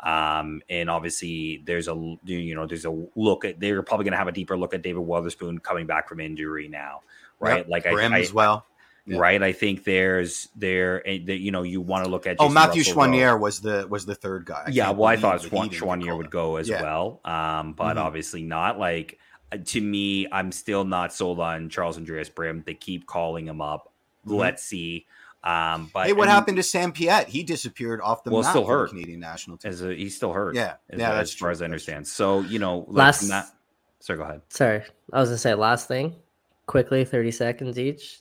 [0.00, 1.94] Um, and obviously there's a
[2.24, 4.82] you know there's a look at they're probably going to have a deeper look at
[4.82, 7.02] David Wotherspoon coming back from injury now,
[7.40, 7.58] right?
[7.58, 8.66] Yep, Like for I, I- as well.
[9.06, 9.18] Yeah.
[9.18, 9.42] right.
[9.42, 12.80] I think there's there eh, that you know you want to look at Oh, Matthew
[12.94, 13.36] Russell, though.
[13.36, 14.64] Was the was the third guy.
[14.66, 16.80] I Yeah, well, I thought that Schwan- Schwanier would go as Yeah.
[16.80, 18.00] well, um, but Mhm.
[18.00, 18.78] obviously not.
[18.78, 19.18] Like
[19.52, 22.64] uh, to me, I'm still not sold on Charles Andreas Brym.
[22.64, 23.92] They keep calling him up.
[24.26, 24.38] Mhm.
[24.38, 25.04] Let's see.
[25.42, 27.28] Um, but Hey, what I mean, happened to Sam Piette?
[27.28, 28.88] He disappeared off the Well, map still hurt.
[28.88, 29.70] Canadian national team.
[29.70, 30.54] As a, he's still hurt.
[30.54, 31.52] Yeah, as, yeah, as that's far true.
[31.52, 32.08] as I understand.
[32.08, 33.48] So you know, like, Last- not.
[34.00, 34.40] Sorry, go ahead.
[34.48, 34.82] Sorry,
[35.12, 36.14] I was gonna say last thing,
[36.66, 38.20] quickly, thirty seconds each.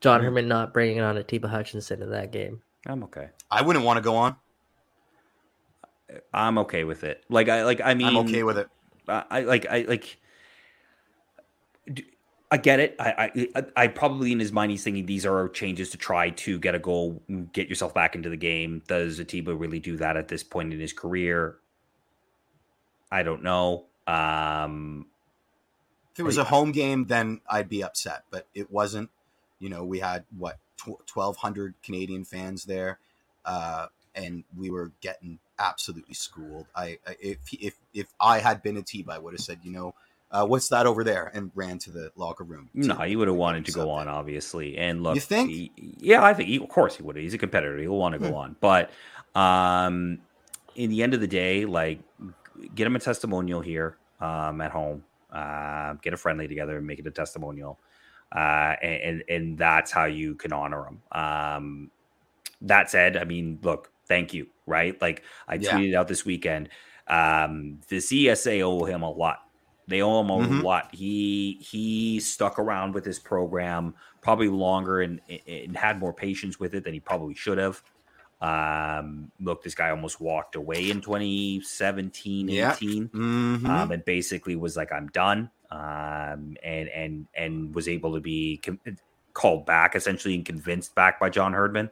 [0.00, 0.22] John.
[0.22, 2.60] Herdman not bringing on Atiba Hutchinson in that game.
[2.86, 3.28] I'm okay.
[3.50, 4.36] I wouldn't want to go on.
[6.32, 7.24] I'm okay with it.
[7.28, 7.80] Like I like.
[7.82, 8.68] I mean, I'm okay with it.
[9.08, 10.18] I, I like I like
[12.50, 12.94] I get it.
[13.00, 16.58] I, I I probably in his mind he's thinking these are changes to try to
[16.58, 17.22] get a goal,
[17.52, 18.82] get yourself back into the game.
[18.86, 21.56] Does Atiba really do that at this point in his career?
[23.10, 23.86] I don't know.
[24.06, 25.06] Um,
[26.16, 29.10] If it was a home game, then I'd be upset, but it wasn't.
[29.60, 30.56] You know, we had what
[31.06, 32.98] twelve hundred Canadian fans there,
[33.44, 36.68] uh, and we were getting absolutely schooled.
[36.74, 39.72] I, I if if if I had been a T, I would have said, you
[39.72, 39.94] know,
[40.30, 42.70] uh, what's that over there, and ran to the locker room.
[42.72, 44.78] no, he would have wanted to go on, obviously.
[44.78, 45.50] And look, You think?
[45.50, 47.16] he- yeah, I think he, of course he would.
[47.16, 47.76] He's a competitor.
[47.76, 48.34] He'll want to go Hmm.
[48.34, 48.90] on, but
[49.34, 50.20] um,
[50.74, 52.00] in the end of the day, like
[52.74, 55.04] get him a testimonial here um, at home.
[55.30, 57.80] Uh, get a friendly together and make it a testimonial,
[58.34, 61.02] uh, and, and that's how you can honor them.
[61.12, 61.90] Um,
[62.62, 65.00] that said, I mean, look, thank you, right?
[65.00, 65.58] Like I Yeah.
[65.58, 66.70] tweeted out this weekend,
[67.06, 69.38] um, the CSA owe him a lot.
[69.88, 70.62] They owe him a Mhm.
[70.62, 70.94] lot.
[70.94, 76.74] He he stuck around with this program probably longer and, and had more patience with
[76.74, 77.82] it than he probably should have.
[78.40, 82.74] Um, look, this guy almost walked away in 2017, Yeah.
[82.74, 83.66] 18 Mhm.
[83.68, 88.58] um, and basically was like, "I'm done," um, and and and was able to be
[88.58, 88.78] con-
[89.32, 91.90] called back essentially and convinced back by John Herdman.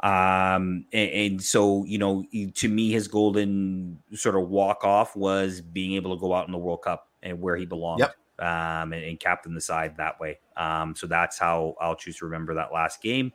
[0.00, 2.24] Um, and, and so you know,
[2.54, 6.52] to me, his golden sort of walk off was being able to go out in
[6.52, 8.00] the World Cup and where he belonged.
[8.00, 8.14] Yep.
[8.38, 10.38] Um, and, and captain the side that way.
[10.58, 13.32] Um, so that's how I'll choose to remember that last game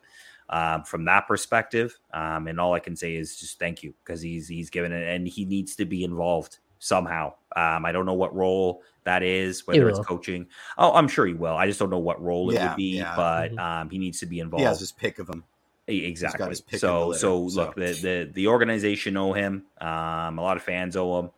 [0.51, 1.97] um, from that perspective.
[2.13, 5.07] Um, and all I can say is just thank you because he's he's given it
[5.07, 7.33] and he needs to be involved somehow.
[7.55, 10.47] Um, I don't know what role that is, whether it's coaching.
[10.77, 11.55] Oh, I'm sure he will.
[11.55, 13.15] I just don't know what role it Yeah, would be, yeah.
[13.15, 13.59] but Mhm.
[13.59, 14.61] um, he needs to be involved.
[14.61, 15.43] he has his pick of them.
[15.89, 16.47] E- Exactly.
[16.49, 17.55] his pick of the So, litter, so so.
[17.61, 19.65] look, the, the the organization owe him.
[19.79, 21.29] Um, a lot of fans owe him.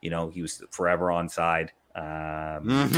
[0.00, 1.72] You know, he was forever on side.
[1.98, 2.90] Um,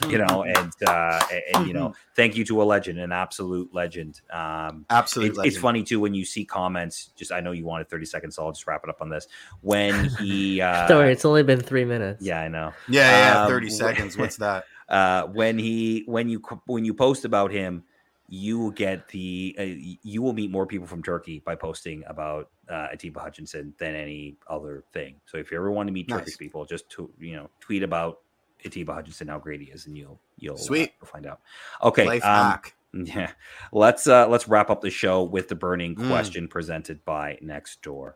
[0.10, 3.74] you know, and uh, and, and, you know, thank you to a legend, an absolute
[3.74, 4.20] legend.
[4.30, 5.52] Um, Absolute it's, legend.
[5.52, 7.10] it's funny too when you see comments.
[7.16, 9.26] Just I know you wanted thirty seconds, so I'll just wrap it up on this.
[9.60, 12.24] When he, uh, Don't it's only been three minutes.
[12.24, 13.42] yeah, I know Yeah, yeah.
[13.42, 14.16] Um, Thirty seconds.
[14.16, 14.64] What's that?
[14.88, 17.84] uh, when he when you when you post about him,
[18.28, 19.62] you will get the uh,
[20.02, 24.36] you will meet more people from Turkey by posting about uh, Atiba Hutchinson than any
[24.46, 25.16] other thing.
[25.26, 26.20] So if you ever want to meet Nice.
[26.20, 28.20] Turkish people, just to you know tweet about
[28.64, 30.92] Atiba Hutchinson how great he is, and you'll you'll uh, Sweet.
[31.00, 31.40] you'll find out.
[31.82, 32.74] Okay, Life um, hack.
[32.92, 33.32] yeah,
[33.72, 36.08] let's uh, let's wrap up the show with the burning Mm.
[36.08, 38.14] question presented by Nextdoor.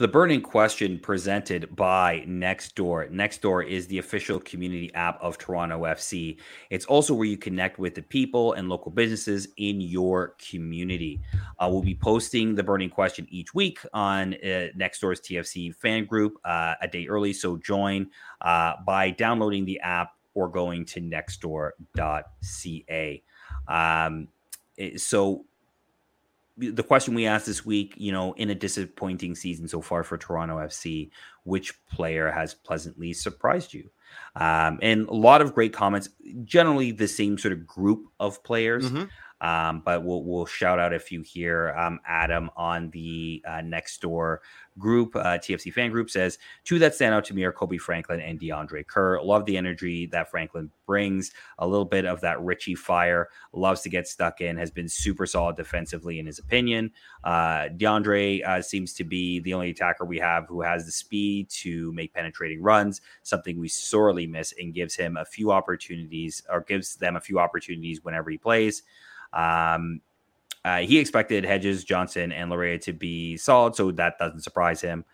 [0.00, 3.10] The burning question presented by Nextdoor.
[3.10, 6.38] Nextdoor is the official community app of Toronto FC.
[6.70, 11.20] It's also where you connect with the people and local businesses in your community.
[11.58, 16.38] Uh, we'll be posting the burning question each week on uh, Nextdoor's TFC fan group
[16.46, 17.34] uh, a day early.
[17.34, 18.08] So join
[18.40, 23.22] uh, by downloading the app or going to nextdoor.ca.
[23.68, 24.28] Um,
[24.96, 25.44] so
[26.60, 30.16] the question we asked this week, you know, in a disappointing season so far for
[30.18, 31.10] Toronto FC,
[31.44, 33.90] which player has pleasantly surprised you?
[34.36, 36.08] Um, and a lot of great comments,
[36.44, 38.90] generally the same sort of group of players.
[38.90, 39.04] Mm-hmm.
[39.42, 41.74] Um, but we'll we'll shout out a few here.
[41.74, 44.38] Um, Adam on the uh, Nextdoor
[44.78, 48.20] group, uh, TFC fan group says two that stand out to me are Kobe Franklin
[48.20, 49.20] and DeAndre Kerr.
[49.22, 51.32] Love the energy that Franklin brings.
[51.58, 53.28] A little bit of that Richie fire.
[53.52, 54.56] Loves to get stuck in.
[54.56, 56.90] Has been super solid defensively in his opinion.
[57.24, 61.48] Uh, DeAndre uh, seems to be the only attacker we have who has the speed
[61.50, 63.00] to make penetrating runs.
[63.22, 67.38] Something we sorely miss and gives him a few opportunities or gives them a few
[67.38, 68.82] opportunities whenever he plays.
[69.32, 70.00] Um,
[70.64, 75.04] uh, he expected Hedges, Johnson, and Laryea to be solid, so that doesn't surprise him.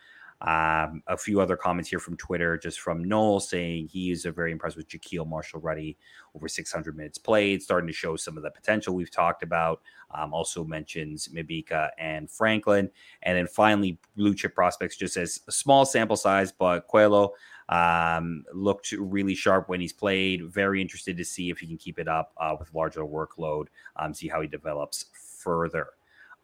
[0.43, 4.52] Um, a few other comments here from Twitter, just from Noel saying he is very
[4.52, 5.97] impressed with Jahkeele Marshall Rutty,
[6.35, 9.81] over 600 minutes played, starting to show some of the potential we've talked about.
[10.10, 12.90] Um, also mentions Mabika and Franklin.
[13.23, 17.31] And then finally, blue chip prospects, just as a small sample size, but Coello
[17.68, 20.44] um, looked really sharp when he's played.
[20.44, 23.66] Very interested to see if he can keep it up uh, with larger workload,
[23.97, 25.06] um, see how he develops
[25.47, 25.90] further.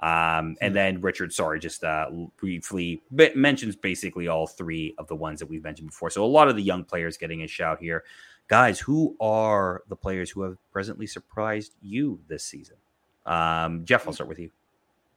[0.00, 0.74] Um, and hmm.
[0.74, 2.06] then Richard, sorry, just uh,
[2.36, 6.10] briefly mentions basically all three of the ones that we've mentioned before.
[6.10, 8.04] So a lot of the young players getting a shout here.
[8.48, 12.76] Guys, who are the players who have presently surprised you this season?
[13.26, 14.50] Um, Jeff, I'll start with you.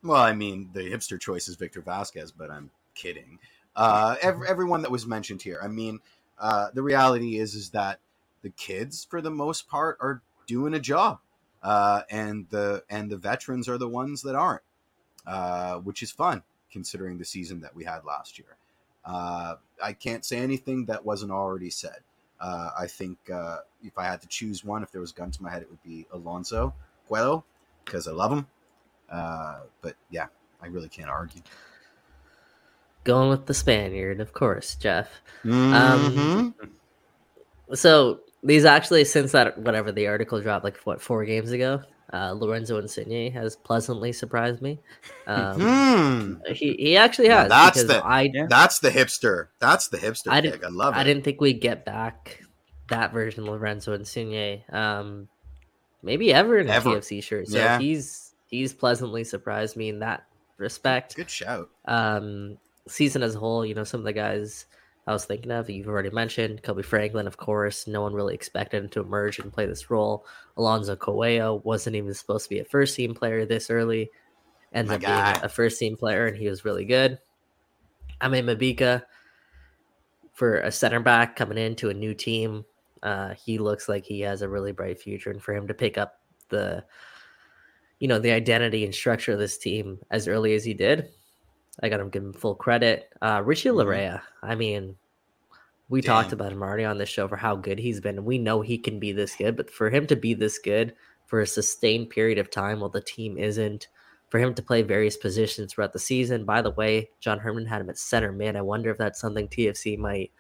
[0.04, 3.40] Well, I mean, the hipster choice is Victor Vazquez, but I'm kidding.
[3.76, 5.60] Uh, every, everyone that was mentioned here.
[5.64, 6.00] I mean,
[6.40, 8.00] uh, the reality is is that
[8.44, 11.20] the kids, for the most part, are doing a job,
[11.66, 14.62] uh, and the and the veterans are the ones that aren't,
[15.26, 18.56] uh, which is fun considering the season that we had last year.
[19.04, 22.00] Uh, I can't say anything that wasn't already said.
[22.40, 25.44] Uh, I think if I had to choose one, if there was a gun to
[25.44, 26.74] my head, it would be Alonso
[27.10, 27.44] Coello
[27.84, 28.48] because I love him.
[29.10, 30.28] but yeah,
[30.62, 31.42] I really can't argue
[33.06, 35.22] going with the Spaniard, of course, Jeff.
[35.46, 35.74] Mm-hmm.
[35.74, 36.56] Um,
[37.74, 41.82] so these actually, since that whatever the article dropped, like what four games ago,
[42.14, 44.80] uh, Lorenzo Insigne has pleasantly surprised me.
[45.28, 46.56] Um, mm.
[46.56, 47.50] He he actually has.
[47.50, 49.48] Now that's the I, that's the hipster.
[49.60, 50.28] That's the hipster.
[50.30, 51.00] I, did, I love it.
[51.00, 52.44] I didn't think we'd get back
[52.90, 54.64] that version of Lorenzo Insigne.
[54.72, 55.28] Um,
[56.04, 56.92] maybe ever in a ever.
[56.92, 57.48] TFC shirt.
[57.48, 57.80] So yeah.
[57.80, 60.26] he's he's pleasantly surprised me in that
[60.58, 61.16] respect.
[61.16, 61.70] Good shout.
[61.86, 62.58] Um,
[62.88, 64.66] season as a whole, you know, some of the guys
[65.08, 67.86] I was thinking of, you've already mentioned Kobe Franklin, of course.
[67.86, 70.26] No one really expected him to emerge and play this role.
[70.58, 74.10] Alonso Coello wasn't even supposed to be a first team player this early.
[74.74, 75.34] Ends My up guy.
[75.34, 77.20] being a first team player, and he was really good.
[78.20, 79.04] I mean, Mabika,
[80.34, 82.66] for a center back coming into a new team,
[83.04, 85.30] uh, he looks like he has a really bright future.
[85.30, 86.20] And for him to pick up
[86.50, 86.84] the,
[88.00, 91.10] you know, the identity and structure of this team as early as he did,
[91.82, 93.10] I got to give him full credit.
[93.22, 93.80] Uh, Richie mm-hmm.
[93.80, 94.96] Laryea, I mean,
[95.90, 96.08] we Damn.
[96.08, 98.26] talked about him already on this show for how good he's been.
[98.26, 100.94] We know he can be this good, but for him to be this good
[101.26, 103.88] for a sustained period of time while the team isn't,
[104.30, 106.46] for him to play various positions throughout the season.
[106.46, 108.56] By the way, John Herdman had him at center mid.
[108.56, 110.32] I wonder if that's something TFC might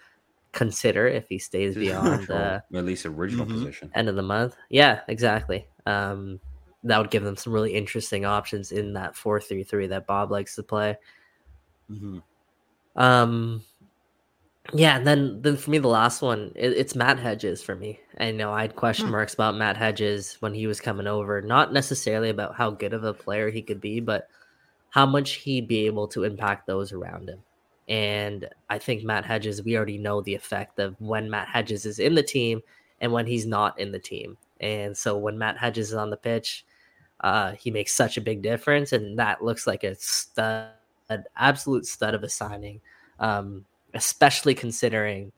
[0.51, 3.55] consider if he stays beyond uh, at least original mm-hmm.
[3.55, 4.55] position end of the month.
[4.69, 5.67] Yeah, exactly.
[5.85, 6.39] Um,
[6.83, 10.31] that would give them some really interesting options in that four three three that Bob
[10.31, 10.97] likes to play.
[11.91, 12.19] Mm-hmm.
[12.95, 13.63] Um,
[14.73, 17.99] yeah, and then then for me, the last one it, it's Matt Hedges for me.
[18.19, 19.11] I know I had question hmm.
[19.11, 23.03] marks about Matt Hedges when he was coming over, not necessarily about how good of
[23.03, 24.27] a player he could be, but
[24.89, 27.39] how much he'd be able to impact those around him.
[27.87, 31.99] And I think Matt Hedges, we already know the effect of when Matt Hedges is
[31.99, 32.61] in the team
[33.01, 34.37] and when he's not in the team.
[34.61, 36.65] And so when Matt Hedges is on the pitch,
[37.19, 40.69] uh, he makes such a big difference, and that looks like a stud
[41.09, 42.81] an absolute stud of a signing,
[43.19, 45.31] um, especially considering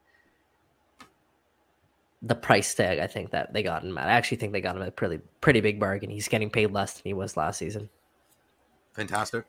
[2.21, 2.99] the price tag.
[2.99, 4.07] I think that they got him at.
[4.07, 6.09] I actually think they got him a pretty pretty big bargain.
[6.09, 7.89] He's getting paid less than he was last season.
[8.93, 9.45] Fantastic.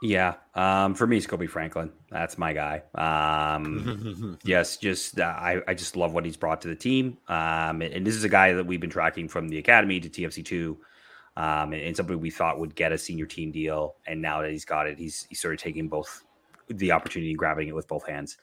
[0.00, 1.90] Yeah, um, for me, it's Kobe Franklin.
[2.08, 2.82] That's my guy.
[2.94, 7.18] Um, yes, just uh, I, I just love what he's brought to the team.
[7.26, 10.08] Um, and, and, this is a guy that we've been tracking from the academy to
[10.08, 10.78] TFC two
[11.38, 13.94] um, and, and, somebody we thought would get a senior team deal.
[14.08, 16.24] And now that he's got it, he's, he's sort of taking both
[16.68, 18.38] the opportunity and grabbing it with both hands.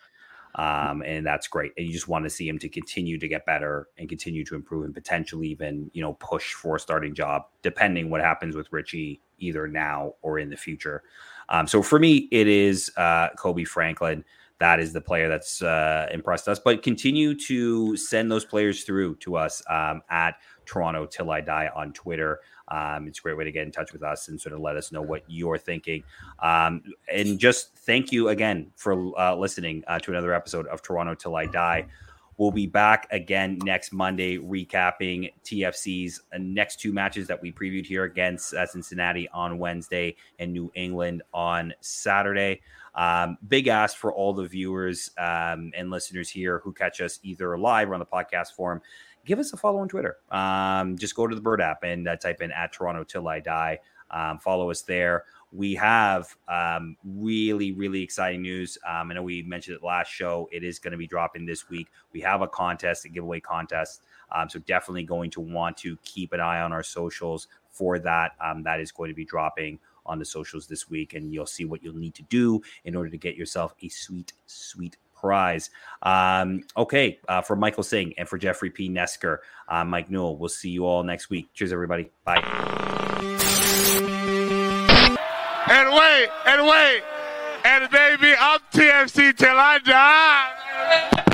[0.56, 1.74] Um, and that's great.
[1.78, 4.56] And you just want to see him to continue to get better and continue to
[4.56, 8.72] improve and potentially even, you know, push for a starting job, depending what happens with
[8.72, 11.04] Richie either now or in the future.
[11.50, 14.24] Um, so for me, it is uh, Kobe Franklin.
[14.60, 16.60] That is the player that's uh, impressed us.
[16.60, 20.36] But continue to send those players through to us um, at
[20.66, 22.40] Toronto Till I Die on Twitter.
[22.68, 24.76] Um, it's a great way to get in touch with us and sort of let
[24.76, 26.04] us know what you're thinking.
[26.42, 26.82] Um,
[27.12, 31.36] and just thank you again for uh, listening uh, to another episode of Toronto Till
[31.36, 31.86] I Die.
[32.38, 37.86] We'll be back again next Monday, recapping TFC's uh, next two matches that we previewed
[37.86, 42.62] here against uh, Cincinnati on Wednesday and New England on Saturday.
[42.94, 47.58] Um, big ask for all the viewers um, and listeners here who catch us either
[47.58, 48.82] live or on the podcast form.
[49.26, 50.18] Give us a follow on Twitter.
[50.32, 53.40] Um, just go to the Bird app and uh, type in at Toronto Till I
[53.40, 53.80] Die.
[54.12, 55.26] Um, follow us there
[55.56, 58.78] we have um, really, really exciting news.
[58.88, 60.50] Um, I know we mentioned it last show.
[60.52, 61.88] It is going to be dropping this week.
[62.12, 64.02] We have a contest, a giveaway contest.
[64.32, 68.34] Um, so definitely going to want to keep an eye on our socials for that.
[68.44, 71.66] Um, that is going to be dropping on the socials this week, and you'll see
[71.66, 75.72] what you'll need to do in order to get yourself a sweet, sweet prize.
[76.04, 78.90] Um, okay, uh, for Michael Singh and for Jeffrey P.
[78.90, 81.50] Nesker, uh, Mike Newell, we'll see you all next week.
[81.54, 82.12] Cheers, everybody.
[82.24, 82.42] Bye
[85.68, 87.02] and wait, and wait.
[87.64, 91.32] And baby, I'm TFC till I die.